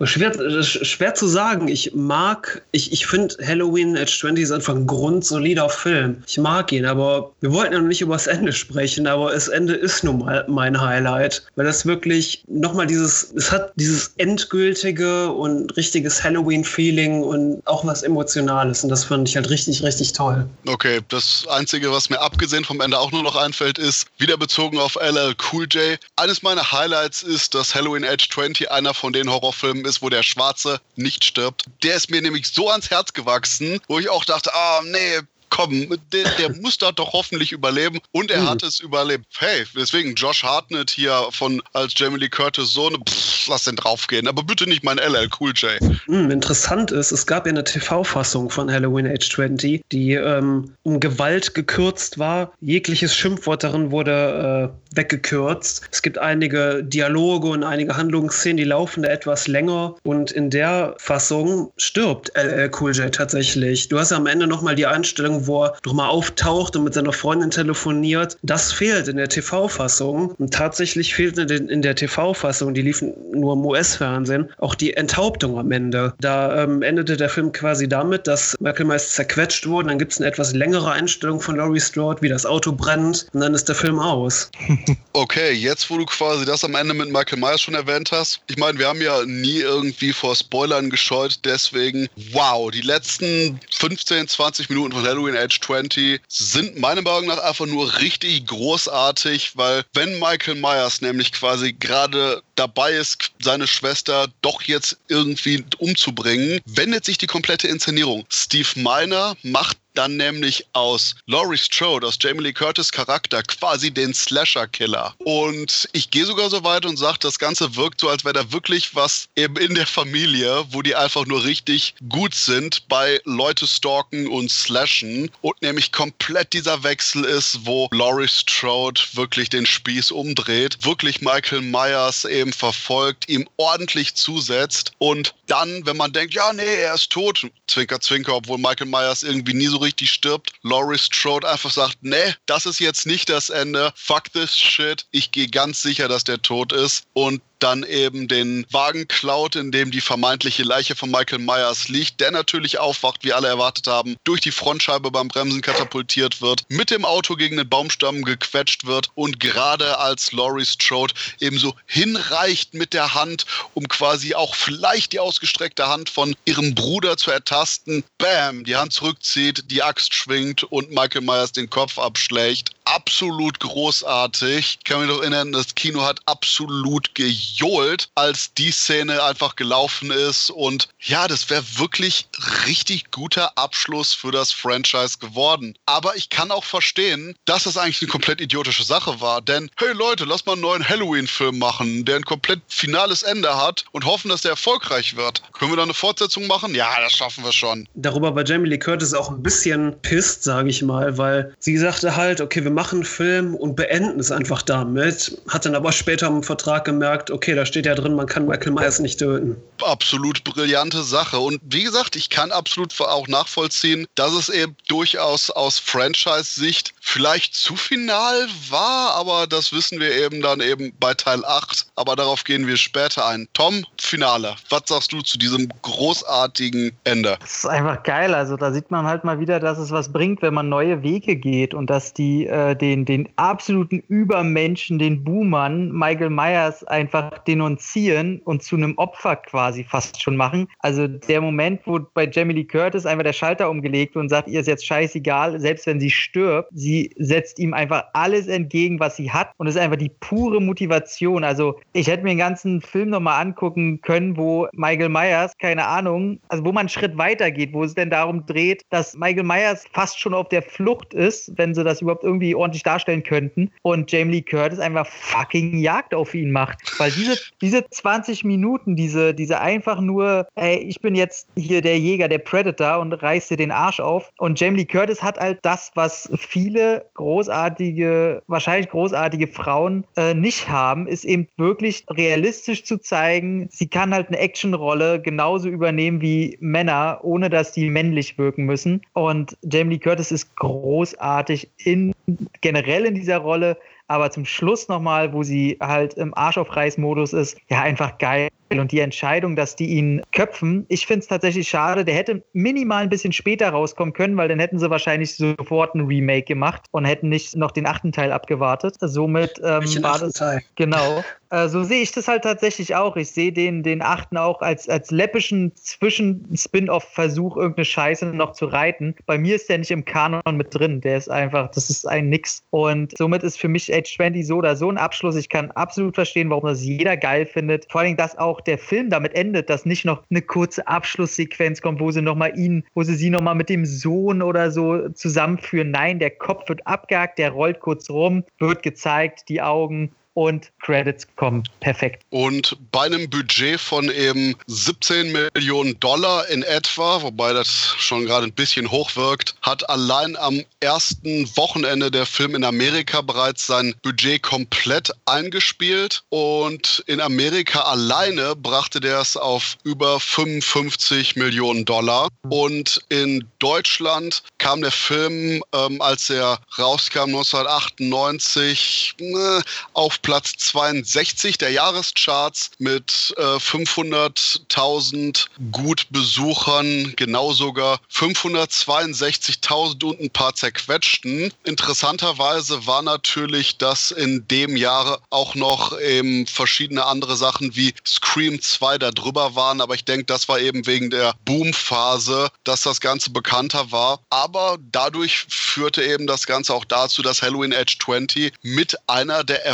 Schwer, 0.03 0.63
schwer 0.63 1.15
zu 1.15 1.27
sagen. 1.27 1.67
Ich 1.67 1.93
mag, 1.95 2.61
ich, 2.71 2.91
ich 2.91 3.07
finde 3.07 3.35
Halloween 3.45 3.97
Age 3.97 4.19
20 4.19 4.43
ist 4.43 4.51
einfach 4.51 4.75
ein 4.75 4.85
grundsolider 4.85 5.69
Film. 5.69 6.23
Ich 6.27 6.37
mag 6.37 6.71
ihn, 6.71 6.85
aber 6.85 7.31
wir 7.41 7.51
wollten 7.51 7.73
ja 7.73 7.79
noch 7.79 7.87
nicht 7.87 8.01
über 8.01 8.13
das 8.13 8.27
Ende 8.27 8.53
sprechen, 8.53 9.07
aber 9.07 9.31
das 9.31 9.47
Ende 9.47 9.73
ist 9.73 10.03
nun 10.03 10.19
mal 10.19 10.45
mein 10.47 10.79
Highlight, 10.79 11.43
weil 11.55 11.65
das 11.65 11.85
wirklich 11.85 12.43
nochmal 12.47 12.85
dieses, 12.85 13.33
es 13.35 13.51
hat 13.51 13.71
dieses 13.75 14.13
endgültige 14.17 15.31
und 15.31 15.75
richtiges 15.77 16.23
Halloween-Feeling 16.23 17.23
und 17.23 17.65
auch 17.65 17.85
was 17.85 18.03
Emotionales 18.03 18.83
und 18.83 18.89
das 18.89 19.03
fand 19.03 19.27
ich 19.27 19.35
halt 19.35 19.49
richtig, 19.49 19.81
richtig 19.83 20.13
toll. 20.13 20.47
Okay, 20.67 20.99
das 21.09 21.45
Einzige, 21.49 21.91
was 21.91 22.09
mir 22.09 22.21
abgesehen 22.21 22.63
vom 22.63 22.81
Ende 22.81 22.99
auch 22.99 23.11
nur 23.11 23.23
noch 23.23 23.35
einfällt, 23.35 23.79
ist, 23.79 24.07
wieder 24.19 24.37
bezogen 24.37 24.77
auf 24.77 24.95
LL 24.95 25.33
Cool 25.51 25.67
J. 25.69 25.97
Eines 26.15 26.43
meiner 26.43 26.71
Highlights 26.71 27.23
ist, 27.23 27.55
dass 27.55 27.73
Halloween 27.73 28.05
Age 28.05 28.29
20 28.29 28.71
einer 28.71 28.93
von 28.93 29.13
den 29.13 29.29
Horrorfilmen 29.29 29.86
ist, 29.87 30.01
wo 30.01 30.09
der 30.09 30.23
Schwarze 30.23 30.79
nicht 30.95 31.23
stirbt. 31.23 31.65
Der 31.83 31.95
ist 31.95 32.09
mir 32.09 32.21
nämlich 32.21 32.47
so 32.47 32.69
ans 32.69 32.89
Herz 32.89 33.13
gewachsen, 33.13 33.79
wo 33.87 33.99
ich 33.99 34.09
auch 34.09 34.25
dachte, 34.25 34.53
ah, 34.53 34.81
nee, 34.83 35.19
komm, 35.57 35.89
der, 36.13 36.23
der 36.37 36.55
muss 36.61 36.77
da 36.77 36.91
doch 36.91 37.13
hoffentlich 37.13 37.51
überleben. 37.51 37.99
Und 38.11 38.29
er 38.31 38.41
Mhm. 38.43 38.49
hat 38.49 38.63
es 38.63 38.79
überlebt. 38.79 39.25
Hey, 39.39 39.65
deswegen 39.75 40.13
Josh 40.15 40.43
Hartnett 40.43 40.91
hier 40.91 41.27
von 41.31 41.61
als 41.73 41.93
Jamie 41.97 42.19
Lee 42.19 42.29
Curtis 42.29 42.71
Sohn, 42.73 42.95
pff, 43.09 43.47
lass 43.47 43.63
den 43.63 43.75
draufgehen. 43.75 44.27
Aber 44.27 44.43
bitte 44.43 44.67
nicht 44.69 44.83
mein 44.83 44.97
LL 44.99 45.27
Cool 45.39 45.53
J. 45.55 45.71
Hm, 46.05 46.29
interessant 46.29 46.91
ist, 46.91 47.11
es 47.11 47.25
gab 47.25 47.45
ja 47.47 47.51
eine 47.51 47.63
TV-Fassung 47.63 48.49
von 48.51 48.71
Halloween 48.71 49.07
Age 49.07 49.27
20, 49.29 49.81
die 49.91 50.13
ähm, 50.13 50.75
um 50.83 50.99
Gewalt 50.99 51.55
gekürzt 51.55 52.19
war. 52.19 52.53
Jegliches 52.61 53.15
Schimpfwort 53.15 53.63
darin 53.63 53.89
wurde 53.91 54.71
äh, 54.93 54.95
weggekürzt. 54.97 55.81
Es 55.91 56.01
gibt 56.01 56.17
einige 56.19 56.83
Dialoge 56.83 57.47
und 57.47 57.63
einige 57.63 57.97
Handlungsszenen, 57.97 58.57
die 58.57 58.63
laufen 58.63 59.03
da 59.03 59.09
etwas 59.09 59.47
länger. 59.47 59.95
Und 60.03 60.31
in 60.31 60.49
der 60.49 60.95
Fassung 60.99 61.71
stirbt 61.77 62.31
LL 62.35 62.69
Cool 62.79 62.95
J 62.95 63.13
tatsächlich. 63.13 63.87
Du 63.89 63.97
hast 63.97 64.11
ja 64.11 64.17
am 64.17 64.27
Ende 64.27 64.45
nochmal 64.47 64.75
die 64.75 64.85
Einstellung, 64.85 65.46
wo 65.47 65.65
er 65.65 65.77
doch 65.83 65.93
mal 65.93 66.07
auftaucht 66.07 66.75
und 66.75 66.83
mit 66.83 66.93
seiner 66.93 67.13
Freundin 67.13 67.51
telefoniert. 67.51 68.37
Das 68.43 68.71
fehlt 68.71 69.07
in 69.07 69.17
der 69.17 69.29
TV-Fassung. 69.29 70.35
Und 70.37 70.53
tatsächlich 70.53 71.15
fehlt 71.15 71.37
in 71.37 71.81
der 71.81 71.95
TV-Fassung, 71.95 72.73
die 72.73 72.81
liefen 72.81 73.13
nur 73.33 73.53
im 73.53 73.65
US-Fernsehen, 73.65 74.49
auch 74.59 74.75
die 74.75 74.93
Enthauptung 74.93 75.57
am 75.57 75.71
Ende. 75.71 76.13
Da 76.19 76.63
ähm, 76.63 76.81
endete 76.81 77.17
der 77.17 77.29
Film 77.29 77.51
quasi 77.51 77.87
damit, 77.87 78.27
dass 78.27 78.55
Michael 78.59 78.85
Myers 78.85 79.13
zerquetscht 79.13 79.67
wurde. 79.67 79.89
Dann 79.89 79.99
gibt 79.99 80.13
es 80.13 80.19
eine 80.19 80.27
etwas 80.27 80.53
längere 80.53 80.91
Einstellung 80.91 81.39
von 81.39 81.55
Laurie 81.55 81.79
Strode, 81.79 82.21
wie 82.21 82.29
das 82.29 82.45
Auto 82.45 82.71
brennt. 82.71 83.27
Und 83.33 83.41
dann 83.41 83.53
ist 83.53 83.67
der 83.67 83.75
Film 83.75 83.99
aus. 83.99 84.51
Okay, 85.13 85.51
jetzt 85.51 85.89
wo 85.89 85.97
du 85.97 86.05
quasi 86.05 86.45
das 86.45 86.63
am 86.63 86.75
Ende 86.75 86.93
mit 86.93 87.11
Michael 87.11 87.39
Myers 87.39 87.59
schon 87.59 87.73
erwähnt 87.73 88.11
hast, 88.11 88.39
ich 88.47 88.57
meine, 88.57 88.77
wir 88.77 88.87
haben 88.87 89.01
ja 89.01 89.25
nie 89.25 89.61
irgendwie 89.61 90.13
vor 90.13 90.35
Spoilern 90.35 90.91
gescheut, 90.91 91.39
deswegen, 91.43 92.07
wow, 92.33 92.69
die 92.69 92.81
letzten 92.81 93.59
15, 93.71 94.27
20 94.27 94.69
Minuten 94.69 94.93
von 94.93 95.03
Halloween 95.03 95.33
Age 95.37 95.59
20 95.61 96.21
sind 96.27 96.79
meiner 96.79 97.01
Meinung 97.01 97.27
nach 97.27 97.39
einfach 97.39 97.65
nur 97.65 97.99
richtig 97.99 98.47
großartig, 98.47 99.51
weil 99.55 99.83
wenn 99.93 100.19
Michael 100.19 100.55
Myers 100.55 101.01
nämlich 101.01 101.31
quasi 101.31 101.73
gerade 101.73 102.41
dabei 102.55 102.91
ist, 102.93 103.31
seine 103.39 103.67
Schwester 103.67 104.27
doch 104.41 104.61
jetzt 104.63 104.97
irgendwie 105.07 105.63
umzubringen, 105.77 106.59
wendet 106.65 107.05
sich 107.05 107.17
die 107.17 107.27
komplette 107.27 107.67
Inszenierung. 107.67 108.25
Steve 108.29 108.67
Miner 108.75 109.35
macht 109.43 109.77
dann 109.97 110.17
nämlich 110.17 110.65
aus 110.73 111.15
Laurie 111.25 111.57
Strode, 111.57 112.07
aus 112.07 112.17
Jamie 112.21 112.43
Lee 112.43 112.53
Curtis 112.53 112.91
Charakter, 112.91 113.41
quasi 113.43 113.91
den 113.91 114.13
Slasher-Killer. 114.13 115.15
Und 115.19 115.89
ich 115.93 116.11
gehe 116.11 116.25
sogar 116.25 116.49
so 116.49 116.63
weit 116.63 116.85
und 116.85 116.97
sage, 116.97 117.17
das 117.21 117.39
Ganze 117.39 117.75
wirkt 117.75 118.01
so, 118.01 118.09
als 118.09 118.23
wäre 118.23 118.33
da 118.33 118.51
wirklich 118.51 118.95
was 118.95 119.27
eben 119.35 119.57
in 119.57 119.75
der 119.75 119.87
Familie, 119.87 120.65
wo 120.69 120.81
die 120.81 120.95
einfach 120.95 121.25
nur 121.25 121.43
richtig 121.43 121.95
gut 122.09 122.35
sind 122.35 122.87
bei 122.87 123.19
Leute 123.25 123.65
stalken 123.65 124.27
und 124.27 124.51
slashen. 124.51 125.31
Und 125.41 125.61
nämlich 125.61 125.91
komplett 125.91 126.53
dieser 126.53 126.83
Wechsel 126.83 127.23
ist, 127.25 127.65
wo 127.65 127.87
Laurie 127.91 128.27
Strode 128.27 129.01
wirklich 129.13 129.49
den 129.49 129.65
Spieß 129.65 130.11
umdreht, 130.11 130.77
wirklich 130.85 131.21
Michael 131.21 131.61
Myers 131.61 132.25
eben 132.25 132.53
verfolgt, 132.53 133.27
ihm 133.29 133.47
ordentlich 133.57 134.15
zusetzt 134.15 134.91
und 134.99 135.33
dann, 135.47 135.85
wenn 135.85 135.97
man 135.97 136.11
denkt, 136.11 136.33
ja, 136.33 136.53
nee, 136.53 136.75
er 136.81 136.93
ist 136.93 137.11
tot, 137.11 137.47
Zwinker, 137.67 137.99
Zwinker, 137.99 138.35
obwohl 138.35 138.57
Michael 138.57 138.87
Myers 138.87 139.23
irgendwie 139.23 139.53
nie 139.53 139.67
so 139.67 139.77
richtig 139.77 140.11
stirbt, 140.11 140.51
Laurie 140.63 140.97
Strode 140.97 141.49
einfach 141.49 141.71
sagt, 141.71 141.97
nee, 142.01 142.33
das 142.45 142.65
ist 142.65 142.79
jetzt 142.79 143.05
nicht 143.05 143.29
das 143.29 143.49
Ende, 143.49 143.91
fuck 143.95 144.31
this 144.33 144.55
shit, 144.55 145.05
ich 145.11 145.31
gehe 145.31 145.47
ganz 145.47 145.81
sicher, 145.81 146.07
dass 146.07 146.23
der 146.23 146.41
tot 146.41 146.73
ist. 146.73 147.05
Und 147.13 147.41
dann 147.59 147.83
eben 147.83 148.27
den 148.27 148.65
Wagen 148.71 149.07
klaut, 149.07 149.55
in 149.55 149.71
dem 149.71 149.91
die 149.91 150.01
vermeintliche 150.01 150.63
Leiche 150.63 150.95
von 150.95 151.11
Michael 151.11 151.39
Myers 151.39 151.87
liegt, 151.87 152.19
der 152.19 152.31
natürlich 152.31 152.79
aufwacht, 152.79 153.23
wie 153.23 153.33
alle 153.33 153.47
erwartet 153.47 153.87
haben, 153.87 154.15
durch 154.23 154.41
die 154.41 154.51
Frontscheibe 154.51 155.11
beim 155.11 155.27
Bremsen 155.27 155.61
katapultiert 155.61 156.41
wird, 156.41 156.63
mit 156.69 156.91
dem 156.91 157.05
Auto 157.05 157.35
gegen 157.35 157.57
den 157.57 157.69
Baumstamm 157.69 158.23
gequetscht 158.23 158.85
wird 158.85 159.09
und 159.15 159.39
gerade 159.39 159.99
als 159.99 160.31
Laurie 160.31 160.65
Strode 160.65 161.13
ebenso 161.39 161.75
hinreicht 161.85 162.73
mit 162.73 162.93
der 162.93 163.13
Hand, 163.13 163.45
um 163.73 163.87
quasi 163.87 164.35
auch 164.35 164.55
vielleicht 164.55 165.13
die 165.13 165.19
ausgestreckte 165.19 165.87
Hand 165.87 166.09
von 166.09 166.35
ihrem 166.45 166.75
Bruder 166.75 167.17
zu 167.17 167.31
ertasten, 167.31 168.03
bam, 168.17 168.63
die 168.63 168.75
Hand 168.75 168.93
zurückzieht, 168.93 169.65
die 169.71 169.83
Axt 169.83 170.13
schwingt 170.13 170.63
und 170.63 170.91
Michael 170.91 171.21
Myers 171.21 171.51
den 171.51 171.69
Kopf 171.69 171.97
abschlägt 171.97 172.71
absolut 172.95 173.59
großartig. 173.59 174.77
Ich 174.79 174.83
kann 174.83 175.01
mich 175.01 175.09
noch 175.09 175.21
erinnern, 175.21 175.51
das 175.51 175.75
Kino 175.75 176.03
hat 176.03 176.19
absolut 176.25 177.13
gejohlt, 177.15 178.09
als 178.15 178.53
die 178.53 178.71
Szene 178.71 179.23
einfach 179.23 179.55
gelaufen 179.55 180.11
ist. 180.11 180.49
Und 180.49 180.87
ja, 180.99 181.27
das 181.27 181.49
wäre 181.49 181.63
wirklich 181.77 182.27
richtig 182.65 183.11
guter 183.11 183.57
Abschluss 183.57 184.13
für 184.13 184.31
das 184.31 184.51
Franchise 184.51 185.17
geworden. 185.19 185.75
Aber 185.85 186.15
ich 186.15 186.29
kann 186.29 186.51
auch 186.51 186.63
verstehen, 186.63 187.35
dass 187.45 187.63
das 187.63 187.77
eigentlich 187.77 188.01
eine 188.01 188.11
komplett 188.11 188.41
idiotische 188.41 188.83
Sache 188.83 189.19
war. 189.21 189.41
Denn, 189.41 189.69
hey 189.77 189.93
Leute, 189.93 190.25
lass 190.25 190.45
mal 190.45 190.53
einen 190.53 190.61
neuen 190.61 190.87
Halloween-Film 190.87 191.57
machen, 191.57 192.05
der 192.05 192.17
ein 192.17 192.25
komplett 192.25 192.61
finales 192.67 193.23
Ende 193.23 193.57
hat 193.57 193.85
und 193.91 194.05
hoffen, 194.05 194.29
dass 194.29 194.41
der 194.41 194.51
erfolgreich 194.51 195.15
wird. 195.15 195.41
Können 195.53 195.71
wir 195.71 195.77
da 195.77 195.83
eine 195.83 195.93
Fortsetzung 195.93 196.47
machen? 196.47 196.75
Ja, 196.75 196.89
das 197.01 197.13
schaffen 197.13 197.43
wir 197.43 197.51
schon. 197.51 197.87
Darüber 197.95 198.35
war 198.35 198.45
Jamie 198.45 198.69
Lee 198.69 198.77
Curtis 198.77 199.13
auch 199.13 199.29
ein 199.29 199.43
bisschen 199.43 199.99
pisst, 200.01 200.43
sage 200.43 200.69
ich 200.69 200.81
mal, 200.81 201.17
weil 201.17 201.55
sie 201.59 201.77
sagte 201.77 202.15
halt, 202.15 202.41
okay, 202.41 202.63
wir 202.63 202.71
machen 202.77 203.03
Film 203.03 203.55
und 203.55 203.75
beenden 203.75 204.19
es 204.19 204.31
einfach 204.31 204.61
damit. 204.61 205.35
Hat 205.49 205.65
dann 205.65 205.73
aber 205.73 205.91
später 205.91 206.27
im 206.27 206.43
Vertrag 206.43 206.85
gemerkt, 206.85 207.31
okay, 207.31 207.55
da 207.55 207.65
steht 207.65 207.87
ja 207.87 207.95
drin, 207.95 208.13
man 208.13 208.27
kann 208.27 208.45
Michael 208.45 208.73
Myers 208.73 208.99
nicht 208.99 209.17
töten. 209.17 209.57
Absolut 209.81 210.43
brillante 210.43 211.01
Sache. 211.01 211.39
Und 211.39 211.59
wie 211.63 211.83
gesagt, 211.83 212.15
ich 212.15 212.29
kann 212.29 212.51
absolut 212.51 212.93
auch 213.01 213.27
nachvollziehen, 213.27 214.05
dass 214.13 214.31
es 214.31 214.49
eben 214.49 214.75
durchaus 214.87 215.49
aus 215.49 215.79
Franchise-Sicht 215.79 216.93
vielleicht 217.07 217.55
zu 217.55 217.75
final 217.75 218.47
war, 218.69 219.15
aber 219.15 219.47
das 219.47 219.71
wissen 219.71 219.99
wir 219.99 220.11
eben 220.11 220.41
dann 220.41 220.59
eben 220.59 220.91
bei 220.99 221.13
Teil 221.13 221.43
8. 221.45 221.87
Aber 221.95 222.15
darauf 222.15 222.43
gehen 222.43 222.67
wir 222.67 222.75
später 222.75 223.25
ein. 223.25 223.47
Tom, 223.53 223.85
Finale. 223.99 224.55
Was 224.69 224.83
sagst 224.85 225.13
du 225.13 225.21
zu 225.21 225.37
diesem 225.37 225.69
großartigen 225.81 226.91
Ende? 227.05 227.37
Das 227.39 227.57
ist 227.57 227.65
einfach 227.65 228.03
geil. 228.03 228.33
Also 228.33 228.57
da 228.57 228.71
sieht 228.71 228.91
man 228.91 229.05
halt 229.05 229.23
mal 229.23 229.39
wieder, 229.39 229.59
dass 229.59 229.77
es 229.77 229.89
was 229.89 230.11
bringt, 230.11 230.41
wenn 230.41 230.53
man 230.53 230.67
neue 230.67 231.01
Wege 231.01 231.37
geht 231.37 231.73
und 231.73 231.89
dass 231.89 232.13
die 232.13 232.45
äh, 232.45 232.75
den, 232.75 233.05
den 233.05 233.29
absoluten 233.37 234.03
Übermenschen, 234.09 234.99
den 234.99 235.23
Boomern, 235.23 235.91
Michael 235.91 236.29
Myers 236.29 236.83
einfach 236.83 237.37
denunzieren 237.39 238.41
und 238.43 238.63
zu 238.63 238.75
einem 238.75 238.97
Opfer 238.97 239.37
quasi 239.37 239.85
fast 239.85 240.21
schon 240.21 240.35
machen. 240.35 240.67
Also 240.79 241.07
der 241.07 241.39
Moment, 241.39 241.81
wo 241.85 241.99
bei 242.13 242.29
Jamie 242.29 242.53
Lee 242.53 242.65
Curtis 242.65 243.05
einfach 243.05 243.23
der 243.23 243.33
Schalter 243.33 243.69
umgelegt 243.69 244.17
und 244.17 244.27
sagt, 244.27 244.49
ihr 244.49 244.59
ist 244.59 244.67
jetzt 244.67 244.85
scheißegal, 244.85 245.59
selbst 245.59 245.85
wenn 245.87 246.01
sie 246.01 246.11
stirbt, 246.11 246.69
sie 246.73 246.96
setzt 247.17 247.59
ihm 247.59 247.73
einfach 247.73 248.05
alles 248.13 248.47
entgegen, 248.47 248.99
was 248.99 249.15
sie 249.15 249.31
hat 249.31 249.51
und 249.57 249.67
es 249.67 249.75
ist 249.75 249.81
einfach 249.81 249.97
die 249.97 250.11
pure 250.19 250.61
Motivation. 250.61 251.43
Also 251.43 251.79
ich 251.93 252.07
hätte 252.07 252.23
mir 252.23 252.29
den 252.29 252.37
ganzen 252.37 252.81
Film 252.81 253.09
nochmal 253.09 253.41
angucken 253.41 254.01
können, 254.01 254.37
wo 254.37 254.67
Michael 254.73 255.09
Myers, 255.09 255.53
keine 255.59 255.85
Ahnung, 255.85 256.39
also 256.49 256.63
wo 256.63 256.71
man 256.71 256.81
einen 256.81 256.89
Schritt 256.89 257.17
weiter 257.17 257.51
geht, 257.51 257.73
wo 257.73 257.83
es 257.83 257.95
denn 257.95 258.09
darum 258.09 258.45
dreht, 258.45 258.83
dass 258.89 259.15
Michael 259.15 259.43
Myers 259.43 259.85
fast 259.93 260.19
schon 260.19 260.33
auf 260.33 260.49
der 260.49 260.61
Flucht 260.61 261.13
ist, 261.13 261.51
wenn 261.57 261.73
sie 261.73 261.83
das 261.83 262.01
überhaupt 262.01 262.23
irgendwie 262.23 262.55
ordentlich 262.55 262.83
darstellen 262.83 263.23
könnten 263.23 263.71
und 263.81 264.11
Jamie 264.11 264.35
Lee 264.35 264.41
Curtis 264.41 264.79
einfach 264.79 265.07
fucking 265.07 265.77
Jagd 265.79 266.13
auf 266.13 266.33
ihn 266.33 266.51
macht. 266.51 266.79
Weil 266.99 267.11
diese, 267.11 267.37
diese 267.61 267.85
20 267.89 268.43
Minuten, 268.43 268.95
diese, 268.95 269.33
diese 269.33 269.59
einfach 269.59 269.99
nur, 269.99 270.47
ey, 270.55 270.77
ich 270.77 271.01
bin 271.01 271.15
jetzt 271.15 271.49
hier 271.55 271.81
der 271.81 271.99
Jäger, 271.99 272.27
der 272.27 272.39
Predator 272.39 272.99
und 272.99 273.13
reiß 273.13 273.47
dir 273.49 273.57
den 273.57 273.71
Arsch 273.71 273.99
auf. 273.99 274.31
Und 274.37 274.59
Jamie 274.59 274.79
Lee 274.79 274.85
Curtis 274.85 275.21
hat 275.21 275.39
halt 275.39 275.59
das, 275.61 275.91
was 275.95 276.29
viele 276.37 276.86
großartige, 277.13 278.41
wahrscheinlich 278.47 278.89
großartige 278.89 279.47
Frauen 279.47 280.05
äh, 280.15 280.33
nicht 280.33 280.69
haben, 280.69 281.07
ist 281.07 281.25
eben 281.25 281.47
wirklich 281.57 282.05
realistisch 282.09 282.83
zu 282.85 282.97
zeigen, 282.97 283.67
sie 283.71 283.87
kann 283.87 284.13
halt 284.13 284.27
eine 284.27 284.39
Actionrolle 284.39 285.21
genauso 285.21 285.69
übernehmen 285.69 286.21
wie 286.21 286.57
Männer, 286.59 287.19
ohne 287.23 287.49
dass 287.49 287.71
die 287.71 287.89
männlich 287.89 288.37
wirken 288.37 288.65
müssen. 288.65 289.01
Und 289.13 289.57
Jamie 289.63 289.95
Lee 289.95 289.99
Curtis 289.99 290.31
ist 290.31 290.55
großartig 290.55 291.69
in 291.77 292.13
generell 292.61 293.05
in 293.05 293.15
dieser 293.15 293.37
Rolle, 293.37 293.77
aber 294.07 294.31
zum 294.31 294.45
Schluss 294.45 294.87
nochmal, 294.87 295.33
wo 295.33 295.43
sie 295.43 295.77
halt 295.81 296.13
im 296.15 296.35
Arsch 296.35 296.57
auf 296.57 296.75
Reis-Modus 296.75 297.33
ist, 297.33 297.57
ja, 297.69 297.81
einfach 297.81 298.17
geil. 298.17 298.49
Und 298.69 298.91
die 298.91 298.99
Entscheidung, 298.99 299.55
dass 299.55 299.77
die 299.77 299.87
ihn 299.87 300.21
köpfen, 300.33 300.85
ich 300.89 301.07
finde 301.07 301.21
es 301.21 301.27
tatsächlich 301.27 301.69
schade. 301.69 302.03
Der 302.03 302.15
hätte 302.15 302.43
minimal 302.51 303.03
ein 303.03 303.09
bisschen 303.09 303.31
später 303.31 303.69
rauskommen 303.69 304.13
können, 304.13 304.35
weil 304.35 304.49
dann 304.49 304.59
hätten 304.59 304.77
sie 304.77 304.89
wahrscheinlich 304.89 305.37
sofort 305.37 305.95
ein 305.95 306.01
Remake 306.01 306.43
gemacht 306.43 306.83
und 306.91 307.05
hätten 307.05 307.29
nicht 307.29 307.55
noch 307.55 307.71
den 307.71 307.85
achten 307.85 308.11
Teil 308.11 308.31
abgewartet. 308.31 308.95
Somit 308.99 309.53
ähm, 309.63 309.85
war 310.03 310.19
das. 310.19 310.33
Teil? 310.33 310.61
Genau. 310.75 311.23
Äh, 311.49 311.67
so 311.69 311.83
sehe 311.83 312.01
ich 312.01 312.11
das 312.11 312.27
halt 312.27 312.43
tatsächlich 312.43 312.95
auch. 312.95 313.15
Ich 313.15 313.31
sehe 313.31 313.51
den, 313.51 313.83
den 313.83 314.01
achten 314.01 314.37
auch 314.37 314.61
als, 314.61 314.89
als 314.89 315.11
läppischen 315.11 315.75
Zwischen-Spin-Off-Versuch, 315.75 317.57
irgendeine 317.57 317.85
Scheiße 317.85 318.25
noch 318.27 318.53
zu 318.53 318.65
reiten. 318.65 319.15
Bei 319.25 319.37
mir 319.37 319.55
ist 319.55 319.69
der 319.69 319.77
nicht 319.77 319.91
im 319.91 320.05
Kanon 320.05 320.41
mit 320.53 320.73
drin. 320.73 321.01
Der 321.01 321.17
ist 321.17 321.29
einfach, 321.29 321.71
das 321.71 321.89
ist 321.89 322.07
ein 322.07 322.29
Nix. 322.29 322.63
Und 322.71 323.17
somit 323.17 323.43
ist 323.43 323.59
für 323.59 323.67
mich 323.67 323.93
Age 323.93 324.15
20 324.15 324.45
so 324.45 324.57
oder 324.57 324.75
so 324.75 324.89
ein 324.89 324.97
Abschluss. 324.97 325.35
Ich 325.35 325.49
kann 325.49 325.71
absolut 325.71 326.15
verstehen, 326.15 326.49
warum 326.49 326.65
das 326.65 326.83
jeder 326.83 327.15
geil 327.17 327.45
findet. 327.45 327.89
Vor 327.91 328.01
allem, 328.01 328.17
dass 328.17 328.37
auch 328.37 328.61
der 328.61 328.77
Film 328.77 329.09
damit 329.09 329.33
endet, 329.35 329.69
dass 329.69 329.85
nicht 329.85 330.05
noch 330.05 330.23
eine 330.29 330.41
kurze 330.41 330.87
Abschlusssequenz 330.87 331.81
kommt, 331.81 331.99
wo 331.99 332.11
sie 332.11 332.21
nochmal 332.21 332.57
ihn, 332.57 332.83
wo 332.93 333.03
sie 333.03 333.15
sie 333.15 333.29
nochmal 333.29 333.55
mit 333.55 333.69
dem 333.69 333.85
Sohn 333.85 334.41
oder 334.41 334.71
so 334.71 335.09
zusammenführen. 335.09 335.91
Nein, 335.91 336.19
der 336.19 336.31
Kopf 336.31 336.67
wird 336.69 336.85
abgehakt, 336.85 337.39
der 337.39 337.51
rollt 337.51 337.79
kurz 337.79 338.09
rum, 338.09 338.43
wird 338.59 338.83
gezeigt, 338.83 339.49
die 339.49 339.61
Augen 339.61 340.11
und 340.37 340.71
Credits 340.81 341.25
kommen. 341.35 341.63
Perfekt. 341.79 342.21
Und 342.29 342.77
bei 342.91 343.07
einem 343.07 343.27
Budget 343.27 343.81
von 343.81 344.11
eben 344.11 344.55
17 344.67 345.31
Millionen 345.31 345.99
Dollar 345.99 346.47
in 346.49 346.61
etwa, 346.61 347.23
wobei 347.23 347.53
das 347.53 347.95
schon 347.97 348.27
gerade 348.27 348.45
ein 348.45 348.53
bisschen 348.53 348.91
hoch 348.91 349.15
wirkt, 349.15 349.55
hat 349.63 349.89
allein 349.89 350.35
am 350.35 350.63
ersten 350.79 351.49
Wochenende 351.57 352.11
der 352.11 352.27
Film 352.27 352.53
in 352.53 352.63
Amerika 352.63 353.21
bereits 353.21 353.65
sein 353.65 353.95
Budget 354.03 354.43
komplett 354.43 355.11
eingespielt. 355.25 356.21
Und 356.29 357.03
in 357.07 357.19
Amerika 357.19 357.81
alleine 357.81 358.55
brachte 358.55 358.99
der 358.99 359.21
es 359.21 359.37
auf 359.37 359.75
über 359.85 360.19
55 360.19 361.35
Millionen 361.35 361.83
Dollar. 361.83 362.27
Und 362.47 363.01
in 363.09 363.43
Deutschland 363.57 364.43
kam 364.59 364.81
der 364.81 364.91
Film, 364.91 365.63
ähm, 365.73 365.99
als 365.99 366.29
er 366.29 366.59
rauskam 366.77 367.31
1998, 367.31 369.15
äh, 369.19 369.61
auf 369.93 370.19
Platz 370.27 370.57
62 370.57 371.57
der 371.57 371.71
Jahrescharts 371.71 372.71
mit 372.79 373.33
äh, 373.37 373.41
500.000 373.41 375.45
gut 375.71 376.07
Besuchern, 376.09 377.13
genau 377.15 377.53
sogar 377.53 378.01
562.000 378.13 380.03
und 380.03 380.19
ein 380.19 380.29
paar 380.29 380.53
zerquetschten. 380.53 381.53
Interessanterweise 381.63 382.85
war 382.85 383.03
natürlich, 383.03 383.77
dass 383.77 384.11
in 384.11 384.45
dem 384.49 384.75
Jahr 384.75 385.21
auch 385.29 385.55
noch 385.55 385.97
eben 385.97 386.45
verschiedene 386.45 387.05
andere 387.05 387.37
Sachen 387.37 387.77
wie 387.77 387.93
Scream 388.05 388.61
2 388.61 388.97
da 388.97 389.11
drüber 389.11 389.55
waren, 389.55 389.79
aber 389.79 389.95
ich 389.95 390.03
denke, 390.03 390.25
das 390.25 390.49
war 390.49 390.59
eben 390.59 390.85
wegen 390.87 391.09
der 391.09 391.35
Boomphase, 391.45 392.49
dass 392.65 392.81
das 392.81 392.99
Ganze 392.99 393.29
bekannter 393.29 393.93
war. 393.93 394.19
Aber 394.29 394.77
dadurch 394.91 395.45
führte 395.47 396.03
eben 396.03 396.27
das 396.27 396.47
Ganze 396.47 396.73
auch 396.73 396.83
dazu, 396.83 397.21
dass 397.21 397.41
Halloween 397.41 397.73
Age 397.73 397.97
20 397.97 398.53
mit 398.61 398.97
einer 399.07 399.45
der 399.45 399.65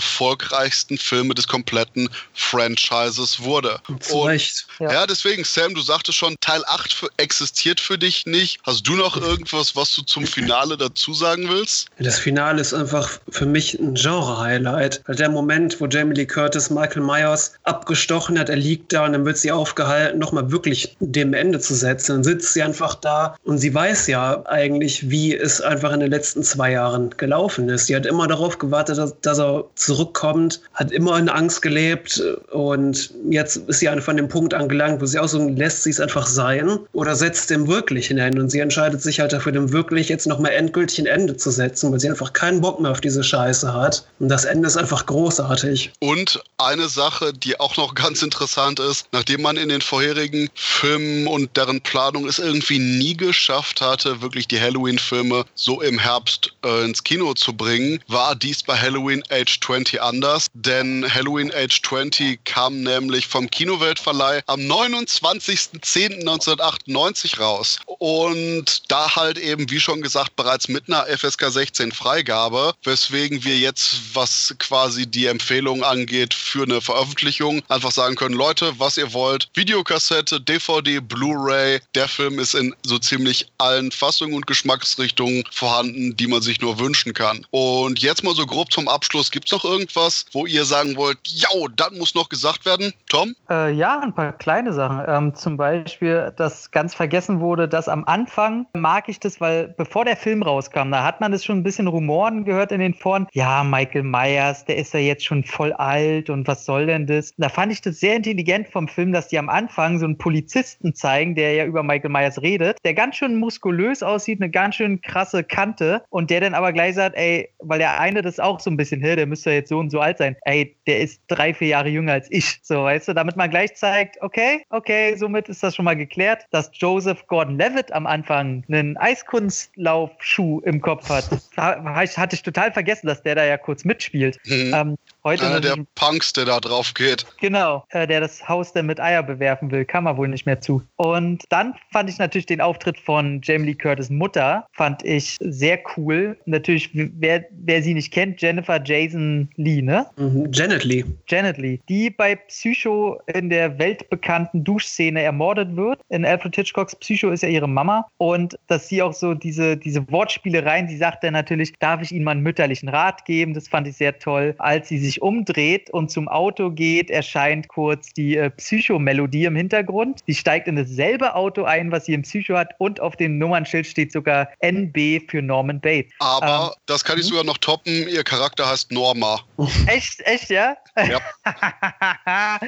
erfolgreichsten 0.43 0.97
Filme 0.97 1.33
des 1.33 1.47
kompletten 1.47 2.09
Franchises 2.33 3.41
wurde. 3.41 3.77
Zu 3.99 4.21
Recht. 4.23 4.65
Ja. 4.79 4.91
ja, 4.91 5.07
deswegen, 5.07 5.43
Sam, 5.43 5.73
du 5.73 5.81
sagtest 5.81 6.17
schon, 6.17 6.35
Teil 6.41 6.63
8 6.67 6.93
für, 6.93 7.07
existiert 7.17 7.79
für 7.79 7.97
dich 7.97 8.25
nicht. 8.25 8.59
Hast 8.63 8.87
du 8.87 8.95
noch 8.95 9.17
irgendwas, 9.17 9.75
was 9.75 9.95
du 9.95 10.01
zum 10.03 10.25
Finale 10.25 10.77
dazu 10.77 11.13
sagen 11.13 11.49
willst? 11.49 11.87
Das 11.99 12.19
Finale 12.19 12.61
ist 12.61 12.73
einfach 12.73 13.19
für 13.29 13.45
mich 13.45 13.79
ein 13.79 13.95
Genre-Highlight. 13.95 15.03
Der 15.07 15.29
Moment, 15.29 15.79
wo 15.79 15.87
Jamie 15.87 16.15
Lee 16.15 16.25
Curtis 16.25 16.69
Michael 16.69 17.03
Myers 17.03 17.53
abgestochen 17.63 18.37
hat, 18.39 18.49
er 18.49 18.57
liegt 18.57 18.93
da 18.93 19.05
und 19.05 19.13
dann 19.13 19.25
wird 19.25 19.37
sie 19.37 19.51
aufgehalten, 19.51 20.19
nochmal 20.19 20.51
wirklich 20.51 20.95
dem 20.99 21.33
Ende 21.33 21.59
zu 21.59 21.75
setzen. 21.75 22.13
Dann 22.13 22.23
sitzt 22.23 22.53
sie 22.53 22.63
einfach 22.63 22.95
da 22.95 23.35
und 23.43 23.57
sie 23.57 23.73
weiß 23.73 24.07
ja 24.07 24.45
eigentlich, 24.45 25.09
wie 25.09 25.35
es 25.35 25.61
einfach 25.61 25.91
in 25.93 25.99
den 25.99 26.11
letzten 26.11 26.43
zwei 26.43 26.71
Jahren 26.71 27.11
gelaufen 27.17 27.69
ist. 27.69 27.87
Sie 27.87 27.95
hat 27.95 28.05
immer 28.05 28.27
darauf 28.27 28.57
gewartet, 28.57 28.97
dass, 28.97 29.19
dass 29.21 29.39
er 29.39 29.65
zurückkommt, 29.75 30.32
hat 30.73 30.91
immer 30.91 31.17
in 31.17 31.29
Angst 31.29 31.61
gelebt 31.61 32.21
und 32.51 33.11
jetzt 33.29 33.57
ist 33.67 33.79
sie 33.79 33.89
einfach 33.89 34.09
an 34.09 34.17
dem 34.17 34.27
Punkt 34.27 34.53
angelangt, 34.53 35.01
wo 35.01 35.05
sie 35.05 35.19
auch 35.19 35.27
so 35.27 35.47
lässt 35.49 35.84
sie 35.84 35.89
es 35.89 35.99
einfach 35.99 36.27
sein 36.27 36.79
oder 36.93 37.15
setzt 37.15 37.49
dem 37.49 37.67
wirklich 37.67 38.07
hinein 38.07 38.39
und 38.39 38.49
sie 38.49 38.59
entscheidet 38.59 39.01
sich 39.01 39.19
halt 39.19 39.34
dafür, 39.34 39.51
dem 39.51 39.71
wirklich 39.71 40.09
jetzt 40.09 40.27
nochmal 40.27 40.51
endgültig 40.51 40.99
ein 40.99 41.05
Ende 41.05 41.38
zu 41.38 41.51
setzen, 41.51 41.91
weil 41.91 41.99
sie 41.99 42.09
einfach 42.09 42.34
keinen 42.34 42.61
Bock 42.61 42.79
mehr 42.79 42.91
auf 42.91 43.01
diese 43.01 43.23
Scheiße 43.23 43.73
hat. 43.73 44.05
Und 44.19 44.29
das 44.29 44.45
Ende 44.45 44.67
ist 44.67 44.77
einfach 44.77 45.05
großartig. 45.05 45.91
Und 45.99 46.41
eine 46.57 46.88
Sache, 46.88 47.34
die 47.34 47.59
auch 47.59 47.77
noch 47.77 47.95
ganz 47.95 48.21
interessant 48.21 48.79
ist, 48.79 49.07
nachdem 49.11 49.41
man 49.41 49.57
in 49.57 49.69
den 49.69 49.81
vorherigen 49.81 50.49
Filmen 50.55 51.27
und 51.27 51.55
deren 51.57 51.81
Planung 51.81 52.27
es 52.27 52.39
irgendwie 52.39 52.79
nie 52.79 53.15
geschafft 53.15 53.81
hatte, 53.81 54.21
wirklich 54.21 54.47
die 54.47 54.59
Halloween-Filme 54.59 55.45
so 55.55 55.81
im 55.81 55.99
Herbst 55.99 56.53
äh, 56.63 56.86
ins 56.86 57.03
Kino 57.03 57.34
zu 57.34 57.53
bringen, 57.53 57.99
war 58.07 58.36
dies 58.36 58.63
bei 58.63 58.77
Halloween 58.77 59.23
Age 59.29 59.59
20 59.59 60.01
anders. 60.14 60.47
Denn 60.53 61.11
Halloween 61.11 61.51
Age 61.53 61.82
20 61.82 62.45
kam 62.45 62.84
nämlich 62.84 63.26
vom 63.28 63.49
Kinoweltverleih 63.49 64.43
am 64.47 64.59
29.10.1998 64.61 67.39
raus. 67.39 67.80
Und 67.86 68.91
da 68.91 69.16
halt 69.16 69.39
eben, 69.39 69.70
wie 69.70 69.80
schon 69.80 70.01
gesagt, 70.01 70.36
bereits 70.36 70.68
mit 70.68 70.88
einer 70.88 71.05
FSK 71.05 71.49
16 71.49 71.91
Freigabe, 71.91 72.74
weswegen 72.84 73.43
wir 73.43 73.57
jetzt, 73.57 73.95
was 74.14 74.55
quasi 74.59 75.07
die 75.07 75.26
Empfehlung 75.26 75.84
angeht, 75.84 76.34
für 76.34 76.64
eine 76.64 76.82
Veröffentlichung 76.82 77.61
einfach 77.70 77.91
sagen 77.91 78.16
können, 78.16 78.36
Leute, 78.36 78.74
was 78.78 78.97
ihr 78.97 79.14
wollt, 79.14 79.47
Videokassette, 79.55 80.41
DVD, 80.41 80.99
Blu-ray, 80.99 81.80
der 81.95 82.07
Film 82.07 82.38
ist 82.39 82.53
in 82.53 82.76
so 82.84 82.99
ziemlich 82.99 83.47
allen 83.57 83.91
Fassungen 83.91 84.36
und 84.36 84.45
Geschmacksrichtungen 84.47 85.43
vorhanden, 85.51 86.16
die 86.16 86.28
man 86.28 86.41
sich 86.41 86.61
nur 86.61 86.80
wünschen 86.80 87.14
kann. 87.14 87.45
Und 87.51 87.99
jetzt 87.99 88.24
mal 88.24 88.34
so 88.36 88.45
grob 88.45 88.72
zum 88.72 88.88
Abschluss, 88.88 89.32
gibt 89.32 89.47
es 89.47 89.51
noch 89.51 89.66
irgendwas, 89.66 90.03
wo 90.32 90.45
ihr 90.45 90.66
sagen 90.66 90.95
wollt, 90.95 91.20
ja, 91.24 91.47
das 91.76 91.91
muss 91.91 92.16
noch 92.16 92.30
gesagt 92.30 92.66
werden? 92.66 92.93
Tom? 93.10 93.36
Äh, 93.49 93.74
ja, 93.74 93.99
ein 93.99 94.14
paar 94.14 94.34
kleine 94.34 94.74
Sachen. 94.74 95.04
Ähm, 95.08 95.36
zum 95.36 95.58
Beispiel, 95.58 96.34
dass 96.36 96.72
ganz 96.72 96.93
vergessen 96.93 97.39
wurde, 97.39 97.68
dass 97.68 97.88
am 97.88 98.04
Anfang 98.06 98.66
mag 98.74 99.08
ich 99.08 99.20
das, 99.20 99.39
weil 99.39 99.70
bevor 99.78 100.06
der 100.06 100.18
Film 100.18 100.43
rauskam, 100.43 100.91
da 100.91 101.04
hat 101.04 101.22
man 101.22 101.34
es 101.34 101.45
schon 101.45 101.60
ein 101.60 101.64
bisschen 101.64 101.88
Rumoren 101.88 102.45
gehört 102.45 102.72
in 102.72 102.80
den 102.80 102.93
Foren. 102.93 103.28
Ja, 103.34 103.64
Michael 103.64 104.04
Myers, 104.04 104.66
der 104.66 104.78
ist 104.78 104.93
ja 104.93 104.99
jetzt 104.99 105.26
schon 105.26 105.43
voll 105.43 105.74
alt 105.74 106.30
und 106.30 106.47
was 106.47 106.66
soll 106.66 106.88
denn 106.88 107.08
das? 107.08 107.34
Da 107.38 107.49
fand 107.49 107.72
ich 107.72 107.82
das 107.82 107.99
sehr 107.99 108.16
intelligent 108.16 108.68
vom 108.70 108.88
Film, 108.88 109.12
dass 109.12 109.28
die 109.28 109.39
am 109.39 109.49
Anfang 109.49 109.99
so 109.99 110.06
einen 110.06 110.18
Polizisten 110.18 110.93
zeigen, 110.93 111.36
der 111.36 111.54
ja 111.54 111.66
über 111.66 111.84
Michael 111.84 112.12
Myers 112.12 112.41
redet, 112.41 112.78
der 112.84 112.93
ganz 112.93 113.16
schön 113.16 113.36
muskulös 113.36 114.04
aussieht, 114.04 114.41
eine 114.41 114.49
ganz 114.49 114.76
schön 114.76 115.01
krasse 115.01 115.43
Kante 115.43 116.04
und 116.10 116.30
der 116.30 116.41
dann 116.41 116.54
aber 116.54 116.74
gleich 116.74 116.95
sagt, 116.95 117.16
ey, 117.16 117.49
weil 117.60 117.80
der 117.80 117.99
eine 117.99 118.22
das 118.22 118.39
auch 118.39 118.60
so 118.60 118.70
ein 118.70 118.78
bisschen, 118.78 119.01
hey, 119.01 119.16
der 119.16 119.28
müsste 119.28 119.51
jetzt 119.51 119.70
so 119.70 119.80
und 119.80 119.89
so 119.89 119.92
alt 119.99 120.17
sein. 120.17 120.35
Ey, 120.43 120.75
der 120.87 120.99
ist 120.99 121.21
drei, 121.27 121.53
vier 121.53 121.69
Jahre 121.69 121.89
jünger 121.89 122.13
als 122.13 122.27
ich. 122.31 122.59
So, 122.63 122.83
weißt 122.83 123.07
du, 123.07 123.13
damit 123.13 123.35
man 123.35 123.49
gleich 123.49 123.75
zeigt, 123.75 124.21
okay, 124.21 124.65
okay, 124.69 125.15
somit 125.15 125.49
ist 125.49 125.63
das 125.63 125.75
schon 125.75 125.85
mal 125.85 125.95
geklärt, 125.95 126.45
dass 126.51 126.71
Joseph 126.73 127.25
Gordon-Levitt 127.27 127.91
am 127.93 128.07
Anfang 128.07 128.63
einen 128.67 128.97
Eiskunstlaufschuh 128.97 130.61
im 130.61 130.81
Kopf 130.81 131.09
hat. 131.09 131.25
hatte 131.57 132.35
ich 132.35 132.43
total 132.43 132.71
vergessen, 132.71 133.07
dass 133.07 133.23
der 133.23 133.35
da 133.35 133.45
ja 133.45 133.57
kurz 133.57 133.85
mitspielt. 133.85 134.37
Mhm. 134.45 134.73
Ähm, 134.73 134.95
Heute 135.26 135.45
Einer 135.45 135.61
der 135.61 135.78
Punks, 135.95 136.34
der 136.34 136.43
da 136.43 136.59
drauf 136.59 136.93
geht. 136.93 137.26
Genau, 137.39 137.86
äh, 137.91 138.05
der 138.05 138.19
das 138.19 138.49
Haus 138.49 138.74
dann 138.74 138.88
mit 138.88 138.99
Eier 138.99 139.24
bewerfen 139.24 139.71
will, 139.71 139.86
kam 139.86 140.05
er 140.05 140.17
wohl 140.17 140.28
nicht 140.28 140.45
mehr 140.45 140.59
zu. 140.59 140.84
Und 140.97 141.43
dann 141.47 141.76
fand 141.93 142.09
ich 142.09 142.17
natürlich 142.17 142.45
den 142.45 142.59
Auftritt 142.59 142.99
von 142.99 143.39
Jamie 143.41 143.67
Lee 143.67 143.76
Curtis 143.76 144.09
Mutter, 144.09 144.67
fand 144.74 145.01
ich 145.05 145.38
sehr 145.39 145.80
cool. 145.95 146.38
Natürlich, 146.45 146.89
wer, 146.93 147.45
wer 147.51 147.82
sie 147.82 147.93
nicht 147.93 148.11
kennt, 148.11 148.41
Jennifer 148.41 148.84
Jason 148.84 149.49
Lee, 149.55 149.82
ne? 149.82 150.05
Mhm, 150.17 150.49
Janet 150.51 150.84
Lee. 150.84 151.05
Janet 151.30 151.57
Lee, 151.57 151.80
die 151.88 152.09
bei 152.09 152.36
Psycho 152.36 153.21
in 153.28 153.49
der 153.49 153.80
weltbekannten 153.80 154.65
Duschszene 154.65 155.21
ermordet 155.21 155.74
wird. 155.78 156.01
In 156.09 156.26
Alfred 156.26 156.53
Hitchcocks 156.53 156.97
Psycho 156.97 157.30
ist 157.30 157.43
ja 157.43 157.49
ihre 157.49 157.69
Mama. 157.69 158.05
Und 158.17 158.59
dass 158.67 158.89
sie 158.89 159.01
auch 159.01 159.13
so 159.13 159.34
diese, 159.34 159.78
diese 159.78 160.05
Wortspielereien, 160.11 160.89
sie 160.89 160.97
sagt 160.97 161.24
dann 161.24 161.32
natürlich, 161.32 161.71
darf 161.80 162.01
ich 162.01 162.11
Ihnen 162.11 162.26
mal 162.26 162.32
einen 162.32 162.43
mütterlichen 162.43 162.89
Rat 162.89 163.24
geben? 163.24 163.53
Das 163.53 163.69
fand 163.69 163.88
ich 163.88 163.95
sehr 163.95 164.19
toll, 164.19 164.53
als 164.57 164.89
sie 164.89 164.97
sich 164.97 165.12
sich 165.14 165.22
umdreht 165.22 165.89
und 165.91 166.09
zum 166.11 166.28
Auto 166.28 166.72
geht, 166.72 167.09
erscheint 167.09 167.68
kurz 167.68 168.14
die 168.14 168.36
äh, 168.36 168.49
Psycho-Melodie 168.49 169.45
im 169.45 169.55
Hintergrund. 169.55 170.22
Sie 170.26 170.34
steigt 170.34 170.68
in 170.68 170.76
dasselbe 170.76 171.36
Auto 171.36 171.64
ein, 171.64 171.91
was 171.91 172.05
sie 172.05 172.14
im 172.14 172.24
Psycho 172.24 172.57
hat 172.57 172.72
und 172.80 172.99
auf 172.99 173.16
dem 173.16 173.38
Nummernschild 173.38 173.86
steht 173.86 174.11
sogar 174.11 174.49
NB 174.59 175.22
für 175.30 175.41
Norman 175.41 175.80
Bates. 175.80 176.11
Aber 176.20 176.74
ähm, 176.74 176.82
das 176.86 177.03
kann 177.03 177.18
ich 177.18 177.26
hm? 177.26 177.30
sogar 177.30 177.43
noch 177.43 177.57
toppen. 177.57 178.07
Ihr 178.07 178.24
Charakter 178.24 178.70
heißt 178.70 178.91
Norma. 178.91 179.39
Echt, 179.88 180.22
echt, 180.22 180.49
ja? 180.49 180.76
Ja. 180.97 181.20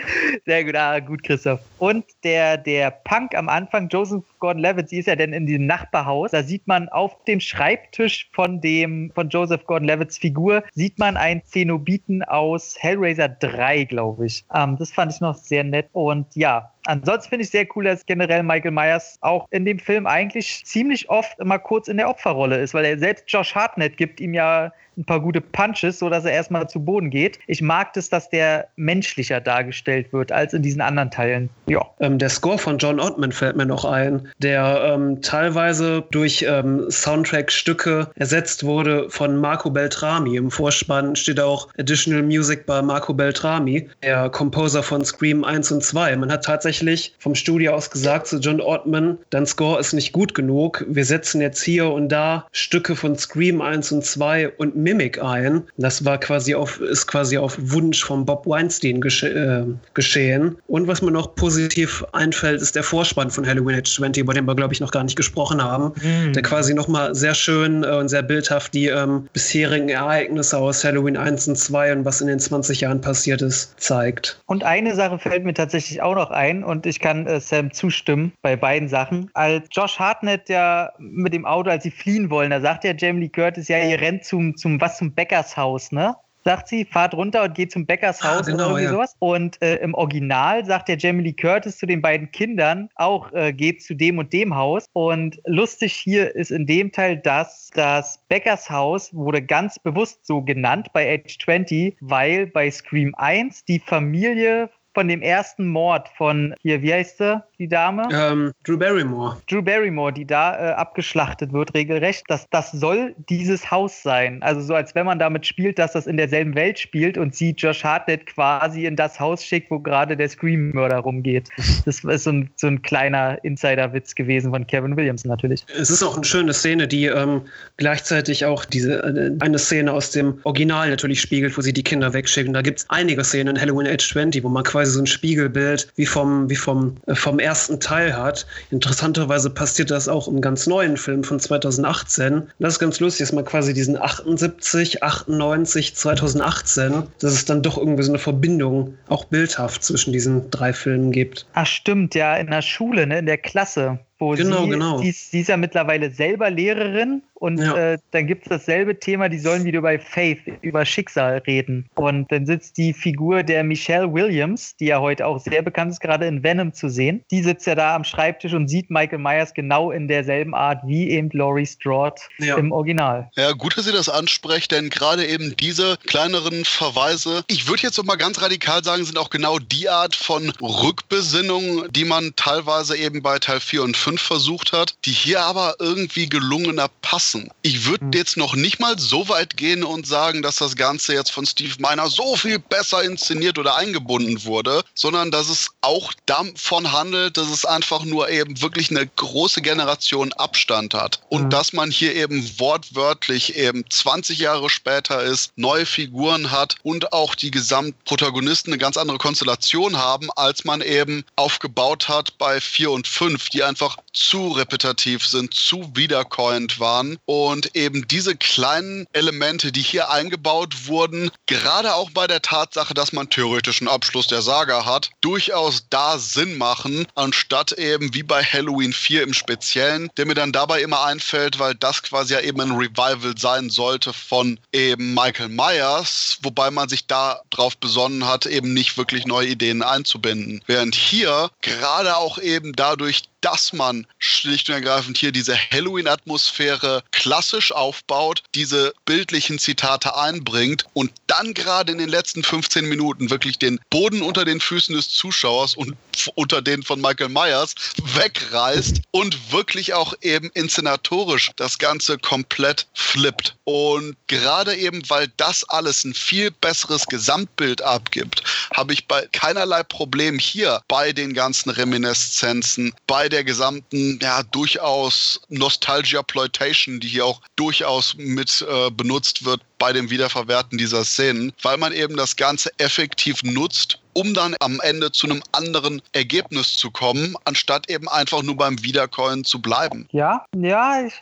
Sehr 0.46 0.64
gut, 0.64 0.76
ah, 0.76 1.00
gut, 1.00 1.24
Christoph. 1.24 1.62
Und 1.80 2.06
der, 2.24 2.58
der 2.58 2.92
Punk 2.92 3.36
am 3.36 3.50
Anfang, 3.50 3.90
Joseph 3.90 4.24
Gordon-Levitt, 4.40 4.90
sie 4.90 5.00
ist 5.00 5.08
ja 5.08 5.16
denn 5.16 5.34
in 5.34 5.46
diesem 5.46 5.66
Nachbarhaus. 5.66 6.32
Da 6.32 6.44
sieht 6.44 6.68
man 6.68 6.90
auf 6.90 7.24
dem 7.26 7.40
Schreibtisch 7.40 8.30
von 8.34 8.62
dem, 8.62 9.12
von 9.16 9.30
Joseph 9.30 9.66
Gordon-Levitts 9.66 10.18
Figur, 10.18 10.64
sieht 10.74 11.00
man 11.00 11.18
einen 11.18 11.44
Zenobiten 11.46 12.24
aus 12.36 12.76
Hellraiser 12.80 13.30
3, 13.30 13.86
glaube 13.86 14.26
ich. 14.26 14.46
Ähm, 14.54 14.78
das 14.78 14.92
fand 14.92 15.14
ich 15.14 15.22
noch 15.22 15.36
sehr 15.36 15.64
nett. 15.64 15.90
Und 15.94 16.36
ja, 16.36 16.72
Ansonsten 16.88 17.30
finde 17.30 17.44
ich 17.44 17.50
sehr 17.50 17.66
cool, 17.76 17.86
dass 17.86 18.06
generell 18.06 18.44
Michael 18.44 18.72
Myers 18.72 19.18
auch 19.22 19.48
in 19.50 19.66
dem 19.66 19.80
Film 19.80 20.06
eigentlich 20.06 20.64
ziemlich 20.66 21.10
oft 21.10 21.40
immer 21.40 21.58
kurz 21.58 21.88
in 21.88 21.98
der 21.98 22.10
Opferrolle 22.10 22.58
ist, 22.58 22.74
weil 22.74 22.86
er 22.86 23.00
selbst 23.00 23.26
Josh 23.28 23.56
Hartnett 23.56 23.98
gibt 23.98 24.20
ihm 24.20 24.36
ja 24.36 24.72
ein 24.98 25.06
paar 25.06 25.20
gute 25.20 25.42
Punches, 25.42 26.00
sodass 26.00 26.26
er 26.26 26.32
erstmal 26.32 26.70
zu 26.70 26.80
Boden 26.80 27.10
geht. 27.10 27.40
Ich 27.48 27.62
mag 27.62 27.94
das, 27.94 28.10
dass 28.10 28.30
der 28.30 28.68
menschlicher 28.76 29.42
dargestellt 29.42 30.12
wird 30.14 30.32
als 30.32 30.54
in 30.54 30.62
diesen 30.62 30.82
anderen 30.82 31.12
Teilen. 31.12 31.50
Ja. 31.68 31.82
Ähm, 32.00 32.18
der 32.20 32.30
Score 32.30 32.58
von 32.58 32.78
John 32.78 33.00
Ottman 33.00 33.32
fällt 33.32 33.56
mir 33.56 33.66
noch 33.66 33.86
ein, 33.86 34.28
der 34.40 34.94
ähm, 34.94 35.22
teilweise 35.22 36.04
durch 36.12 36.46
ähm, 36.48 36.90
Soundtrack-Stücke 36.90 38.08
ersetzt 38.16 38.64
wurde 38.64 39.10
von 39.10 39.38
Marco 39.38 39.70
Beltrami. 39.70 40.36
Im 40.38 40.52
Vorspann 40.52 41.16
steht 41.16 41.40
auch 41.40 41.68
Additional 41.78 42.24
Music 42.24 42.66
bei 42.66 42.82
Marco 42.82 43.14
Beltrami, 43.14 43.90
der 44.04 44.30
Composer 44.30 44.84
von 44.84 45.04
Scream 45.04 45.44
1 45.44 45.72
und 45.72 45.84
2. 45.84 46.16
Man 46.18 46.32
hat 46.32 46.46
tatsächlich 46.46 47.16
vom 47.20 47.36
Studio 47.36 47.74
aus 47.74 47.90
gesagt 47.90 48.28
zu 48.28 48.38
John 48.38 48.62
Ottman, 48.62 49.18
dein 49.30 49.46
Score 49.46 49.80
ist 49.80 49.94
nicht 49.94 50.12
gut 50.12 50.36
genug. 50.36 50.86
Wir 50.88 51.06
setzen 51.06 51.42
jetzt 51.42 51.64
hier 51.64 51.92
und 51.92 52.10
da 52.10 52.48
Stücke 52.52 52.96
von 52.96 53.18
Scream 53.18 53.62
1 53.62 53.92
und 53.92 54.06
2 54.06 54.50
und 54.50 54.76
Mimic 54.86 55.22
ein. 55.22 55.64
Das 55.78 56.06
war 56.06 56.20
quasi 56.20 56.54
auf, 56.54 56.80
ist 56.80 57.08
quasi 57.08 57.38
auf 57.38 57.58
Wunsch 57.60 58.04
von 58.04 58.24
Bob 58.24 58.46
Weinstein 58.46 59.02
gesche 59.02 59.28
äh, 59.30 59.66
geschehen. 59.96 60.58
Und 60.68 60.88
was 60.88 61.02
mir 61.02 61.12
noch 61.12 61.36
positiv 61.36 62.06
einfällt, 62.14 62.62
ist 62.62 62.76
der 62.76 62.84
Vorspann 62.84 63.32
von 63.32 63.46
Halloween 63.48 63.80
Age 63.80 63.96
20, 63.96 64.22
über 64.22 64.34
den 64.34 64.46
wir, 64.46 64.56
glaube 64.56 64.74
ich, 64.74 64.80
noch 64.80 64.92
gar 64.92 65.04
nicht 65.04 65.16
gesprochen 65.16 65.62
haben. 65.62 65.92
Mhm. 66.02 66.34
Der 66.34 66.44
quasi 66.44 66.74
nochmal 66.76 67.16
sehr 67.16 67.34
schön 67.34 67.84
äh, 67.84 67.88
und 67.88 68.10
sehr 68.10 68.22
bildhaft 68.22 68.74
die 68.74 68.88
ähm, 68.88 69.28
bisherigen 69.34 69.90
Ereignisse 69.90 70.58
aus 70.58 70.84
Halloween 70.84 71.18
1 71.18 71.48
und 71.48 71.58
2 71.58 71.94
und 71.94 72.06
was 72.06 72.22
in 72.22 72.28
den 72.28 72.40
20 72.40 72.82
Jahren 72.82 73.02
passiert 73.02 73.42
ist, 73.42 73.74
zeigt. 73.82 74.40
Und 74.46 74.64
eine 74.64 74.94
Sache 74.94 75.18
fällt 75.18 75.44
mir 75.44 75.56
tatsächlich 75.56 76.02
auch 76.02 76.16
noch 76.16 76.30
ein 76.30 76.64
und 76.64 76.86
ich 76.86 77.00
kann 77.00 77.26
äh, 77.26 77.40
Sam 77.40 77.74
zustimmen 77.74 78.34
bei 78.44 78.56
beiden 78.56 78.88
Sachen. 78.88 79.32
Als 79.34 79.66
Josh 79.72 79.98
Hartnett 79.98 80.48
ja 80.48 80.92
mit 81.00 81.34
dem 81.34 81.46
Auto, 81.46 81.72
als 81.72 81.84
sie 81.84 81.92
fliehen 81.92 82.30
wollen, 82.30 82.52
da 82.52 82.62
sagt 82.62 82.84
ja 82.84 82.94
Jamie 82.96 83.22
Lee 83.22 83.30
Curtis, 83.30 83.68
ja, 83.68 83.80
ihr 83.80 84.00
rennt 84.00 84.24
zum, 84.24 84.56
zum 84.56 84.75
was 84.82 84.98
zum 84.98 85.14
Bäckershaus, 85.14 85.92
ne? 85.92 86.16
sagt 86.46 86.68
sie, 86.68 86.86
fahrt 86.86 87.16
runter 87.16 87.44
und 87.44 87.56
geht 87.56 87.72
zum 87.72 87.86
Bäckershaus 87.88 88.48
Ah, 88.48 88.52
genau, 88.52 88.56
oder 88.56 88.66
irgendwie 88.66 88.84
ja. 88.84 88.92
sowas. 88.92 89.16
Und 89.20 89.62
äh, 89.62 89.78
im 89.78 89.96
Original 89.96 90.64
sagt 90.64 90.88
der 90.88 90.98
Jamie 90.98 91.24
Lee 91.24 91.34
Curtis 91.34 91.80
zu 91.80 91.88
den 91.88 92.02
beiden 92.02 92.32
Kindern 92.32 92.88
auch, 92.96 93.34
äh, 93.34 93.52
geht 93.52 93.82
zu 93.82 93.96
dem 93.96 94.20
und 94.20 94.32
dem 94.32 94.56
Haus. 94.56 94.86
Und 94.94 95.42
lustig 95.46 95.94
hier 95.94 96.36
ist 96.36 96.52
in 96.52 96.68
dem 96.68 96.92
Teil, 96.92 97.18
dass 97.18 97.72
das 97.74 98.24
Bäckershaus 98.30 99.14
wurde 99.14 99.42
ganz 99.42 99.80
bewusst 99.80 100.26
so 100.26 100.44
genannt 100.44 100.90
bei 100.94 101.16
Age 101.16 101.38
20, 101.44 101.98
weil 102.00 102.46
bei 102.46 102.70
Scream 102.70 103.16
1 103.16 103.66
die 103.66 103.80
Familie 103.80 104.70
von 104.94 105.08
dem 105.08 105.22
ersten 105.22 105.68
Mord 105.68 106.08
von 106.16 106.56
hier, 106.62 106.82
wie 106.82 106.94
heißt 106.94 107.18
sie, 107.18 107.44
die 107.58 107.68
Dame? 107.68 108.08
Ähm, 108.12 108.52
Drew 108.64 108.78
Barrymore. 108.78 109.38
Drew 109.50 109.62
Barrymore, 109.62 110.14
die 110.14 110.26
da 110.26 110.56
äh, 110.56 110.74
abgeschlachtet 110.74 111.54
wird, 111.54 111.74
regelrecht, 111.74 112.24
das, 112.28 112.48
das 112.50 112.72
soll 112.72 113.16
dieses 113.30 113.72
Haus 113.72 114.02
sein. 114.04 114.42
Also 114.42 114.62
so, 114.62 114.76
als 114.76 114.96
wenn 114.96 115.06
man 115.06 115.20
damit 115.20 115.46
spielt, 115.46 115.80
dass 115.80 115.94
das 115.94 116.08
in 116.08 116.18
derselben 116.18 116.56
Welt 116.56 116.80
spielt 116.80 117.18
und 117.18 117.36
sie 117.36 117.52
Josh 117.52 117.84
Hartnett 117.84 118.26
quasi 118.26 118.86
in 118.86 118.96
das 118.96 119.20
Haus 119.20 119.44
schickt, 119.44 119.72
wo 119.72 119.80
gerade 119.80 120.18
der 120.18 120.30
Scream-Mörder 120.30 120.98
rumgeht. 120.98 121.50
Das 121.86 122.04
ist 122.04 122.24
so 122.24 122.32
ein, 122.32 122.50
so 122.56 122.68
ein 122.68 122.82
kleiner 122.82 123.44
Insider-Witz 123.44 124.16
gewesen 124.16 124.52
von 124.52 124.66
Kevin 124.66 124.98
Williams 124.98 125.26
natürlich. 125.26 125.66
Es 125.80 125.90
ist 125.90 126.04
auch 126.04 126.16
eine 126.16 126.26
schöne 126.26 126.54
Szene, 126.54 126.88
die 126.88 127.06
ähm, 127.06 127.42
gleichzeitig 127.78 128.46
auch 128.46 128.66
diese 128.66 129.04
äh, 129.04 129.32
eine 129.40 129.60
Szene 129.60 129.92
aus 129.92 130.12
dem 130.12 130.40
Original 130.44 130.90
natürlich 130.90 131.22
spiegelt, 131.22 131.58
wo 131.58 131.62
sie 131.62 131.74
die 131.74 131.84
Kinder 131.84 132.14
wegschicken. 132.14 132.54
Da 132.54 132.62
gibt 132.62 132.80
es 132.80 132.90
einige 132.90 133.24
Szenen 133.24 133.56
in 133.56 133.62
Halloween 133.62 133.88
Age 133.88 134.08
20, 134.08 134.44
wo 134.44 134.50
man 134.50 134.64
quasi 134.64 134.92
so 134.92 135.00
ein 135.00 135.08
Spiegelbild 135.08 135.88
wie 135.96 136.06
vom, 136.06 136.50
wie 136.50 136.56
vom, 136.56 136.98
äh, 137.08 137.16
vom 137.16 137.40
ersten 137.46 137.80
Teil 137.80 138.18
hat. 138.18 138.46
Interessanterweise 138.72 139.50
passiert 139.50 139.92
das 139.92 140.10
auch 140.10 140.28
im 140.28 140.42
ganz 140.42 140.68
neuen 140.68 140.98
Film 140.98 141.24
von 141.24 141.40
2018. 141.40 142.50
Das 142.60 142.74
ist 142.74 142.80
ganz 142.80 143.00
lustig, 143.00 143.28
dass 143.28 143.34
man 143.34 143.46
quasi 143.46 143.74
diesen 143.74 143.98
78, 144.02 145.04
98, 145.04 145.96
2018, 145.96 147.04
dass 147.20 147.32
es 147.32 147.46
dann 147.46 147.62
doch 147.62 147.78
irgendwie 147.78 148.04
so 148.04 148.12
eine 148.12 148.20
Verbindung, 148.20 148.98
auch 149.08 149.26
bildhaft, 149.26 149.84
zwischen 149.84 150.12
diesen 150.12 150.50
drei 150.50 150.74
Filmen 150.74 151.12
gibt. 151.12 151.46
Ach 151.54 151.68
stimmt, 151.68 152.16
ja, 152.16 152.36
in 152.36 152.48
der 152.48 152.62
Schule, 152.62 153.08
ne, 153.08 153.20
in 153.20 153.26
der 153.28 153.38
Klasse. 153.38 154.00
Wo 154.18 154.32
Genau, 154.32 154.64
sie, 154.64 154.70
genau. 154.70 154.98
Sie, 155.00 155.10
ist- 155.10 155.32
sie 155.32 155.42
ist 155.42 155.50
ja 155.50 155.58
mittlerweile 155.58 156.10
selber 156.10 156.50
Lehrerin 156.50 157.22
und 157.34 157.58
Ja. 157.60 157.94
äh, 157.94 157.98
dann 158.12 158.28
gibt 158.28 158.44
es 158.44 158.50
dasselbe 158.50 158.98
Thema, 158.98 159.28
die 159.28 159.40
sollen 159.40 159.66
wieder 159.66 159.80
über 159.80 160.00
Faith, 160.00 160.40
über 160.62 160.86
Schicksal 160.86 161.40
reden. 161.46 161.86
Und 161.96 162.32
dann 162.32 162.46
sitzt 162.46 162.78
die 162.78 162.94
Figur 162.94 163.44
der 163.44 163.66
Michelle 163.66 164.12
Williams, 164.14 164.78
die 164.78 164.86
ja 164.86 165.02
heute 165.02 165.28
auch 165.28 165.40
sehr 165.40 165.62
bekannt 165.62 165.92
ist, 165.92 166.00
gerade 166.00 166.28
in 166.28 166.44
Venom 166.44 166.74
zu 166.74 166.88
sehen. 166.90 167.26
Die 167.30 167.44
sitzt 167.44 167.68
ja 167.68 167.76
da 167.76 167.94
am 167.94 168.06
Schreibtisch 168.06 168.54
und 168.54 168.70
sieht 168.70 168.90
Michael 168.90 169.20
Myers 169.20 169.54
genau 169.54 169.92
in 169.92 170.08
derselben 170.08 170.56
Art 170.56 170.80
wie 170.86 171.10
eben 171.10 171.30
Laurie 171.34 171.66
Strode 171.66 172.16
Ja. 172.40 172.56
im 172.56 172.72
Original. 172.72 173.30
Ja, 173.36 173.52
gut, 173.52 173.78
dass 173.78 173.84
Sie 173.84 173.92
das 173.92 174.08
ansprechen, 174.08 174.68
denn 174.72 174.90
gerade 174.90 175.26
eben 175.26 175.58
diese 175.58 175.98
kleineren 176.08 176.64
Verweise, 176.64 177.44
ich 177.48 177.68
würde 177.68 177.84
jetzt 177.84 177.98
noch 177.98 178.06
mal 178.06 178.16
ganz 178.16 178.42
radikal 178.42 178.82
sagen, 178.82 179.04
sind 179.04 179.18
auch 179.18 179.30
genau 179.30 179.60
die 179.60 179.90
Art 179.90 180.16
von 180.16 180.52
Rückbesinnung, 180.62 181.92
die 181.92 182.06
man 182.06 182.32
teilweise 182.38 182.96
eben 182.98 183.22
bei 183.22 183.40
Teil 183.40 183.60
4 183.60 183.84
und 183.84 183.98
5 183.98 184.05
versucht 184.18 184.72
hat, 184.72 184.94
die 185.06 185.12
hier 185.12 185.42
aber 185.42 185.76
irgendwie 185.80 186.30
gelungener 186.30 186.88
passen. 187.02 187.50
Ich 187.62 187.86
würde 187.86 188.06
Hm. 188.06 188.12
jetzt 188.14 188.38
noch 188.38 188.56
nicht 188.56 188.80
mal 188.80 188.98
so 189.00 189.28
weit 189.30 189.58
gehen 189.58 189.84
und 189.84 190.06
sagen, 190.08 190.42
dass 190.42 190.58
das 190.58 190.76
Ganze 190.76 191.14
jetzt 191.14 191.32
von 191.32 191.46
Steve 191.46 191.74
Miner 191.80 192.10
so 192.10 192.36
viel 192.36 192.60
besser 192.60 193.04
inszeniert 193.04 193.58
oder 193.58 193.76
eingebunden 193.76 194.44
wurde, 194.46 194.84
sondern 194.94 195.32
dass 195.32 195.50
es 195.50 195.70
auch 195.82 196.14
davon 196.26 196.92
handelt, 196.92 197.38
dass 197.38 197.50
es 197.50 197.66
einfach 197.66 198.04
nur 198.06 198.30
eben 198.30 198.62
wirklich 198.62 198.90
eine 198.92 199.08
große 199.08 199.62
Generation 199.62 200.32
Abstand 200.34 200.94
hat. 200.94 201.22
Und 201.30 201.46
Mhm. 201.46 201.50
dass 201.50 201.74
man 201.74 201.92
hier 201.92 202.16
eben 202.16 202.48
wortwörtlich 202.60 203.56
eben 203.56 203.84
20 203.90 204.40
Jahre 204.40 204.70
später 204.70 205.22
ist, 205.24 205.52
neue 205.56 205.86
Figuren 205.86 206.52
hat 206.52 206.76
und 206.84 207.12
auch 207.14 207.36
die 207.36 207.52
Gesamtprotagonisten 207.52 208.72
eine 208.74 208.78
ganz 208.80 208.98
andere 208.98 209.18
Konstellation 209.18 209.98
haben, 209.98 210.30
als 210.36 210.64
man 210.66 210.82
eben 210.82 211.24
aufgebaut 211.36 212.08
hat 212.10 212.38
bei 212.38 212.60
4 212.62 212.92
und 212.92 213.08
5, 213.08 213.50
die 213.50 213.64
einfach 213.64 213.95
zu 214.14 214.50
repetitiv 214.50 215.26
sind, 215.26 215.54
zu 215.54 215.92
wiederkäuend 215.94 216.80
waren 216.80 217.18
und 217.26 217.76
eben 217.76 218.08
diese 218.08 218.36
kleinen 218.36 219.06
Elemente, 219.14 219.72
die 219.72 219.82
hier 219.82 220.10
eingebaut 220.10 220.88
wurden, 220.88 221.32
gerade 221.46 221.96
auch 221.96 222.10
bei 222.12 222.28
der 222.28 222.42
Tatsache, 222.42 222.94
dass 222.94 223.14
man 223.14 223.30
theoretisch 223.30 223.82
einen 223.82 223.90
Abschluss 223.90 224.28
der 224.28 224.42
Saga 224.42 224.86
hat, 224.86 225.10
durchaus 225.22 225.86
da 225.90 226.18
Sinn 226.18 226.58
machen, 226.58 227.06
anstatt 227.16 227.74
eben 227.74 228.14
wie 228.14 228.24
bei 228.24 228.44
Halloween 228.44 228.94
4 228.94 229.24
im 229.24 229.34
Speziellen, 229.34 230.10
der 230.18 230.26
mir 230.26 230.36
dann 230.36 230.52
dabei 230.52 230.82
immer 230.82 231.04
einfällt, 231.04 231.60
weil 231.60 231.76
das 231.76 232.04
quasi 232.04 232.34
ja 232.34 232.42
eben 232.42 232.62
ein 232.62 232.72
Revival 232.72 233.38
sein 233.38 233.70
sollte 233.70 234.14
von 234.14 234.60
eben 234.72 235.14
Michael 235.14 235.50
Myers, 235.50 236.38
wobei 236.42 236.72
man 236.72 236.90
sich 236.90 237.08
da 237.08 237.42
drauf 237.50 237.78
besonnen 237.78 238.26
hat, 238.26 238.46
eben 238.46 238.74
nicht 238.74 238.98
wirklich 238.98 239.26
neue 239.26 239.48
Ideen 239.48 239.84
einzubinden. 239.84 240.64
Während 240.68 240.96
hier 240.96 241.50
gerade 241.62 242.18
auch 242.18 242.38
eben 242.38 242.74
dadurch, 242.74 243.24
dass 243.42 243.74
man 243.74 243.85
schlicht 244.20 244.70
und 244.70 244.76
ergreifend 244.76 245.18
hier 245.18 245.32
diese 245.32 245.58
Halloween-Atmosphäre 245.72 247.04
klassisch 247.12 247.72
aufbaut, 247.72 248.44
diese 248.54 248.94
bildlichen 249.06 249.60
Zitate 249.60 250.16
einbringt 250.16 250.86
und 250.94 251.12
dann 251.28 251.54
gerade 251.54 251.92
in 251.92 251.98
den 251.98 252.10
letzten 252.10 252.44
15 252.44 252.88
Minuten 252.88 253.30
wirklich 253.30 253.60
den 253.60 253.80
Boden 253.90 254.22
unter 254.22 254.46
den 254.46 254.60
Füßen 254.60 254.96
des 254.96 255.10
Zuschauers 255.10 255.76
und 255.76 255.96
unter 256.36 256.62
den 256.62 256.84
von 256.84 257.02
Michael 257.02 257.30
Myers 257.30 257.76
wegreißt 258.16 259.02
und 259.12 259.52
wirklich 259.52 259.94
auch 259.94 260.14
eben 260.22 260.50
inszenatorisch 260.54 261.52
das 261.56 261.78
Ganze 261.78 262.18
komplett 262.18 262.88
flippt. 262.94 263.56
Und 263.64 264.16
gerade 264.28 264.76
eben, 264.76 265.02
weil 265.10 265.32
das 265.38 265.64
alles 265.66 266.04
ein 266.04 266.14
viel 266.14 266.52
besseres 266.52 267.06
Gesamtbild 267.08 267.82
abgibt, 267.82 268.44
habe 268.74 268.94
ich 268.94 269.08
bei 269.08 269.28
keinerlei 269.32 269.84
Problem 269.84 270.40
hier 270.40 270.82
bei 270.88 271.12
den 271.12 271.34
ganzen 271.34 271.70
Reminiszenzen, 271.70 272.94
bei 273.08 273.30
der 273.30 273.44
gesamten, 273.44 273.75
ja, 273.92 274.44
durchaus 274.44 275.42
Nostalgia-Ploitation, 275.50 277.00
die 277.00 277.08
hier 277.08 277.26
auch 277.26 277.42
durchaus 277.56 278.16
mit 278.16 278.66
äh, 278.68 278.92
benutzt 278.92 279.46
wird 279.46 279.62
bei 279.78 279.94
dem 279.94 280.10
Wiederverwerten 280.10 280.78
dieser 280.78 281.04
Szenen, 281.04 281.54
weil 281.62 281.78
man 281.78 281.94
eben 281.94 282.16
das 282.16 282.36
Ganze 282.36 282.72
effektiv 282.78 283.44
nutzt, 283.44 284.00
um 284.14 284.34
dann 284.34 284.56
am 284.60 284.80
Ende 284.82 285.12
zu 285.12 285.28
einem 285.28 285.44
anderen 285.52 286.02
Ergebnis 286.14 286.78
zu 286.78 286.92
kommen, 286.92 287.36
anstatt 287.46 287.90
eben 287.90 288.08
einfach 288.08 288.44
nur 288.44 288.56
beim 288.56 288.82
Wiederkäuen 288.82 289.44
zu 289.44 289.62
bleiben. 289.62 290.08
Ja, 290.12 290.46
ja, 290.56 291.06
ich, 291.06 291.14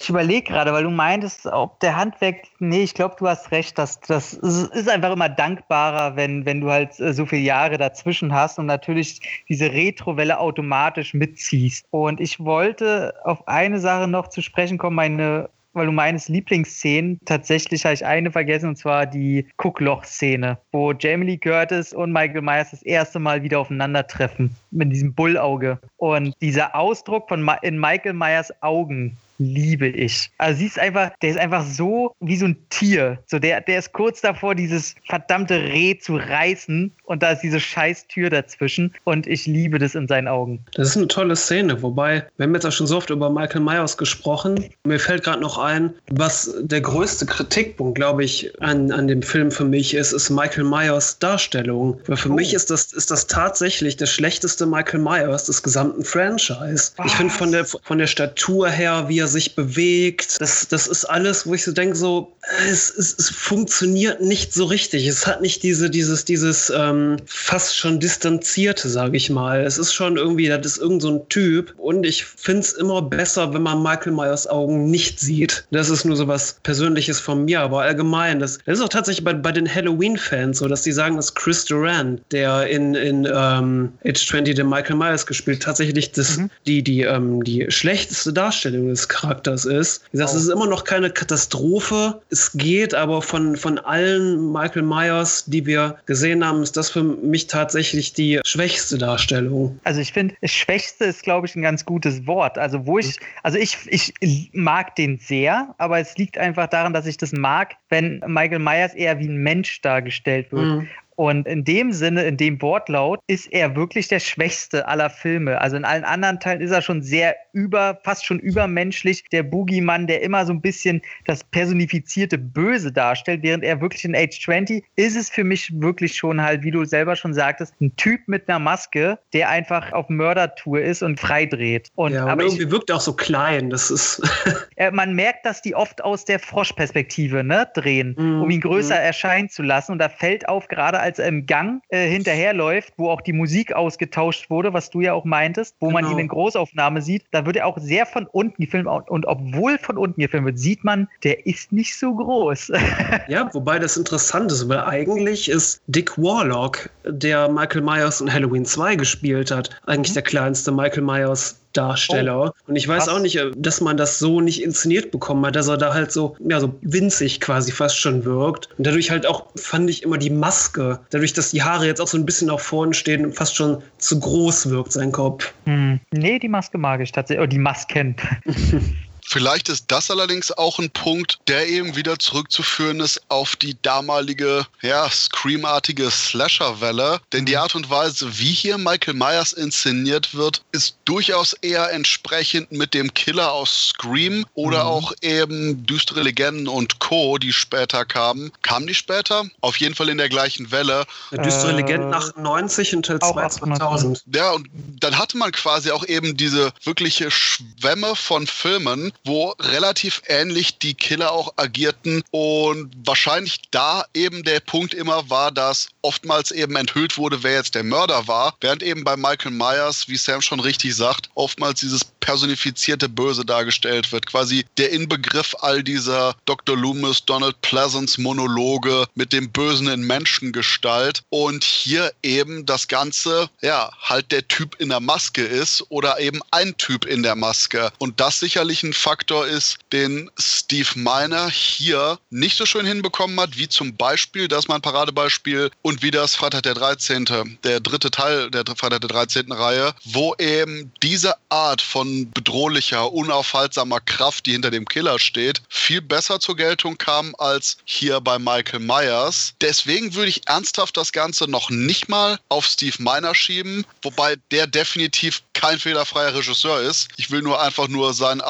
ich 0.00 0.08
überlege 0.08 0.50
gerade, 0.50 0.72
weil 0.72 0.84
du 0.84 0.90
meintest, 0.90 1.44
ob 1.46 1.78
der 1.80 1.96
Handwerk, 1.96 2.44
nee, 2.58 2.82
ich 2.82 2.94
glaube, 2.94 3.16
du 3.18 3.28
hast 3.28 3.50
recht, 3.50 3.76
dass 3.76 4.00
das 4.00 4.32
ist 4.32 4.74
ist 4.74 4.88
einfach 4.88 5.12
immer 5.12 5.28
dankbarer, 5.28 6.16
wenn, 6.16 6.46
wenn 6.46 6.62
du 6.62 6.70
halt 6.70 6.98
äh, 7.00 7.12
so 7.12 7.26
viele 7.26 7.42
Jahre 7.42 7.76
dazwischen 7.76 8.32
hast 8.32 8.58
und 8.58 8.66
natürlich 8.66 9.20
diese 9.48 9.70
Retrowelle 9.70 10.38
automatisch 10.38 11.12
mitziehst. 11.12 11.84
Und 11.90 12.20
ich 12.20 12.40
wollte 12.40 13.14
auf 13.24 13.46
eine 13.46 13.78
Sache 13.78 14.08
noch 14.08 14.28
zu 14.28 14.40
sprechen 14.40 14.78
kommen, 14.78 14.96
meine 14.96 15.50
weil 15.72 15.86
du 15.86 15.92
meinst 15.92 16.28
Lieblingsszenen, 16.28 17.20
tatsächlich 17.24 17.84
habe 17.84 17.94
ich 17.94 18.04
eine 18.04 18.30
vergessen, 18.30 18.70
und 18.70 18.76
zwar 18.76 19.06
die 19.06 19.46
Guckloch-Szene, 19.56 20.58
wo 20.72 20.92
Jamie 20.92 21.26
Lee 21.26 21.38
Curtis 21.38 21.92
und 21.92 22.12
Michael 22.12 22.42
Myers 22.42 22.70
das 22.70 22.82
erste 22.82 23.18
Mal 23.18 23.42
wieder 23.42 23.60
aufeinandertreffen 23.60 24.54
mit 24.70 24.92
diesem 24.92 25.14
Bullauge. 25.14 25.78
Und 25.96 26.34
dieser 26.40 26.74
Ausdruck 26.74 27.28
von 27.28 27.42
Ma 27.42 27.54
in 27.54 27.78
Michael 27.78 28.14
Myers 28.14 28.52
Augen 28.62 29.16
liebe 29.40 29.88
ich. 29.88 30.30
Also 30.38 30.58
sie 30.60 30.66
ist 30.66 30.78
einfach, 30.78 31.10
der 31.22 31.30
ist 31.30 31.38
einfach 31.38 31.64
so 31.64 32.14
wie 32.20 32.36
so 32.36 32.44
ein 32.46 32.56
Tier. 32.68 33.18
So 33.26 33.38
der, 33.38 33.60
der 33.62 33.78
ist 33.78 33.92
kurz 33.92 34.20
davor, 34.20 34.54
dieses 34.54 34.94
verdammte 35.08 35.54
Reh 35.54 35.98
zu 35.98 36.16
reißen 36.16 36.92
und 37.04 37.22
da 37.22 37.30
ist 37.32 37.40
diese 37.40 37.58
scheiß 37.58 38.06
Tür 38.06 38.30
dazwischen 38.30 38.92
und 39.04 39.26
ich 39.26 39.46
liebe 39.46 39.78
das 39.78 39.94
in 39.94 40.06
seinen 40.06 40.28
Augen. 40.28 40.60
Das 40.74 40.88
ist 40.88 40.96
eine 40.98 41.08
tolle 41.08 41.34
Szene, 41.36 41.80
wobei, 41.82 42.24
wir 42.36 42.44
haben 42.44 42.54
jetzt 42.54 42.66
auch 42.66 42.72
schon 42.72 42.86
so 42.86 42.98
oft 42.98 43.10
über 43.10 43.30
Michael 43.30 43.62
Myers 43.62 43.96
gesprochen. 43.96 44.64
Mir 44.84 45.00
fällt 45.00 45.24
gerade 45.24 45.40
noch 45.40 45.58
ein, 45.58 45.94
was 46.10 46.54
der 46.60 46.82
größte 46.82 47.24
Kritikpunkt, 47.26 47.96
glaube 47.96 48.24
ich, 48.24 48.52
an, 48.62 48.92
an 48.92 49.08
dem 49.08 49.22
Film 49.22 49.50
für 49.50 49.64
mich 49.64 49.94
ist, 49.94 50.12
ist 50.12 50.28
Michael 50.30 50.64
Myers 50.64 51.18
Darstellung. 51.18 51.98
Weil 52.06 52.16
für 52.16 52.28
Oh. 52.30 52.34
mich 52.34 52.52
ist 52.54 52.70
das, 52.70 52.92
ist 52.92 53.10
das 53.10 53.26
tatsächlich 53.26 53.96
der 53.96 54.06
schlechteste 54.06 54.66
Michael 54.66 55.00
Myers 55.00 55.44
des 55.46 55.62
gesamten 55.62 56.04
Franchise. 56.04 56.92
Ich 57.04 57.12
finde 57.12 57.32
von 57.32 57.50
der, 57.50 57.64
von 57.64 57.98
der 57.98 58.06
Statur 58.06 58.68
her, 58.68 59.06
wie 59.08 59.18
er 59.18 59.26
sich 59.30 59.54
bewegt, 59.54 60.40
das, 60.40 60.66
das 60.68 60.86
ist 60.86 61.04
alles, 61.04 61.46
wo 61.46 61.54
ich 61.54 61.64
so 61.64 61.72
denke, 61.72 61.96
so, 61.96 62.32
es, 62.68 62.90
es, 62.90 63.14
es 63.18 63.30
funktioniert 63.30 64.20
nicht 64.20 64.52
so 64.52 64.64
richtig. 64.64 65.06
Es 65.06 65.26
hat 65.26 65.40
nicht 65.40 65.62
diese, 65.62 65.90
dieses, 65.90 66.24
dieses 66.24 66.72
ähm, 66.74 67.16
fast 67.26 67.76
schon 67.76 68.00
distanzierte, 68.00 68.88
sage 68.88 69.16
ich 69.16 69.30
mal. 69.30 69.64
Es 69.64 69.78
ist 69.78 69.92
schon 69.92 70.16
irgendwie, 70.16 70.48
das 70.48 70.66
ist 70.66 70.78
irgend 70.78 71.02
so 71.02 71.10
ein 71.10 71.28
Typ. 71.28 71.74
Und 71.76 72.04
ich 72.04 72.24
finde 72.24 72.60
es 72.60 72.72
immer 72.72 73.02
besser, 73.02 73.52
wenn 73.54 73.62
man 73.62 73.82
Michael 73.82 74.12
Myers 74.12 74.46
Augen 74.46 74.90
nicht 74.90 75.20
sieht. 75.20 75.64
Das 75.70 75.90
ist 75.90 76.04
nur 76.04 76.16
so 76.16 76.26
was 76.26 76.56
Persönliches 76.62 77.20
von 77.20 77.44
mir, 77.44 77.60
aber 77.60 77.82
allgemein, 77.82 78.40
das, 78.40 78.58
das 78.64 78.78
ist 78.78 78.84
auch 78.84 78.88
tatsächlich 78.88 79.24
bei, 79.24 79.34
bei 79.34 79.52
den 79.52 79.72
Halloween-Fans 79.72 80.58
so, 80.58 80.68
dass 80.68 80.82
die 80.82 80.92
sagen, 80.92 81.16
dass 81.16 81.34
Chris 81.34 81.64
Duran, 81.64 82.20
der 82.32 82.66
in, 82.66 82.94
in 82.94 83.28
ähm, 83.32 83.92
Age 84.04 84.26
20 84.26 84.56
den 84.56 84.68
Michael 84.68 84.96
Myers 84.96 85.26
gespielt, 85.26 85.62
tatsächlich 85.62 86.12
das, 86.12 86.38
Mhm. 86.38 86.50
die, 86.66 86.82
die, 86.82 87.02
ähm, 87.02 87.42
die 87.44 87.66
schlechteste 87.68 88.32
Darstellung 88.32 88.88
des 88.88 89.08
Charakters 89.20 89.64
ist. 89.64 90.10
Gesagt, 90.10 90.30
oh. 90.34 90.36
ist 90.36 90.48
immer 90.48 90.66
noch 90.66 90.84
keine 90.84 91.10
Katastrophe. 91.10 92.20
Es 92.30 92.52
geht, 92.52 92.94
aber 92.94 93.22
von, 93.22 93.56
von 93.56 93.78
allen 93.78 94.52
Michael 94.52 94.82
Myers, 94.82 95.44
die 95.46 95.64
wir 95.66 95.96
gesehen 96.06 96.44
haben, 96.44 96.62
ist 96.62 96.76
das 96.76 96.90
für 96.90 97.02
mich 97.02 97.46
tatsächlich 97.46 98.12
die 98.12 98.40
schwächste 98.44 98.98
Darstellung. 98.98 99.78
Also 99.84 100.00
ich 100.00 100.12
finde, 100.12 100.34
das 100.40 100.50
Schwächste 100.50 101.04
ist, 101.04 101.22
glaube 101.22 101.46
ich, 101.46 101.56
ein 101.56 101.62
ganz 101.62 101.84
gutes 101.84 102.26
Wort. 102.26 102.58
Also 102.58 102.86
wo 102.86 102.98
ich, 102.98 103.18
also 103.42 103.58
ich, 103.58 103.76
ich 103.88 104.50
mag 104.52 104.96
den 104.96 105.18
sehr, 105.18 105.74
aber 105.78 105.98
es 105.98 106.16
liegt 106.16 106.38
einfach 106.38 106.68
daran, 106.68 106.92
dass 106.92 107.06
ich 107.06 107.16
das 107.16 107.32
mag, 107.32 107.74
wenn 107.88 108.22
Michael 108.26 108.58
Myers 108.58 108.94
eher 108.94 109.18
wie 109.18 109.28
ein 109.28 109.36
Mensch 109.36 109.80
dargestellt 109.82 110.52
wird. 110.52 110.64
Mhm. 110.64 110.88
Und 111.16 111.46
in 111.46 111.64
dem 111.64 111.92
Sinne, 111.92 112.24
in 112.24 112.36
dem 112.36 112.60
Wortlaut, 112.62 113.20
ist 113.26 113.52
er 113.52 113.76
wirklich 113.76 114.08
der 114.08 114.20
schwächste 114.20 114.88
aller 114.88 115.10
Filme. 115.10 115.60
Also 115.60 115.76
in 115.76 115.84
allen 115.84 116.04
anderen 116.04 116.40
Teilen 116.40 116.60
ist 116.60 116.70
er 116.70 116.82
schon 116.82 117.02
sehr 117.02 117.36
über, 117.52 117.98
fast 118.04 118.24
schon 118.24 118.38
übermenschlich. 118.38 119.24
Der 119.32 119.42
Boogeyman, 119.42 120.06
der 120.06 120.22
immer 120.22 120.46
so 120.46 120.52
ein 120.52 120.60
bisschen 120.60 121.02
das 121.26 121.44
personifizierte 121.44 122.38
Böse 122.38 122.92
darstellt, 122.92 123.42
während 123.42 123.64
er 123.64 123.80
wirklich 123.80 124.04
in 124.04 124.14
Age 124.14 124.40
20 124.40 124.84
ist 124.96 125.16
es 125.16 125.28
für 125.28 125.44
mich 125.44 125.70
wirklich 125.80 126.16
schon 126.16 126.40
halt, 126.40 126.62
wie 126.62 126.70
du 126.70 126.84
selber 126.84 127.16
schon 127.16 127.34
sagtest, 127.34 127.74
ein 127.80 127.94
Typ 127.96 128.20
mit 128.26 128.48
einer 128.48 128.58
Maske, 128.58 129.18
der 129.32 129.48
einfach 129.48 129.92
auf 129.92 130.08
Mördertour 130.08 130.80
ist 130.80 131.02
und 131.02 131.20
freidreht. 131.20 131.88
Und, 131.96 132.14
ja, 132.14 132.26
aber 132.26 132.44
irgendwie 132.44 132.64
ich, 132.64 132.70
wirkt 132.70 132.90
auch 132.90 133.00
so 133.00 133.14
klein. 133.14 133.70
Das 133.70 133.90
ist. 133.90 134.22
man 134.92 135.14
merkt, 135.14 135.44
dass 135.44 135.62
die 135.62 135.74
oft 135.74 136.02
aus 136.02 136.24
der 136.24 136.38
Froschperspektive 136.38 137.44
ne, 137.44 137.68
drehen, 137.74 138.14
mm, 138.16 138.42
um 138.42 138.50
ihn 138.50 138.60
größer 138.60 138.94
mm. 138.94 139.04
erscheinen 139.04 139.48
zu 139.48 139.62
lassen. 139.62 139.92
Und 139.92 139.98
da 139.98 140.08
fällt 140.08 140.48
auf, 140.48 140.68
gerade 140.68 140.98
als 141.00 141.09
als 141.10 141.18
er 141.18 141.26
im 141.26 141.44
Gang 141.44 141.82
äh, 141.88 142.08
hinterherläuft, 142.08 142.92
wo 142.96 143.10
auch 143.10 143.20
die 143.20 143.32
Musik 143.32 143.72
ausgetauscht 143.72 144.48
wurde, 144.48 144.72
was 144.72 144.90
du 144.90 145.00
ja 145.00 145.12
auch 145.12 145.24
meintest, 145.24 145.74
wo 145.80 145.88
genau. 145.88 146.00
man 146.02 146.12
ihn 146.12 146.18
in 146.20 146.28
Großaufnahme 146.28 147.02
sieht, 147.02 147.24
da 147.32 147.44
wird 147.44 147.56
er 147.56 147.66
auch 147.66 147.78
sehr 147.78 148.06
von 148.06 148.26
unten 148.26 148.62
gefilmt. 148.62 148.86
Und 149.08 149.26
obwohl 149.26 149.76
von 149.78 149.98
unten 149.98 150.20
gefilmt 150.20 150.46
wird, 150.46 150.58
sieht 150.60 150.84
man, 150.84 151.08
der 151.24 151.46
ist 151.46 151.72
nicht 151.72 151.98
so 151.98 152.14
groß. 152.14 152.70
ja, 153.28 153.50
wobei 153.52 153.80
das 153.80 153.96
interessant 153.96 154.52
ist, 154.52 154.68
weil 154.68 154.82
eigentlich 154.82 155.48
ist 155.48 155.82
Dick 155.88 156.16
Warlock, 156.16 156.88
der 157.04 157.48
Michael 157.48 157.82
Myers 157.82 158.20
in 158.20 158.32
Halloween 158.32 158.64
2 158.64 158.94
gespielt 158.94 159.50
hat, 159.50 159.70
eigentlich 159.86 160.12
mhm. 160.12 160.14
der 160.14 160.22
kleinste 160.22 160.70
Michael 160.70 161.02
Myers 161.02 161.59
Darsteller. 161.72 162.52
Oh, 162.54 162.68
und 162.68 162.76
ich 162.76 162.86
weiß 162.88 163.04
krass. 163.04 163.14
auch 163.14 163.20
nicht, 163.20 163.36
äh, 163.36 163.50
dass 163.56 163.80
man 163.80 163.96
das 163.96 164.18
so 164.18 164.40
nicht 164.40 164.62
inszeniert 164.62 165.10
bekommen 165.10 165.44
hat, 165.46 165.56
dass 165.56 165.68
er 165.68 165.76
da 165.76 165.94
halt 165.94 166.12
so, 166.12 166.36
ja, 166.40 166.60
so 166.60 166.74
winzig 166.82 167.40
quasi 167.40 167.72
fast 167.72 167.98
schon 167.98 168.24
wirkt. 168.24 168.68
Und 168.76 168.86
dadurch 168.86 169.10
halt 169.10 169.26
auch, 169.26 169.46
fand 169.56 169.88
ich 169.90 170.02
immer 170.02 170.18
die 170.18 170.30
Maske, 170.30 171.00
dadurch, 171.10 171.32
dass 171.32 171.50
die 171.50 171.62
Haare 171.62 171.86
jetzt 171.86 172.00
auch 172.00 172.08
so 172.08 172.16
ein 172.16 172.26
bisschen 172.26 172.48
nach 172.48 172.60
vorne 172.60 172.94
stehen 172.94 173.24
und 173.24 173.34
fast 173.34 173.56
schon 173.56 173.82
zu 173.98 174.18
groß 174.18 174.70
wirkt, 174.70 174.92
sein 174.92 175.12
Kopf. 175.12 175.52
Hm. 175.66 176.00
Nee, 176.12 176.38
die 176.38 176.48
Maske 176.48 176.78
mag 176.78 177.00
ich 177.00 177.12
tatsächlich, 177.12 177.40
oder 177.40 177.48
die 177.48 177.58
Masken. 177.58 178.16
Vielleicht 179.32 179.68
ist 179.68 179.84
das 179.86 180.10
allerdings 180.10 180.50
auch 180.50 180.80
ein 180.80 180.90
Punkt, 180.90 181.38
der 181.46 181.68
eben 181.68 181.94
wieder 181.94 182.18
zurückzuführen 182.18 182.98
ist 182.98 183.22
auf 183.28 183.54
die 183.54 183.80
damalige, 183.80 184.66
ja, 184.82 185.08
Scream-artige 185.08 186.10
Slasher-Welle. 186.10 187.20
Denn 187.32 187.46
die 187.46 187.52
mhm. 187.52 187.58
Art 187.58 187.76
und 187.76 187.88
Weise, 187.90 188.40
wie 188.40 188.50
hier 188.50 188.76
Michael 188.76 189.14
Myers 189.14 189.52
inszeniert 189.52 190.34
wird, 190.34 190.64
ist 190.72 190.96
durchaus 191.04 191.52
eher 191.52 191.92
entsprechend 191.92 192.72
mit 192.72 192.92
dem 192.92 193.14
Killer 193.14 193.52
aus 193.52 193.90
Scream 193.90 194.44
oder 194.54 194.82
mhm. 194.82 194.90
auch 194.90 195.12
eben 195.20 195.86
Düstere 195.86 196.22
Legenden 196.22 196.66
und 196.66 196.98
Co., 196.98 197.38
die 197.38 197.52
später 197.52 198.04
kamen. 198.04 198.50
Kamen 198.62 198.88
die 198.88 198.96
später? 198.96 199.44
Auf 199.60 199.76
jeden 199.76 199.94
Fall 199.94 200.08
in 200.08 200.18
der 200.18 200.28
gleichen 200.28 200.72
Welle. 200.72 201.06
Ja, 201.30 201.40
Düstere 201.40 201.70
äh, 201.70 201.76
Legenden 201.76 202.12
98 202.12 202.96
und 202.96 203.06
Teil 203.06 203.20
2 203.20 203.48
2000. 203.48 204.24
Ja, 204.34 204.50
und 204.50 204.68
dann 204.72 205.16
hatte 205.16 205.38
man 205.38 205.52
quasi 205.52 205.92
auch 205.92 206.04
eben 206.04 206.36
diese 206.36 206.72
wirkliche 206.82 207.30
Schwemme 207.30 208.16
von 208.16 208.48
Filmen, 208.48 209.12
wo 209.24 209.54
relativ 209.60 210.22
ähnlich 210.26 210.78
die 210.78 210.94
Killer 210.94 211.32
auch 211.32 211.52
agierten 211.56 212.22
und 212.30 212.90
wahrscheinlich 213.04 213.60
da 213.70 214.04
eben 214.14 214.42
der 214.44 214.60
Punkt 214.60 214.94
immer 214.94 215.28
war, 215.30 215.50
dass 215.50 215.88
oftmals 216.02 216.50
eben 216.50 216.76
enthüllt 216.76 217.18
wurde, 217.18 217.42
wer 217.42 217.54
jetzt 217.54 217.74
der 217.74 217.84
Mörder 217.84 218.26
war, 218.26 218.56
während 218.60 218.82
eben 218.82 219.04
bei 219.04 219.16
Michael 219.16 219.52
Myers, 219.52 220.08
wie 220.08 220.16
Sam 220.16 220.40
schon 220.40 220.60
richtig 220.60 220.94
sagt, 220.94 221.28
oftmals 221.34 221.80
dieses 221.80 222.04
personifizierte 222.04 223.08
Böse 223.08 223.44
dargestellt 223.44 224.12
wird. 224.12 224.26
Quasi 224.26 224.64
der 224.76 224.90
Inbegriff 224.90 225.54
all 225.60 225.82
dieser 225.82 226.34
Dr. 226.44 226.76
Loomis, 226.76 227.24
Donald 227.24 227.60
Pleasance 227.62 228.20
Monologe 228.20 229.06
mit 229.14 229.32
dem 229.32 229.50
Bösen 229.50 229.88
in 229.88 230.02
Menschengestalt 230.02 231.22
und 231.30 231.64
hier 231.64 232.12
eben 232.22 232.66
das 232.66 232.88
Ganze, 232.88 233.48
ja, 233.62 233.90
halt 234.00 234.30
der 234.32 234.46
Typ 234.48 234.76
in 234.78 234.90
der 234.90 235.00
Maske 235.00 235.42
ist 235.42 235.84
oder 235.88 236.20
eben 236.20 236.40
ein 236.50 236.76
Typ 236.76 237.04
in 237.04 237.22
der 237.22 237.36
Maske. 237.36 237.90
Und 237.98 238.20
das 238.20 238.40
sicherlich 238.40 238.82
ein 238.82 238.92
Faktor 239.10 239.44
ist, 239.44 239.78
den 239.92 240.30
Steve 240.38 240.90
Miner 240.94 241.50
hier 241.50 242.20
nicht 242.30 242.56
so 242.56 242.64
schön 242.64 242.86
hinbekommen 242.86 243.40
hat, 243.40 243.58
wie 243.58 243.68
zum 243.68 243.96
Beispiel, 243.96 244.46
das 244.46 244.60
ist 244.60 244.68
mein 244.68 244.82
Paradebeispiel, 244.82 245.72
und 245.82 246.00
wie 246.00 246.12
das 246.12 246.36
Freitag 246.36 246.62
der 246.62 246.74
13., 246.74 247.58
der 247.64 247.80
dritte 247.80 248.12
Teil 248.12 248.52
der 248.52 248.64
Freitag 248.76 249.00
der 249.00 249.08
13. 249.08 249.50
Reihe, 249.50 249.94
wo 250.04 250.36
eben 250.38 250.92
diese 251.02 251.34
Art 251.48 251.82
von 251.82 252.30
bedrohlicher, 252.30 253.12
unaufhaltsamer 253.12 253.98
Kraft, 253.98 254.46
die 254.46 254.52
hinter 254.52 254.70
dem 254.70 254.84
Killer 254.84 255.18
steht, 255.18 255.60
viel 255.68 256.02
besser 256.02 256.38
zur 256.38 256.54
Geltung 256.54 256.96
kam 256.96 257.34
als 257.38 257.78
hier 257.84 258.20
bei 258.20 258.38
Michael 258.38 258.78
Myers. 258.78 259.54
Deswegen 259.60 260.14
würde 260.14 260.30
ich 260.30 260.46
ernsthaft 260.46 260.96
das 260.96 261.10
Ganze 261.10 261.50
noch 261.50 261.68
nicht 261.68 262.08
mal 262.08 262.38
auf 262.48 262.64
Steve 262.64 262.94
Miner 263.00 263.34
schieben, 263.34 263.84
wobei 264.02 264.36
der 264.52 264.68
definitiv 264.68 265.42
kein 265.52 265.80
fehlerfreier 265.80 266.32
Regisseur 266.32 266.80
ist. 266.80 267.08
Ich 267.16 267.32
will 267.32 267.42
nur 267.42 267.60
einfach 267.60 267.88
nur 267.88 268.14
sein 268.14 268.40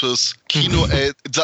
absolutes 0.00 0.39
Kino 0.50 0.88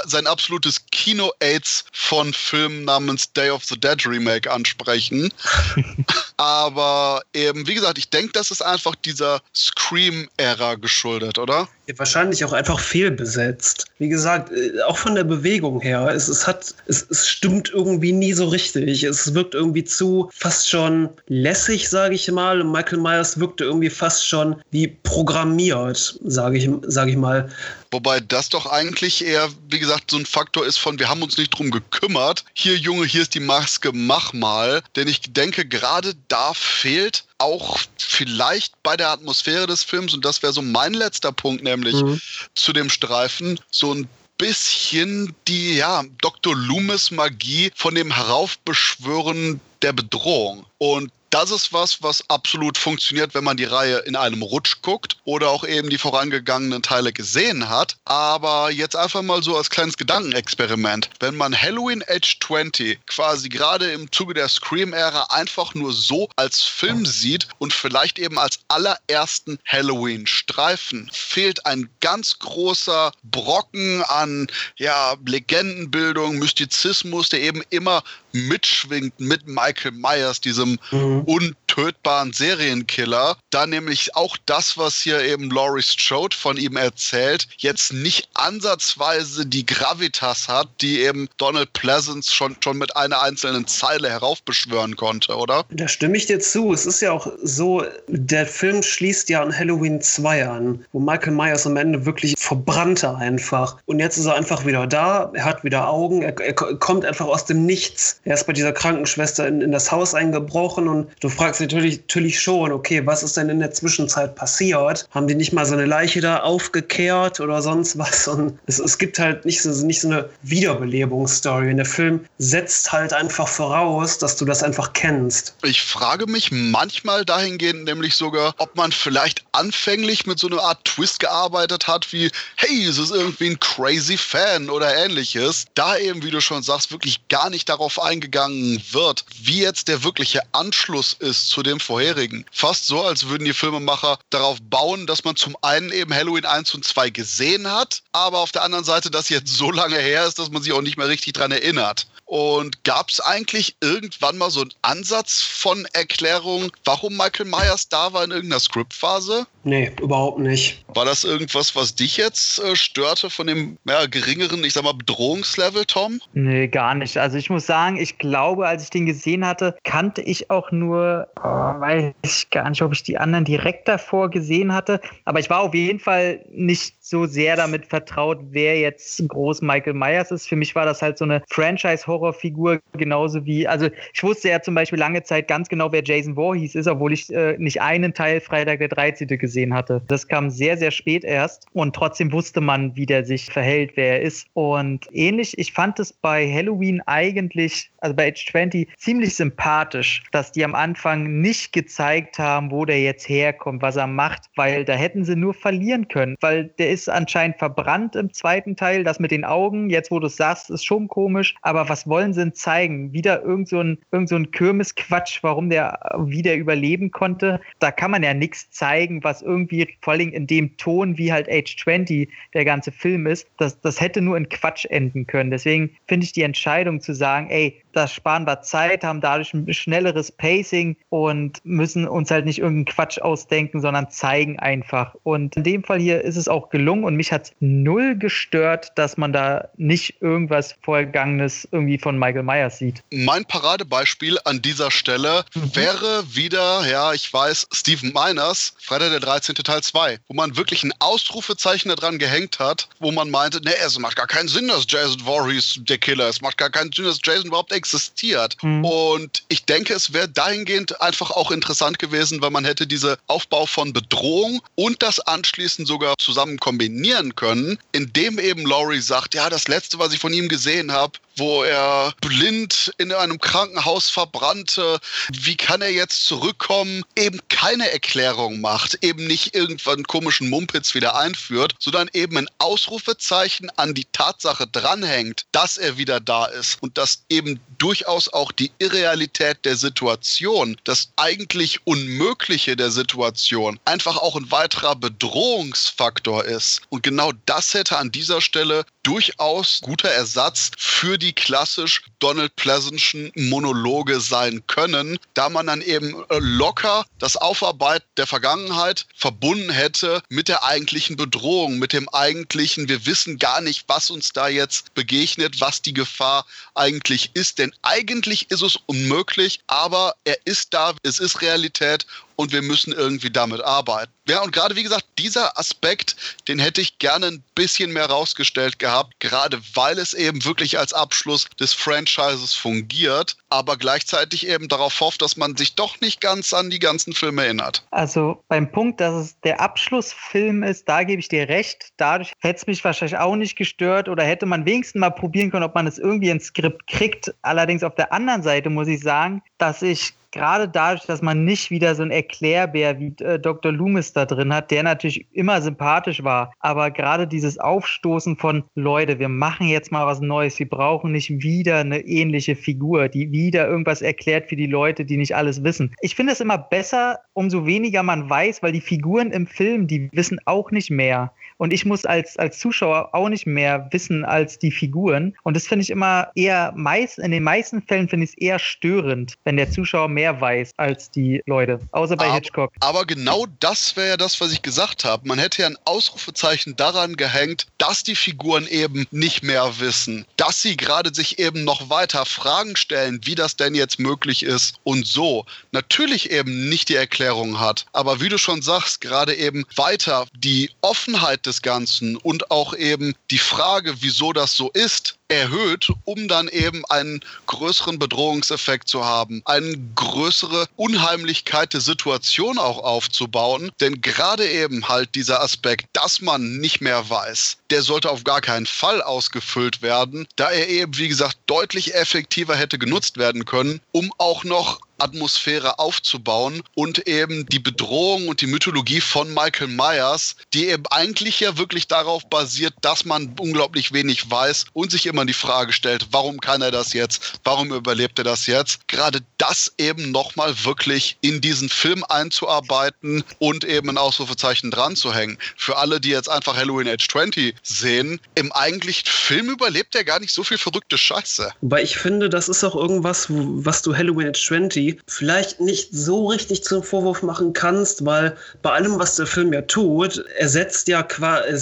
sein 0.07 0.27
absolutes 0.27 0.85
Kino-Aids 0.91 1.85
von 1.93 2.33
Filmen 2.33 2.85
namens 2.85 3.33
Day 3.33 3.51
of 3.51 3.65
the 3.65 3.79
Dead 3.79 4.05
Remake 4.05 4.51
ansprechen. 4.51 5.33
Aber 6.39 7.23
eben, 7.33 7.67
wie 7.69 7.75
gesagt, 7.75 7.99
ich 7.99 8.11
denke, 8.11 8.33
das 8.33 8.51
ist 8.51 8.63
einfach 8.63 8.97
dieser 8.97 9.41
Scream-Ära 9.55 10.75
geschuldet, 10.75 11.39
oder? 11.39 11.69
Ja, 11.87 11.99
wahrscheinlich 11.99 12.45
auch 12.45 12.53
einfach 12.53 12.81
fehlbesetzt. 12.81 13.87
Wie 13.99 14.09
gesagt, 14.09 14.51
äh, 14.51 14.83
auch 14.83 14.99
von 14.99 15.15
der 15.15 15.23
Bewegung 15.25 15.81
her. 15.81 16.09
Es, 16.09 16.27
es 16.27 16.47
hat, 16.47 16.75
es, 16.87 17.07
es 17.09 17.29
stimmt 17.29 17.71
irgendwie 17.73 18.13
nie 18.13 18.33
so 18.33 18.49
richtig. 18.49 19.05
Es 19.05 19.33
wirkt 19.35 19.55
irgendwie 19.55 19.85
zu 19.85 20.29
fast 20.35 20.69
schon 20.69 21.11
lässig, 21.29 21.89
sage 21.89 22.17
ich 22.17 22.31
mal. 22.31 22.61
Und 22.61 22.73
Michael 22.73 22.99
Myers 22.99 23.39
wirkte 23.39 23.65
irgendwie 23.65 23.91
fast 23.91 24.27
schon 24.27 24.57
wie 24.73 24.89
programmiert, 24.89 26.19
sage 26.25 26.59
ich, 26.59 26.69
sag 26.89 27.09
ich 27.09 27.17
mal. 27.17 27.49
Wobei 27.93 28.21
das 28.21 28.49
doch 28.49 28.67
eigentlich 28.67 28.96
eher, 29.03 29.49
wie 29.69 29.79
gesagt, 29.79 30.11
so 30.11 30.17
ein 30.17 30.27
Faktor 30.27 30.67
ist 30.67 30.79
von, 30.79 30.99
wir 30.99 31.09
haben 31.09 31.23
uns 31.23 31.37
nicht 31.37 31.51
drum 31.51 31.71
gekümmert. 31.71 32.45
Hier, 32.55 32.77
Junge, 32.77 33.07
hier 33.07 33.23
ist 33.23 33.35
die 33.35 33.41
Maske, 33.41 33.93
mach 33.93 34.33
mal. 34.33 34.83
Denn 34.97 35.09
ich 35.09 35.21
denke, 35.33 35.67
gerade 35.67 36.15
da 36.29 36.55
fehlt 36.55 37.25
auch 37.39 37.79
vielleicht 37.99 38.83
bei 38.83 38.97
der 38.97 39.11
Atmosphäre 39.11 39.67
des 39.67 39.83
Films, 39.83 40.15
und 40.15 40.25
das 40.25 40.43
wäre 40.43 40.53
so 40.53 40.63
mein 40.63 40.95
letzter 40.95 41.33
Punkt, 41.33 41.63
nämlich 41.63 41.95
mhm. 41.95 42.21
zu 42.55 42.73
dem 42.73 42.91
Streifen, 42.91 43.61
so 43.71 43.95
ein 43.95 44.09
bisschen 44.39 45.35
die 45.49 45.77
ja, 45.77 46.05
Dr. 46.21 46.55
Loomis 46.55 47.11
Magie 47.11 47.71
von 47.75 47.95
dem 47.95 48.13
Heraufbeschwören 48.13 49.61
der 49.83 49.93
Bedrohung. 49.93 50.67
Und 50.79 51.11
das 51.31 51.51
ist 51.51 51.73
was, 51.73 52.03
was 52.03 52.29
absolut 52.29 52.79
funktioniert, 52.79 53.35
wenn 53.35 53.45
man 53.45 53.57
die 53.57 53.65
Reihe 53.65 53.99
in 53.99 54.17
einem 54.17 54.43
Rutsch 54.43 54.77
guckt 54.83 55.17
oder 55.25 55.51
auch 55.51 55.67
eben 55.67 55.91
die 55.91 55.99
vorangegangenen 55.99 56.83
Teile 56.83 57.13
gesehen 57.13 57.69
hat. 57.69 57.97
Aber 58.05 58.71
jetzt 58.71 58.97
einfach 58.97 59.23
mal 59.23 59.43
so 59.43 59.57
als 59.57 59.71
kleines 59.71 59.97
Gedankenexperiment. 59.97 61.11
Wenn 61.21 61.37
man 61.37 61.61
Halloween 61.61 62.05
Age 62.09 62.39
20 62.41 63.05
quasi 63.07 63.49
gerade 63.49 63.91
im 63.91 64.11
Zuge 64.13 64.35
der 64.35 64.49
Scream-Ära 64.49 65.29
einfach 65.31 65.75
nur 65.75 65.93
so 65.93 66.29
als 66.37 66.63
Film 66.63 67.05
sieht 67.07 67.49
und 67.59 67.73
vielleicht 67.73 68.19
eben 68.19 68.39
als 68.39 68.61
allerersten 68.69 69.59
Halloween-Streifen, 69.67 71.11
fehlt 71.13 71.67
ein 71.67 71.89
ganz 72.01 72.39
großer 72.39 73.13
Brocken 73.25 74.03
an 74.05 74.47
ja, 74.77 75.15
Legendenbildung, 75.25 76.39
Mystizismus, 76.39 77.29
der 77.29 77.41
eben 77.41 77.63
immer 77.71 78.03
mitschwingt 78.33 79.19
mit 79.19 79.47
Michael 79.47 79.93
Myers, 79.93 80.41
diesem 80.41 80.79
mhm. 80.91 81.16
Untötbaren 81.25 82.33
Serienkiller. 82.33 83.37
Da 83.51 83.67
nämlich 83.67 84.15
auch 84.17 84.37
das, 84.47 84.79
was 84.79 85.01
hier 85.01 85.23
eben 85.23 85.51
Laurie 85.51 85.83
Strode 85.83 86.37
von 86.37 86.57
ihm 86.57 86.77
erzählt, 86.77 87.49
jetzt 87.59 87.93
nicht 87.93 88.29
ansatzweise 88.35 89.47
die 89.47 89.67
Gravitas 89.67 90.49
hat, 90.49 90.69
die 90.81 91.01
eben 91.01 91.29
Donald 91.37 91.73
Pleasance 91.73 92.35
schon, 92.35 92.57
schon 92.61 92.79
mit 92.79 92.97
einer 92.97 93.23
einzelnen 93.23 93.67
Zeile 93.67 94.11
heraufbeschwören 94.11 94.97
konnte, 94.97 95.35
oder? 95.37 95.65
Da 95.71 95.89
stimme 95.89 96.17
ich 96.17 96.27
dir 96.27 96.41
zu. 96.41 96.73
Es 96.73 96.87
ist 96.87 97.01
ja 97.01 97.13
auch 97.13 97.27
so, 97.43 97.85
der 98.09 98.47
Film 98.47 98.83
schließt 98.83 99.29
ja 99.29 99.43
an 99.43 99.57
Halloween 99.57 100.01
2 100.01 100.49
an, 100.49 100.85
wo 100.93 101.01
Michael 101.01 101.33
Myers 101.33 101.67
am 101.67 101.77
Ende 101.77 102.07
wirklich 102.07 102.35
verbrannte 102.39 103.15
einfach. 103.17 103.77
Und 103.87 103.99
jetzt 103.99 104.17
ist 104.17 104.27
er 104.27 104.35
einfach 104.35 104.65
wieder 104.65 104.87
da, 104.87 105.31
er 105.35 105.45
hat 105.45 105.65
wieder 105.65 105.89
Augen, 105.89 106.23
er, 106.23 106.39
er 106.39 106.55
kommt 106.55 107.05
einfach 107.05 107.27
aus 107.27 107.45
dem 107.45 107.67
Nichts. 107.67 108.21
Er 108.25 108.35
ist 108.35 108.47
bei 108.47 108.53
dieser 108.53 108.73
Krankenschwester 108.73 109.47
in, 109.47 109.61
in 109.61 109.73
das 109.73 109.91
Haus 109.93 110.15
eingebrochen 110.15 110.89
und 110.89 111.06
du 111.21 111.29
fragst 111.29 111.61
natürlich, 111.61 111.99
natürlich 111.99 112.41
schon, 112.41 112.73
okay, 112.73 113.05
was 113.07 113.23
ist 113.23 113.37
denn 113.37 113.49
in 113.49 113.61
der 113.61 113.71
Zwischenzeit 113.71 114.35
passiert? 114.35 115.09
Haben 115.11 115.29
die 115.29 115.35
nicht 115.35 115.53
mal 115.53 115.67
so 115.67 115.75
eine 115.75 115.87
Leiche 115.87 116.21
da 116.21 116.41
aufgekehrt 116.41 117.41
oder 117.41 117.63
sonst 117.63 117.99
was? 117.99 118.29
Und 118.29 118.59
es, 118.67 118.79
es 118.79 118.99
gibt 118.99 119.19
halt 119.19 119.45
nicht 119.45 119.63
so, 119.63 119.71
nicht 119.85 120.01
so 120.01 120.09
eine 120.09 120.29
Wiederbelebungsstory. 120.43 121.71
Und 121.71 121.77
der 121.79 121.87
Film 121.87 122.25
setzt 122.39 122.93
halt 122.93 123.13
einfach 123.13 123.49
voraus, 123.49 124.19
dass 124.19 124.37
du 124.37 124.45
das 124.45 124.63
einfach 124.63 124.93
kennst. 124.93 125.55
Ich 125.63 125.83
frage 125.83 126.27
mich 126.27 126.51
manchmal 126.51 127.25
dahingehend 127.25 127.85
nämlich 127.85 128.15
sogar, 128.15 128.55
ob 128.59 128.77
man 128.77 128.93
vielleicht 128.93 129.45
anfänglich 129.53 130.27
mit 130.27 130.39
so 130.39 130.49
einer 130.49 130.63
Art 130.63 130.85
Twist 130.85 131.21
gearbeitet 131.21 131.87
hat, 131.87 132.13
wie, 132.13 132.31
hey, 132.57 132.85
es 132.85 132.99
ist 132.99 133.11
irgendwie 133.11 133.51
ein 133.51 133.61
crazy 133.61 134.17
Fan 134.17 134.71
oder 134.71 134.95
ähnliches. 134.97 135.67
Da 135.75 135.97
eben, 135.97 136.23
wie 136.23 136.31
du 136.31 136.41
schon 136.41 136.63
sagst, 136.63 136.91
wirklich 136.91 137.27
gar 137.29 137.51
nicht 137.51 137.69
darauf 137.69 138.01
eingegangen 138.01 138.83
wird, 138.91 139.25
wie 139.43 139.61
jetzt 139.61 139.89
der 139.89 140.05
wirkliche 140.05 140.43
Anschluss 140.53 140.96
ist 141.01 141.49
zu 141.51 141.63
dem 141.63 141.81
vorherigen. 141.81 142.45
Fast 142.53 142.87
so, 142.87 143.03
als 143.03 143.29
würden 143.29 143.45
die 143.45 143.53
Filmemacher 143.53 144.19
darauf 144.31 144.59
bauen, 144.63 145.07
dass 145.07 145.25
man 145.25 145.37
zum 145.37 145.57
einen 145.63 145.91
eben 145.91 146.15
Halloween 146.15 146.45
1 146.45 146.75
und 146.75 146.85
2 146.85 147.11
gesehen 147.11 147.71
hat, 147.71 148.03
aber 148.13 148.39
auf 148.39 148.53
der 148.53 148.63
anderen 148.63 148.85
Seite 148.85 149.11
das 149.11 149.29
jetzt 149.29 149.55
so 149.55 149.71
lange 149.71 149.99
her 149.99 150.27
ist, 150.27 150.39
dass 150.39 150.51
man 150.51 150.63
sich 150.63 150.73
auch 150.73 150.83
nicht 150.83 150.97
mehr 150.97 151.09
richtig 151.09 151.35
dran 151.35 151.53
erinnert. 151.53 152.07
Und 152.27 152.83
gab 152.83 153.09
es 153.09 153.21
eigentlich 153.21 153.77
irgendwann 153.81 154.37
mal 154.37 154.51
so 154.51 154.61
einen 154.61 154.73
Ansatz 154.83 155.43
von 155.43 155.87
Erklärung, 155.93 156.73
warum 156.85 157.17
Michael 157.17 157.47
Myers 157.47 157.89
da 157.89 158.13
war 158.13 158.25
in 158.25 158.33
irgendeiner 158.33 158.59
Scriptphase? 158.59 159.47
Nee, 159.63 159.93
überhaupt 160.01 160.41
nicht. 160.41 160.85
War 160.89 161.05
das 161.05 161.23
irgendwas, 161.23 161.77
was 161.77 161.95
dich 161.95 162.17
jetzt 162.17 162.59
äh, 162.59 162.75
störte 162.75 163.31
von 163.31 163.47
dem 163.47 163.79
ja, 163.85 164.07
geringeren, 164.07 164.63
ich 164.65 164.73
sag 164.73 164.83
mal, 164.83 164.95
Bedrohungslevel, 164.95 165.85
Tom? 165.85 166.21
Nee, 166.35 166.67
gar 166.67 166.97
nicht. 166.97 167.17
Also 167.17 167.37
ich 167.39 167.49
muss 167.49 167.67
sagen, 167.67 167.97
ich 167.97 168.19
glaube, 168.19 168.67
als 168.67 168.83
ich 168.83 168.91
den 168.91 169.07
gesehen 169.07 169.47
hatte, 169.47 169.77
kannte 169.85 170.21
ich 170.21 170.51
auch 170.51 170.73
nur, 170.73 171.29
oh, 171.37 171.43
weiß 171.43 172.13
ich 172.23 172.51
gar 172.51 172.69
nicht, 172.69 172.83
ob 172.83 172.93
ich 172.93 173.05
die 173.05 173.19
anderen 173.19 173.45
direkt 173.45 173.87
davor 173.87 174.31
gesehen 174.31 174.73
hatte. 174.73 175.01
Aber 175.25 175.39
ich 175.39 175.49
war 175.49 175.61
auf 175.61 175.75
jeden 175.75 176.01
Fall 176.01 176.45
nicht 176.51 177.06
so 177.09 177.25
sehr 177.27 177.55
damit 177.55 177.87
vertraut, 177.87 178.41
wer 178.51 178.81
jetzt 178.81 179.23
groß 179.29 179.63
Michael 179.63 179.95
Myers 179.95 180.33
ist. 180.33 180.49
Für 180.49 180.57
mich 180.57 180.75
war 180.75 180.85
das 180.85 181.03
halt 181.03 181.19
so 181.19 181.25
eine 181.25 181.41
Franchise-Horrorfigur, 181.51 182.81
genauso 182.95 183.45
wie, 183.47 183.69
also 183.69 183.89
ich 184.13 184.23
wusste 184.25 184.49
ja 184.49 184.61
zum 184.61 184.75
Beispiel 184.75 184.99
lange 184.99 185.23
Zeit 185.23 185.47
ganz 185.47 185.69
genau, 185.69 185.93
wer 185.93 186.03
Jason 186.03 186.35
Voorhees 186.35 186.75
ist, 186.75 186.89
obwohl 186.89 187.13
ich 187.13 187.33
äh, 187.33 187.57
nicht 187.59 187.81
einen 187.81 188.13
Teil 188.13 188.41
Freitag 188.41 188.81
der 188.81 188.89
13. 188.89 189.29
gesehen 189.39 189.73
hatte. 189.73 190.03
Das 190.09 190.27
kam 190.27 190.51
sehr, 190.51 190.77
sehr 190.77 190.91
spät 190.91 191.23
erst 191.23 191.67
und 191.73 191.95
trotzdem 191.95 192.33
wusste 192.33 192.61
man, 192.61 192.97
wie 192.97 193.07
der 193.07 193.25
sich 193.25 193.47
verhält, 193.47 193.93
wer 193.95 194.15
er 194.15 194.23
ist. 194.23 194.49
Und 194.55 195.07
ähnlich, 195.13 195.57
ich 195.59 195.73
fand 195.73 196.01
es 196.01 196.13
bei 196.13 196.53
Halloween 196.53 197.01
eigentlich, 197.07 197.89
also 197.99 198.17
bei 198.17 198.29
Age 198.29 198.47
20, 198.51 198.89
ziemlich 198.97 199.37
sympathisch, 199.37 200.25
dass 200.33 200.51
die 200.51 200.65
am 200.65 200.75
Anfang 200.75 201.41
nicht 201.41 201.73
gezeigt 201.73 202.41
haben, 202.41 202.73
wo 202.73 202.85
der 202.85 203.01
jetzt 203.01 203.29
herkommt, 203.29 203.81
was 203.81 203.95
er 203.95 204.09
macht, 204.09 204.51
weil 204.57 204.85
da 204.85 204.95
hätten 204.95 205.25
sie 205.25 205.37
nur 205.37 205.55
verlieren 205.55 206.09
können, 206.09 206.35
weil 206.41 206.65
der 206.79 206.96
ist 206.96 206.96
anscheinend 207.09 207.59
verbrannt 207.59 208.17
im 208.17 208.33
zweiten 208.33 208.77
Teil. 208.77 209.05
Das 209.05 209.21
mit 209.21 209.31
den 209.31 209.45
Augen, 209.45 209.91
jetzt 209.91 210.11
wo 210.11 210.19
du 210.19 210.27
es 210.27 210.37
sagst, 210.37 210.71
ist 210.71 210.85
schon 210.85 211.09
komisch. 211.09 211.55
Aber 211.63 211.89
was 211.89 212.07
wollen 212.09 212.33
sie 212.33 212.41
denn 212.41 212.55
zeigen? 212.55 213.13
Wieder 213.13 213.43
irgend 213.43 213.69
so 213.69 213.81
ein, 213.81 213.99
irgend 214.13 214.29
so 214.29 214.37
ein 214.37 214.51
Kirmesquatsch, 214.51 215.39
warum 215.43 215.71
der 215.71 215.99
wieder 216.19 216.55
überleben 216.55 217.11
konnte. 217.11 217.61
Da 217.79 217.91
kann 217.91 218.11
man 218.11 218.23
ja 218.23 218.35
nichts 218.35 218.71
zeigen, 218.71 219.23
was 219.23 219.43
irgendwie, 219.43 219.89
vor 220.01 220.15
allem 220.15 220.33
in 220.33 220.47
dem 220.47 220.77
Ton, 220.77 221.19
wie 221.19 221.33
halt 221.33 221.49
Age 221.49 221.77
20 221.77 222.29
der 222.55 222.65
ganze 222.65 222.93
Film 222.93 223.27
ist, 223.27 223.47
das, 223.59 223.81
das 223.81 224.01
hätte 224.01 224.21
nur 224.21 224.37
in 224.37 224.49
Quatsch 224.49 224.87
enden 224.87 225.27
können. 225.27 225.51
Deswegen 225.51 225.91
finde 226.07 226.25
ich 226.25 226.33
die 226.33 226.43
Entscheidung 226.43 227.01
zu 227.01 227.15
sagen, 227.15 227.49
ey, 227.51 227.83
das 227.93 228.13
sparen 228.13 228.47
wir 228.47 228.61
Zeit, 228.61 229.05
haben 229.05 229.21
dadurch 229.23 229.55
ein 229.55 229.73
schnelleres 229.73 230.31
Pacing 230.31 230.97
und 231.09 231.65
müssen 231.65 232.07
uns 232.07 232.31
halt 232.31 232.45
nicht 232.45 232.59
irgendeinen 232.59 232.95
Quatsch 232.95 233.19
ausdenken, 233.19 233.81
sondern 233.81 234.11
zeigen 234.11 234.59
einfach. 234.59 235.15
Und 235.23 235.57
in 235.57 235.65
dem 235.65 235.83
Fall 235.83 235.99
hier 235.99 236.21
ist 236.21 236.37
es 236.37 236.47
auch 236.47 236.69
gelungen 236.69 236.86
und 236.95 237.17
mich 237.17 237.33
hat 237.33 237.53
null 237.61 238.17
gestört, 238.17 238.93
dass 238.95 239.17
man 239.17 239.33
da 239.33 239.69
nicht 239.77 240.21
irgendwas 240.21 240.75
Vorgegangenes 240.83 241.69
irgendwie 241.73 241.99
von 241.99 242.19
Michael 242.19 242.43
Myers 242.43 242.79
sieht. 242.79 243.03
Mein 243.11 243.45
Paradebeispiel 243.45 244.39
an 244.45 244.63
dieser 244.63 244.91
Stelle 244.91 245.45
mhm. 245.55 245.75
wäre 245.75 246.35
wieder, 246.35 246.87
ja, 246.89 247.13
ich 247.13 247.33
weiß, 247.33 247.69
Stephen 247.73 248.13
Miners, 248.13 248.75
Freitag 248.79 249.11
der 249.11 249.21
13. 249.21 249.57
Teil 249.57 249.83
2, 249.83 250.19
wo 250.29 250.35
man 250.35 250.57
wirklich 250.57 250.85
ein 250.85 250.93
Ausrufezeichen 250.99 251.89
daran 251.89 252.19
gehängt 252.19 252.59
hat, 252.59 252.89
wo 252.99 253.11
man 253.13 253.31
meinte, 253.31 253.61
nee, 253.63 253.73
es 253.85 253.99
macht 253.99 254.17
gar 254.17 254.27
keinen 254.27 254.49
Sinn, 254.49 254.69
dass 254.69 254.87
Jason 254.89 255.21
Voorhees 255.21 255.81
der 255.83 255.99
Killer 255.99 256.29
ist. 256.29 256.37
Es 256.37 256.43
macht 256.43 256.59
gar 256.59 256.71
keinen 256.71 256.93
Sinn, 256.93 257.07
dass 257.07 257.19
Jason 257.25 257.47
überhaupt 257.47 257.73
existiert. 257.73 258.57
Mhm. 258.63 258.85
Und 258.85 259.45
ich 259.49 259.65
denke, 259.65 259.95
es 259.95 260.13
wäre 260.13 260.29
dahingehend 260.29 261.01
einfach 261.01 261.31
auch 261.31 261.51
interessant 261.51 261.99
gewesen, 261.99 262.43
weil 262.43 262.51
man 262.51 262.65
hätte 262.65 262.87
diese 262.87 263.19
Aufbau 263.27 263.67
von 263.67 263.93
Bedrohung 263.93 264.61
und 264.75 265.03
das 265.03 265.21
anschließend 265.21 265.89
sogar 265.89 266.15
zusammen 266.19 266.59
kombinieren 266.77 267.35
können, 267.35 267.79
indem 267.93 268.39
eben 268.39 268.67
Laurie 268.67 269.01
sagt, 269.01 269.35
ja, 269.35 269.49
das 269.49 269.67
letzte, 269.67 269.99
was 269.99 270.13
ich 270.13 270.21
von 270.21 270.35
ihm 270.35 270.47
gesehen 270.47 270.93
habe, 270.93 271.19
wo 271.37 271.63
er 271.63 272.15
blind 272.21 272.93
in 272.99 273.13
einem 273.13 273.39
Krankenhaus 273.39 274.11
verbrannte. 274.11 274.99
Wie 275.33 275.57
kann 275.57 275.83
er 275.83 275.93
jetzt 275.93 276.27
zurückkommen? 276.27 277.05
Eben 277.17 277.41
keine 277.49 277.91
Erklärung 277.91 278.61
macht, 278.61 278.99
eben 279.03 279.27
nicht 279.27 279.55
irgendwann 279.55 280.05
komischen 280.05 280.49
Mumpitz 280.49 280.95
wieder 280.95 281.17
einführt, 281.17 281.75
sondern 281.79 282.09
eben 282.13 282.39
ein 282.39 282.49
Ausrufezeichen 282.59 283.71
an 283.77 283.95
die 283.95 284.07
Tatsache 284.13 284.67
dranhängt, 284.67 285.47
dass 285.53 285.77
er 285.77 285.99
wieder 285.99 286.21
da 286.21 286.47
ist 286.47 286.83
und 286.83 286.97
dass 286.99 287.25
eben 287.29 287.61
durchaus 287.79 288.33
auch 288.33 288.53
die 288.53 288.73
Irrealität 288.79 289.65
der 289.65 289.77
Situation, 289.77 290.77
das 290.85 291.11
eigentlich 291.17 291.87
Unmögliche 291.87 292.77
der 292.77 292.91
Situation, 292.91 293.79
einfach 293.85 294.17
auch 294.17 294.37
ein 294.37 294.51
weiterer 294.51 294.97
Bedrohungsfaktor 294.97 296.45
ist. 296.45 296.66
Und 296.89 297.03
genau 297.03 297.33
das 297.47 297.75
hätte 297.75 297.99
an 297.99 298.11
dieser 298.11 298.41
Stelle 298.41 298.85
durchaus 299.03 299.81
guter 299.83 300.09
Ersatz 300.09 300.71
für 300.77 301.17
die 301.17 301.33
klassisch 301.33 302.03
Donald 302.19 302.57
Pleasantschen 302.57 303.31
Monologe 303.37 304.21
sein 304.21 304.67
können, 304.67 305.19
da 305.35 305.49
man 305.49 305.69
dann 305.69 305.83
eben 305.83 306.25
äh, 306.29 306.39
locker 306.41 307.05
das 307.19 307.37
Aufarbeiten 307.37 308.07
der 308.17 308.27
Vergangenheit 308.27 309.07
verbunden 309.15 309.71
hätte 309.71 310.23
mit 310.29 310.49
der 310.49 310.65
eigentlichen 310.65 311.17
Bedrohung, 311.17 311.79
mit 311.79 311.93
dem 311.93 312.09
eigentlichen, 312.09 312.89
wir 312.89 313.07
wissen 313.07 313.39
gar 313.39 313.61
nicht, 313.61 313.85
was 313.87 314.11
uns 314.11 314.33
da 314.33 314.49
jetzt 314.49 314.95
begegnet, 314.95 315.61
was 315.61 315.83
die 315.83 315.95
Gefahr 315.95 316.45
eigentlich 316.75 317.31
ist, 317.35 317.59
denn 317.59 317.73
eigentlich 317.83 318.51
ist 318.51 318.63
es 318.63 318.77
unmöglich, 318.87 319.61
aber 319.67 320.15
er 320.25 320.39
ist 320.47 320.75
da, 320.75 320.95
es 321.03 321.19
ist 321.21 321.43
Realität 321.43 322.07
und 322.35 322.53
wir 322.53 322.63
müssen 322.63 322.93
irgendwie 322.93 323.31
damit 323.31 323.61
arbeiten. 323.61 324.16
Ja, 324.29 324.43
und 324.43 324.53
gerade 324.53 324.75
wie 324.75 324.83
gesagt, 324.83 325.05
dieser 325.19 325.57
Aspekt, 325.57 326.17
den 326.49 326.59
hätte 326.59 326.81
ich 326.81 326.99
gerne 326.99 327.27
ein 327.27 327.45
bisschen 327.55 327.93
mehr 327.93 328.07
rausgestellt 328.07 328.81
gehabt, 328.81 329.21
gerade 329.21 329.61
weil 329.75 329.99
es 329.99 330.15
eben 330.15 330.45
wirklich 330.45 330.79
als 330.79 330.93
Abschluss 330.93 331.47
des 331.61 331.73
Franchises 331.73 332.53
fungiert, 332.53 333.37
aber 333.51 333.77
gleichzeitig 333.77 334.49
eben 334.49 334.67
darauf 334.67 335.01
hofft, 335.01 335.23
dass 335.23 335.37
man 335.37 335.57
sich 335.57 335.77
doch 335.77 336.01
nicht 336.01 336.21
ganz 336.21 336.53
an 336.53 336.71
die 336.71 336.81
ganzen 336.81 337.13
Filme 337.13 337.45
erinnert. 337.45 337.87
Also 337.93 338.43
beim 338.49 338.71
Punkt, 338.71 339.01
dass 339.01 339.15
es 339.15 339.41
der 339.41 339.61
Abschlussfilm 339.61 340.65
ist, 340.65 340.89
da 340.89 341.05
gebe 341.05 341.21
ich 341.21 341.29
dir 341.29 341.49
recht. 341.49 341.93
Dadurch 341.97 342.33
hätte 342.41 342.59
es 342.59 342.67
mich 342.67 342.85
wahrscheinlich 342.85 343.19
auch 343.19 343.37
nicht 343.37 343.57
gestört 343.57 344.09
oder 344.09 344.25
hätte 344.25 344.47
man 344.47 344.67
wenigstens 344.67 345.01
mal 345.01 345.11
probieren 345.11 345.53
können, 345.53 345.65
ob 345.65 345.75
man 345.75 345.87
es 345.87 345.99
irgendwie 345.99 346.31
ins 346.31 346.47
Skript 346.47 346.89
kriegt. 346.89 347.33
Allerdings 347.43 347.85
auf 347.85 347.95
der 347.95 348.13
anderen 348.13 348.43
Seite 348.43 348.71
muss 348.71 348.89
ich 348.89 349.01
sagen, 349.01 349.43
dass 349.59 349.83
ich 349.83 350.15
gerade 350.37 350.69
dadurch, 350.69 351.05
dass 351.07 351.23
man 351.23 351.45
nicht 351.45 351.71
wieder 351.71 351.95
so 351.95 352.03
ein 352.03 352.11
Erklärbär 352.11 352.99
wie 353.01 353.15
äh, 353.25 353.39
Dr. 353.39 353.73
Loomis 353.73 354.13
da 354.17 354.25
drin 354.27 354.53
hat, 354.53 354.71
der 354.71 354.83
natürlich 354.83 355.27
immer 355.33 355.61
sympathisch 355.61 356.25
war, 356.25 356.53
aber 356.61 356.91
gerade 356.91 357.27
dieses 357.27 357.59
Aufstoßen 357.59 358.37
von 358.37 358.65
Leute, 358.75 359.19
wir 359.19 359.29
machen 359.29 359.69
jetzt 359.69 359.93
mal 359.93 360.07
was 360.07 360.21
Neues, 360.21 360.59
wir 360.59 360.69
brauchen 360.69 361.13
nicht 361.13 361.31
wieder 361.43 361.79
eine 361.79 362.01
ähnliche 362.01 362.57
Figur, 362.57 363.09
die 363.09 363.31
wieder 363.31 363.69
irgendwas 363.69 364.03
erklärt 364.03 364.49
für 364.49 364.57
die 364.57 364.67
Leute, 364.67 365.05
die 365.05 365.17
nicht 365.17 365.37
alles 365.37 365.63
wissen. 365.63 365.95
Ich 366.01 366.15
finde 366.15 366.33
es 366.33 366.41
immer 366.41 366.59
besser, 366.59 367.19
umso 367.35 367.67
weniger 367.67 368.03
man 368.03 368.29
weiß, 368.29 368.63
weil 368.63 368.73
die 368.73 368.81
Figuren 368.81 369.31
im 369.31 369.47
Film, 369.47 369.87
die 369.87 370.09
wissen 370.13 370.41
auch 370.47 370.71
nicht 370.71 370.91
mehr. 370.91 371.33
Und 371.59 371.73
ich 371.73 371.85
muss 371.85 372.05
als, 372.05 372.37
als 372.37 372.59
Zuschauer 372.59 373.15
auch 373.15 373.29
nicht 373.29 373.47
mehr 373.47 373.89
wissen 373.91 374.25
als 374.25 374.59
die 374.59 374.71
Figuren. 374.71 375.35
Und 375.43 375.55
das 375.55 375.67
finde 375.67 375.83
ich 375.83 375.91
immer 375.91 376.31
eher 376.35 376.73
meist, 376.77 377.19
in 377.19 377.31
den 377.31 377.43
meisten 377.43 377.83
Fällen 377.83 378.09
finde 378.09 378.25
ich 378.25 378.31
es 378.31 378.39
eher 378.39 378.59
störend, 378.59 379.35
wenn 379.45 379.57
der 379.57 379.71
Zuschauer 379.71 380.09
mehr 380.09 380.41
weiß 380.41 380.73
als 380.77 381.11
die 381.11 381.43
Leute. 381.47 381.81
Außer 381.93 382.17
bei 382.17 382.27
aber, 382.27 382.35
Hitchcock. 382.35 382.73
Aber 382.81 383.05
genau 383.05 383.47
das 383.61 383.97
wäre 383.97 384.09
ja 384.09 384.17
das, 384.17 384.41
was 384.41 384.53
ich 384.53 384.63
gesagt 384.63 385.05
habe. 385.05 385.27
Man 385.27 385.39
hätte 385.39 385.63
ja 385.63 385.69
ein 385.69 385.79
Ausrufezeichen 385.85 386.77
daran 386.77 387.17
gehängt, 387.17 387.67
dass 387.79 388.03
die 388.03 388.17
Figuren 388.17 388.67
eben 388.67 389.07
nicht 389.11 389.43
mehr 389.43 389.79
wissen. 389.79 390.27
Dass 390.37 390.63
sie 390.63 390.77
gerade 390.77 391.15
sich 391.15 391.39
eben 391.39 391.65
noch 391.65 391.89
weiter 391.89 392.27
Fragen 392.27 392.77
stellen, 392.77 393.21
wie 393.25 393.35
das 393.35 393.57
denn 393.57 393.75
jetzt 393.75 393.99
möglich 393.99 394.43
ist 394.43 394.79
und 394.85 395.07
so. 395.07 395.47
Natürlich 395.73 396.31
eben 396.31 396.69
nicht 396.69 396.89
die 396.89 396.97
Erklärung 396.97 397.61
hat. 397.61 397.87
Aber 397.93 398.21
wie 398.21 398.29
du 398.29 398.39
schon 398.39 398.63
sagst, 398.63 399.01
gerade 399.01 399.35
eben 399.35 399.65
weiter 399.77 400.27
die 400.35 400.71
Offenheit 400.81 401.46
des 401.47 401.63
Ganzen 401.63 402.17
und 402.17 402.51
auch 402.51 402.75
eben 402.75 403.15
die 403.31 403.39
Frage, 403.39 403.95
wieso 404.01 404.33
das 404.33 404.55
so 404.55 404.71
ist, 404.73 405.17
erhöht, 405.29 405.91
um 406.05 406.29
dann 406.29 406.49
eben 406.49 406.85
einen 406.87 407.21
größeren 407.47 407.99
Bedrohungseffekt 407.99 408.89
zu 408.89 409.05
haben, 409.05 409.43
eine 409.45 409.77
größere 409.95 410.69
Unheimlichkeit 410.77 411.73
der 411.73 411.81
Situation 411.81 412.59
auch 412.59 412.79
aufzubauen. 412.79 413.71
Denn 413.81 414.01
gerade 414.01 414.49
eben 414.49 414.89
halt 414.89 415.15
dieser 415.15 415.43
Aspekt, 415.43 415.87
dass 415.93 416.21
man 416.21 416.59
nicht 416.59 416.81
mehr 416.81 417.09
weiß, 417.09 417.59
der 417.71 417.83
sollte 417.83 418.11
auf 418.11 418.25
gar 418.25 418.41
keinen 418.41 418.67
Fall 418.67 419.03
ausgefüllt 419.03 419.83
werden, 419.83 420.27
da 420.37 420.51
er 420.51 420.69
eben, 420.69 420.97
wie 420.97 421.09
gesagt, 421.09 421.39
deutlich 421.47 421.95
effektiver 421.95 422.55
hätte 422.57 422.79
genutzt 422.79 423.19
werden 423.19 423.45
können, 423.45 423.81
um 423.93 424.13
auch 424.19 424.45
noch 424.45 424.81
Atmosphäre 424.99 425.79
aufzubauen 425.79 426.63
und 426.75 427.07
eben 427.07 427.47
die 427.47 427.59
Bedrohung 427.59 428.29
und 428.29 428.41
die 428.41 428.47
Mythologie 428.47 429.01
von 429.01 429.33
Michael 429.35 429.69
Myers, 429.69 430.37
die 430.55 430.69
eben 430.69 430.85
eigentlich 430.91 431.41
ja 431.41 431.59
wirklich 431.59 431.87
darauf 431.89 432.29
basiert, 432.29 432.75
dass 432.81 433.05
man 433.05 433.35
unglaublich 433.39 433.93
wenig 433.93 434.31
weiß 434.31 434.67
und 434.73 434.91
sich 434.91 435.07
immer 435.17 435.25
die 435.25 435.33
Frage 435.33 435.73
stellt, 435.73 436.09
warum 436.11 436.41
kann 436.41 436.61
er 436.61 436.71
das 436.71 436.93
jetzt? 436.93 437.41
Warum 437.43 437.73
überlebt 437.73 438.19
er 438.19 438.25
das 438.25 438.47
jetzt? 438.47 438.87
Gerade 438.87 439.21
das 439.39 439.73
eben 439.79 440.11
nochmal 440.11 440.53
wirklich 440.65 441.17
in 441.23 441.41
diesen 441.41 441.71
Film 441.71 442.05
einzuarbeiten 442.07 443.25
und 443.39 443.65
eben 443.65 443.89
ein 443.89 443.97
Ausrufezeichen 443.97 444.71
dran 444.71 444.95
zu 444.95 445.15
hängen. 445.15 445.39
Für 445.57 445.79
alle, 445.79 446.03
die 446.03 446.11
jetzt 446.11 446.29
einfach 446.29 446.55
Halloween 446.55 446.87
Age 446.87 447.09
20 447.09 447.55
sehen, 447.63 448.21
im 448.35 448.53
eigentlichen 448.53 449.07
Film 449.07 449.49
überlebt 449.49 449.95
er 449.95 450.05
gar 450.05 450.21
nicht 450.21 450.35
so 450.35 450.45
viel 450.45 450.59
verrückte 450.59 450.99
Scheiße. 450.99 451.51
Weil 451.63 451.83
ich 451.83 451.97
finde, 451.97 452.29
das 452.29 452.51
ist 452.51 452.63
auch 452.63 452.77
irgendwas, 452.77 453.29
was 453.31 453.81
du 453.81 453.97
Halloween 453.97 454.29
Age 454.29 454.47
20 454.47 455.01
vielleicht 455.07 455.61
nicht 455.61 455.89
so 455.93 456.27
richtig 456.27 456.63
zum 456.63 456.83
Vorwurf 456.83 457.23
machen 457.23 457.55
kannst, 457.55 458.05
weil 458.05 458.37
bei 458.61 458.73
allem, 458.73 458.99
was 458.99 459.17
der 459.17 459.27
Film 459.27 459.55
ja 459.55 459.63
tut, 459.63 460.23
er 460.37 460.49
setzt 460.51 460.89
ja, 460.89 461.01
er 461.01 461.57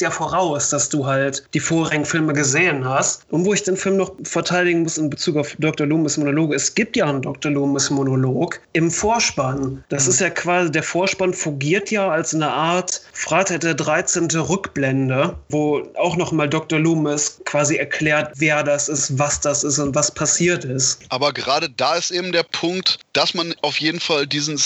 ja 0.00 0.10
voraus, 0.10 0.70
dass 0.70 0.88
du 0.88 1.06
halt 1.06 1.44
die 1.54 1.60
vorigen 1.60 2.04
Filme 2.04 2.32
gesehen 2.32 2.84
hast. 2.84 2.95
Und 3.30 3.44
wo 3.44 3.52
ich 3.52 3.62
den 3.62 3.76
Film 3.76 3.96
noch 3.96 4.12
verteidigen 4.22 4.82
muss 4.82 4.98
in 4.98 5.10
Bezug 5.10 5.36
auf 5.36 5.56
Dr. 5.58 5.86
Loomis 5.86 6.16
Monologe, 6.16 6.54
es 6.54 6.74
gibt 6.74 6.96
ja 6.96 7.06
einen 7.06 7.22
Dr. 7.22 7.50
Loomis 7.50 7.90
Monolog 7.90 8.60
im 8.72 8.90
Vorspann. 8.90 9.82
Das 9.88 10.04
mhm. 10.04 10.10
ist 10.10 10.20
ja 10.20 10.30
quasi, 10.30 10.70
der 10.70 10.82
Vorspann 10.82 11.34
fungiert 11.34 11.90
ja 11.90 12.08
als 12.08 12.34
eine 12.34 12.50
Art 12.50 13.02
Freitag 13.12 13.60
der 13.60 13.74
13. 13.74 14.28
Rückblende, 14.30 15.36
wo 15.48 15.82
auch 15.96 16.16
nochmal 16.16 16.48
Dr. 16.48 16.78
Loomis 16.78 17.40
quasi 17.44 17.76
erklärt, 17.76 18.32
wer 18.36 18.62
das 18.62 18.88
ist, 18.88 19.18
was 19.18 19.40
das 19.40 19.64
ist 19.64 19.78
und 19.78 19.94
was 19.94 20.10
passiert 20.10 20.64
ist. 20.64 21.00
Aber 21.08 21.32
gerade 21.32 21.70
da 21.70 21.96
ist 21.96 22.10
eben 22.10 22.32
der 22.32 22.44
Punkt, 22.44 22.66
Punkt, 22.66 22.98
dass 23.12 23.32
man 23.32 23.54
auf 23.62 23.80
jeden 23.80 24.00
Fall 24.00 24.26
diesen, 24.26 24.60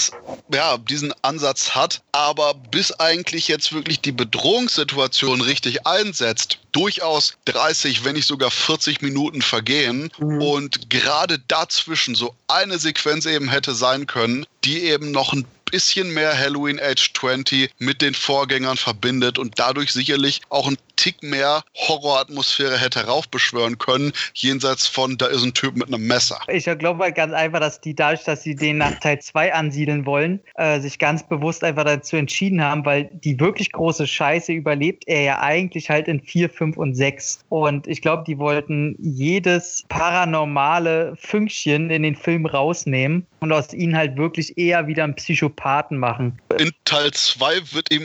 ja, 0.52 0.78
diesen 0.78 1.12
Ansatz 1.22 1.70
hat, 1.70 2.02
aber 2.12 2.54
bis 2.54 2.92
eigentlich 2.92 3.46
jetzt 3.46 3.72
wirklich 3.72 4.00
die 4.00 4.12
Bedrohungssituation 4.12 5.42
richtig 5.42 5.86
einsetzt, 5.86 6.59
durchaus 6.72 7.36
30, 7.46 8.04
wenn 8.04 8.14
nicht 8.14 8.26
sogar 8.26 8.50
40 8.50 9.02
Minuten 9.02 9.42
vergehen 9.42 10.10
mhm. 10.18 10.42
und 10.42 10.90
gerade 10.90 11.38
dazwischen 11.48 12.14
so 12.14 12.34
eine 12.48 12.78
Sequenz 12.78 13.26
eben 13.26 13.48
hätte 13.48 13.74
sein 13.74 14.06
können, 14.06 14.46
die 14.64 14.82
eben 14.84 15.10
noch 15.10 15.32
ein 15.32 15.46
bisschen 15.70 16.12
mehr 16.12 16.36
Halloween 16.36 16.80
Age 16.80 17.12
20 17.14 17.70
mit 17.78 18.02
den 18.02 18.14
Vorgängern 18.14 18.76
verbindet 18.76 19.38
und 19.38 19.58
dadurch 19.58 19.92
sicherlich 19.92 20.40
auch 20.48 20.66
ein 20.66 20.76
Tick 21.00 21.22
mehr 21.22 21.62
Horroratmosphäre 21.74 22.76
hätte 22.76 23.00
heraufbeschwören 23.00 23.78
können, 23.78 24.12
jenseits 24.34 24.86
von, 24.86 25.16
da 25.16 25.28
ist 25.28 25.42
ein 25.42 25.54
Typ 25.54 25.74
mit 25.74 25.88
einem 25.88 26.06
Messer. 26.06 26.38
Ich 26.48 26.64
glaube 26.64 27.04
halt 27.04 27.14
ganz 27.14 27.32
einfach, 27.32 27.58
dass 27.58 27.80
die 27.80 27.94
dadurch, 27.94 28.24
dass 28.24 28.42
sie 28.42 28.54
den 28.54 28.76
nach 28.76 29.00
Teil 29.00 29.18
2 29.18 29.54
ansiedeln 29.54 30.04
wollen, 30.04 30.40
äh, 30.56 30.78
sich 30.78 30.98
ganz 30.98 31.26
bewusst 31.26 31.64
einfach 31.64 31.84
dazu 31.84 32.16
entschieden 32.16 32.62
haben, 32.62 32.84
weil 32.84 33.08
die 33.24 33.40
wirklich 33.40 33.72
große 33.72 34.06
Scheiße 34.06 34.52
überlebt 34.52 35.04
er 35.06 35.22
ja 35.22 35.40
eigentlich 35.40 35.88
halt 35.88 36.06
in 36.06 36.20
4, 36.20 36.50
5 36.50 36.76
und 36.76 36.94
6. 36.94 37.46
Und 37.48 37.86
ich 37.86 38.02
glaube, 38.02 38.24
die 38.26 38.36
wollten 38.36 38.94
jedes 38.98 39.84
paranormale 39.88 41.16
Fünkchen 41.16 41.88
in 41.88 42.02
den 42.02 42.14
Film 42.14 42.44
rausnehmen 42.44 43.26
und 43.40 43.52
aus 43.52 43.72
ihnen 43.72 43.96
halt 43.96 44.18
wirklich 44.18 44.58
eher 44.58 44.86
wieder 44.86 45.04
einen 45.04 45.14
Psychopathen 45.14 45.96
machen. 45.96 46.38
In 46.58 46.72
Teil 46.84 47.10
2 47.10 47.62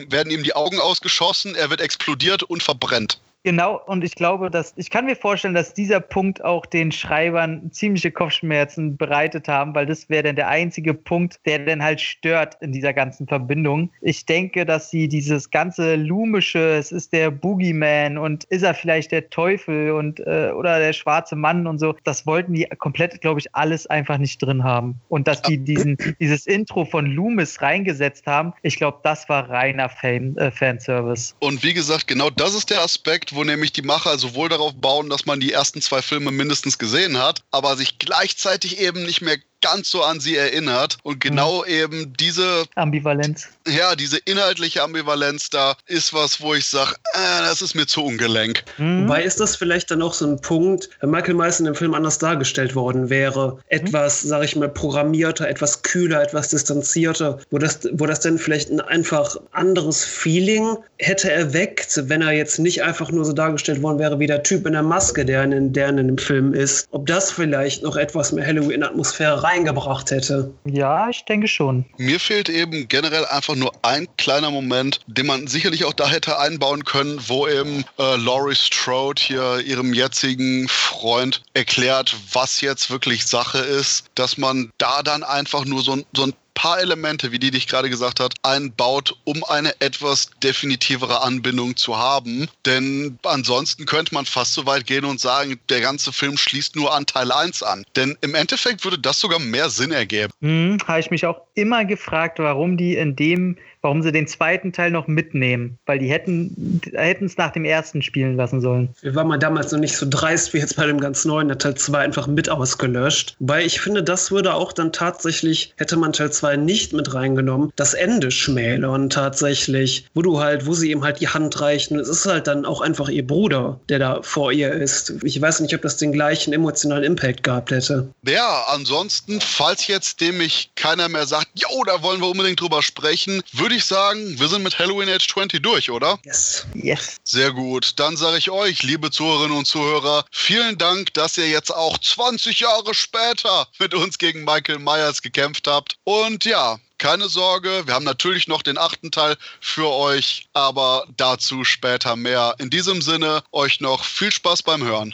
werden 0.09 0.31
ihm 0.31 0.43
die 0.43 0.55
Augen 0.55 0.79
ausgeschossen, 0.79 1.55
er 1.55 1.69
wird 1.69 1.81
explodiert 1.81 2.43
und 2.43 2.63
verbrannt 2.63 2.84
brennt. 2.85 3.19
Genau, 3.45 3.79
und 3.85 4.03
ich 4.03 4.15
glaube, 4.15 4.49
dass 4.49 4.73
ich 4.75 4.89
kann 4.89 5.05
mir 5.05 5.15
vorstellen, 5.15 5.53
dass 5.53 5.71
dieser 5.75 5.99
Punkt 5.99 6.43
auch 6.43 6.65
den 6.65 6.91
Schreibern 6.91 7.71
ziemliche 7.71 8.09
Kopfschmerzen 8.09 8.97
bereitet 8.97 9.47
haben, 9.47 9.75
weil 9.75 9.85
das 9.85 10.09
wäre 10.09 10.23
dann 10.23 10.35
der 10.35 10.47
einzige 10.47 10.95
Punkt, 10.95 11.39
der 11.45 11.59
dann 11.59 11.83
halt 11.83 12.01
stört 12.01 12.57
in 12.61 12.71
dieser 12.71 12.91
ganzen 12.91 13.27
Verbindung. 13.27 13.91
Ich 14.01 14.25
denke, 14.25 14.65
dass 14.65 14.89
sie 14.89 15.07
dieses 15.07 15.51
ganze 15.51 15.93
Lumische, 15.93 16.75
es 16.75 16.91
ist 16.91 17.13
der 17.13 17.29
Boogeyman 17.29 18.17
und 18.17 18.45
ist 18.45 18.63
er 18.63 18.73
vielleicht 18.73 19.11
der 19.11 19.29
Teufel 19.29 19.91
und 19.91 20.21
äh, 20.21 20.49
oder 20.51 20.79
der 20.79 20.93
schwarze 20.93 21.35
Mann 21.35 21.67
und 21.67 21.77
so, 21.77 21.93
das 22.03 22.25
wollten 22.25 22.53
die 22.53 22.65
komplett, 22.79 23.21
glaube 23.21 23.39
ich, 23.39 23.53
alles 23.53 23.85
einfach 23.85 24.17
nicht 24.17 24.41
drin 24.41 24.63
haben. 24.63 24.99
Und 25.07 25.27
dass 25.27 25.43
die 25.43 25.59
diesen, 25.59 25.97
dieses 26.19 26.47
Intro 26.47 26.83
von 26.83 27.05
Loomis 27.05 27.61
reingesetzt 27.61 28.25
haben, 28.25 28.53
ich 28.63 28.77
glaube, 28.77 29.01
das 29.03 29.29
war 29.29 29.47
reiner 29.51 29.87
Fan, 29.87 30.35
äh, 30.37 30.49
Fanservice. 30.49 31.35
Und 31.41 31.63
wie 31.63 31.75
gesagt, 31.75 32.07
genau 32.07 32.31
das 32.31 32.55
ist 32.55 32.71
der 32.71 32.81
Aspekt, 32.81 33.34
wo 33.35 33.43
nämlich 33.43 33.73
die 33.73 33.81
Macher 33.81 34.17
sowohl 34.17 34.49
darauf 34.49 34.73
bauen, 34.73 35.09
dass 35.09 35.25
man 35.25 35.39
die 35.39 35.51
ersten 35.51 35.81
zwei 35.81 36.01
Filme 36.01 36.31
mindestens 36.31 36.77
gesehen 36.77 37.17
hat, 37.17 37.43
aber 37.51 37.77
sich 37.77 37.99
gleichzeitig 37.99 38.79
eben 38.79 39.03
nicht 39.03 39.21
mehr 39.21 39.37
ganz 39.61 39.89
so 39.89 40.03
an 40.03 40.19
sie 40.19 40.35
erinnert. 40.35 40.97
Und 41.03 41.19
genau 41.19 41.63
mhm. 41.63 41.71
eben 41.71 42.13
diese 42.19 42.65
Ambivalenz. 42.75 43.47
Ja, 43.67 43.95
diese 43.95 44.17
inhaltliche 44.25 44.83
Ambivalenz 44.83 45.49
da 45.49 45.75
ist 45.87 46.13
was, 46.13 46.39
wo 46.41 46.53
ich 46.53 46.67
sage, 46.67 46.93
äh, 47.13 47.41
das 47.41 47.61
ist 47.61 47.73
mir 47.73 47.87
zu 47.87 48.03
ungelenk. 48.03 48.63
Mhm. 48.77 49.03
Wobei 49.03 49.23
ist 49.23 49.39
das 49.39 49.55
vielleicht 49.55 49.89
dann 49.89 50.01
auch 50.01 50.13
so 50.13 50.27
ein 50.27 50.39
Punkt, 50.39 50.89
wenn 50.99 51.09
Michael 51.09 51.33
Myers 51.33 51.59
in 51.59 51.65
dem 51.65 51.75
Film 51.75 51.93
anders 51.93 52.19
dargestellt 52.19 52.75
worden 52.75 53.09
wäre, 53.09 53.57
etwas, 53.67 54.23
mhm. 54.23 54.29
sage 54.29 54.45
ich 54.45 54.55
mal, 54.55 54.69
programmierter, 54.69 55.47
etwas 55.47 55.81
kühler, 55.81 56.21
etwas 56.21 56.49
distanzierter, 56.49 57.39
wo 57.49 57.57
das, 57.57 57.79
wo 57.93 58.05
das 58.05 58.19
dann 58.19 58.37
vielleicht 58.37 58.69
ein 58.69 58.81
einfach 58.81 59.35
anderes 59.51 60.03
Feeling 60.03 60.77
hätte 60.99 61.31
erweckt, 61.31 62.03
wenn 62.07 62.21
er 62.21 62.31
jetzt 62.31 62.59
nicht 62.59 62.83
einfach 62.83 63.11
nur 63.11 63.25
so 63.25 63.33
dargestellt 63.33 63.81
worden 63.81 63.99
wäre 63.99 64.19
wie 64.19 64.27
der 64.27 64.43
Typ 64.43 64.65
in 64.67 64.73
der 64.73 64.83
Maske, 64.83 65.25
der 65.25 65.43
in, 65.43 65.73
der 65.73 65.89
in 65.89 65.97
dem 65.97 66.17
Film 66.17 66.53
ist. 66.53 66.87
Ob 66.91 67.07
das 67.07 67.31
vielleicht 67.31 67.83
noch 67.83 67.95
etwas 67.95 68.31
mehr 68.31 68.45
Halloween-Atmosphäre 68.45 69.43
rein 69.43 69.44
reingebracht 69.45 70.11
hätte. 70.11 70.51
Ja, 70.65 71.09
ich 71.09 71.23
denke 71.25 71.47
schon. 71.47 71.85
Mir 71.97 72.19
fehlt 72.19 72.49
eben 72.49 72.87
generell 72.87 73.25
einfach 73.25 73.55
nur 73.55 73.71
ein 73.83 74.07
kleiner 74.17 74.51
Moment, 74.51 74.99
den 75.07 75.27
man 75.27 75.47
sicherlich 75.47 75.85
auch 75.85 75.93
da 75.93 76.07
hätte 76.07 76.39
einbauen 76.39 76.83
können, 76.83 77.19
wo 77.27 77.47
eben 77.47 77.85
äh, 77.99 78.15
Laurie 78.17 78.55
Strode 78.55 79.21
hier 79.21 79.59
ihrem 79.59 79.93
jetzigen 79.93 80.67
Freund 80.67 81.43
erklärt, 81.53 82.15
was 82.33 82.61
jetzt 82.61 82.89
wirklich 82.89 83.25
Sache 83.25 83.59
ist, 83.59 84.05
dass 84.15 84.37
man 84.37 84.71
da 84.77 85.03
dann 85.03 85.23
einfach 85.23 85.65
nur 85.65 85.81
so, 85.81 85.97
so 86.15 86.23
ein 86.23 86.33
paar 86.55 86.79
Elemente, 86.79 87.31
wie 87.31 87.37
die 87.37 87.51
dich 87.51 87.67
gerade 87.67 87.89
gesagt 87.91 88.19
hat, 88.19 88.33
einbaut, 88.41 89.15
um 89.25 89.43
eine 89.43 89.79
etwas 89.79 90.31
definitivere 90.41 91.21
Anbindung 91.21 91.75
zu 91.75 91.97
haben. 91.97 92.47
Denn 92.65 93.19
ansonsten 93.23 93.85
könnte 93.85 94.15
man 94.15 94.25
fast 94.25 94.53
so 94.53 94.65
weit 94.65 94.87
gehen 94.87 95.05
und 95.05 95.19
sagen, 95.19 95.59
der 95.69 95.81
ganze 95.81 96.11
Film 96.11 96.37
schließt 96.37 96.75
nur 96.75 96.95
an 96.95 97.05
Teil 97.05 97.31
1 97.31 97.61
an. 97.61 97.85
Denn 97.95 98.17
im 98.21 98.33
Endeffekt 98.33 98.83
würde 98.83 98.97
das 98.97 99.19
sogar 99.19 99.37
mehr 99.37 99.69
Sinn 99.69 99.91
ergeben. 99.91 100.33
Hm, 100.41 100.77
Habe 100.87 100.99
ich 100.99 101.11
mich 101.11 101.25
auch 101.27 101.41
immer 101.53 101.85
gefragt, 101.85 102.39
warum 102.39 102.77
die 102.77 102.95
in 102.95 103.15
dem 103.15 103.57
warum 103.85 104.01
sie 104.01 104.11
den 104.11 104.25
zweiten 104.25 104.73
Teil 104.73 104.89
noch 104.89 105.05
mitnehmen, 105.05 105.77
weil 105.85 105.99
die 105.99 106.09
hätten 106.09 106.81
hätten 106.91 107.25
es 107.25 107.37
nach 107.37 107.51
dem 107.51 107.65
ersten 107.65 108.01
spielen 108.01 108.35
lassen 108.35 108.59
sollen. 108.59 108.89
Wir 109.01 109.13
waren 109.13 109.27
mal 109.27 109.37
damals 109.37 109.71
noch 109.71 109.79
nicht 109.79 109.95
so 109.95 110.07
dreist 110.09 110.53
wie 110.53 110.57
jetzt 110.57 110.75
bei 110.75 110.87
dem 110.87 110.99
ganz 110.99 111.23
neuen, 111.23 111.49
der 111.49 111.59
Teil 111.59 111.75
2 111.75 111.99
einfach 111.99 112.25
mit 112.25 112.49
ausgelöscht, 112.49 113.35
weil 113.39 113.63
ich 113.63 113.79
finde, 113.79 114.01
das 114.01 114.31
würde 114.31 114.55
auch 114.55 114.73
dann 114.73 114.91
tatsächlich 114.91 115.75
hätte 115.77 115.97
man 115.97 116.13
Teil 116.13 116.31
2 116.31 116.57
nicht 116.57 116.93
mit 116.93 117.13
reingenommen, 117.13 117.71
das 117.75 117.93
Ende 117.93 118.31
schmälern 118.31 119.11
tatsächlich, 119.11 120.07
wo 120.15 120.23
du 120.23 120.39
halt, 120.39 120.65
wo 120.65 120.73
sie 120.73 120.89
ihm 120.89 121.03
halt 121.03 121.19
die 121.19 121.27
Hand 121.27 121.61
reichen, 121.61 121.99
es 121.99 122.09
ist 122.09 122.25
halt 122.25 122.47
dann 122.47 122.65
auch 122.65 122.81
einfach 122.81 123.07
ihr 123.07 123.25
Bruder, 123.25 123.79
der 123.89 123.99
da 123.99 124.19
vor 124.23 124.51
ihr 124.51 124.71
ist. 124.71 125.13
Ich 125.23 125.39
weiß 125.39 125.59
nicht, 125.59 125.75
ob 125.75 125.83
das 125.83 125.97
den 125.97 126.11
gleichen 126.11 126.53
emotionalen 126.53 127.03
Impact 127.03 127.43
gehabt 127.43 127.69
hätte. 127.69 128.09
Ja, 128.27 128.65
ansonsten, 128.69 129.39
falls 129.41 129.85
jetzt 129.85 130.21
dem 130.21 130.39
mich 130.39 130.71
keiner 130.75 131.07
mehr 131.07 131.27
sagt, 131.27 131.49
jo, 131.53 131.83
da 131.85 132.01
wollen 132.01 132.19
wir 132.19 132.29
unbedingt 132.29 132.59
drüber 132.59 132.81
sprechen, 132.81 133.43
würde 133.53 133.74
würde 133.75 133.81
ich 133.81 133.85
sagen, 133.87 134.39
wir 134.39 134.47
sind 134.47 134.63
mit 134.63 134.79
Halloween 134.79 135.09
Age 135.09 135.27
20 135.27 135.61
durch, 135.61 135.91
oder? 135.91 136.17
Yes. 136.23 136.65
Yes. 136.75 137.17
Sehr 137.25 137.51
gut. 137.51 137.99
Dann 137.99 138.15
sage 138.15 138.37
ich 138.37 138.49
euch, 138.49 138.83
liebe 138.83 139.11
Zuhörerinnen 139.11 139.57
und 139.57 139.65
Zuhörer, 139.65 140.23
vielen 140.31 140.77
Dank, 140.77 141.13
dass 141.13 141.37
ihr 141.37 141.49
jetzt 141.49 141.75
auch 141.75 141.97
20 141.97 142.61
Jahre 142.61 142.93
später 142.93 143.67
mit 143.77 143.93
uns 143.93 144.17
gegen 144.17 144.45
Michael 144.45 144.79
Myers 144.79 145.21
gekämpft 145.21 145.67
habt. 145.67 145.97
Und 146.05 146.45
ja, 146.45 146.79
keine 146.99 147.27
Sorge, 147.27 147.83
wir 147.85 147.93
haben 147.93 148.05
natürlich 148.05 148.47
noch 148.47 148.61
den 148.61 148.77
achten 148.77 149.11
Teil 149.11 149.35
für 149.59 149.91
euch, 149.91 150.47
aber 150.53 151.05
dazu 151.17 151.65
später 151.65 152.15
mehr. 152.15 152.55
In 152.59 152.69
diesem 152.69 153.01
Sinne, 153.01 153.43
euch 153.51 153.81
noch 153.81 154.05
viel 154.05 154.31
Spaß 154.31 154.63
beim 154.63 154.85
Hören. 154.85 155.13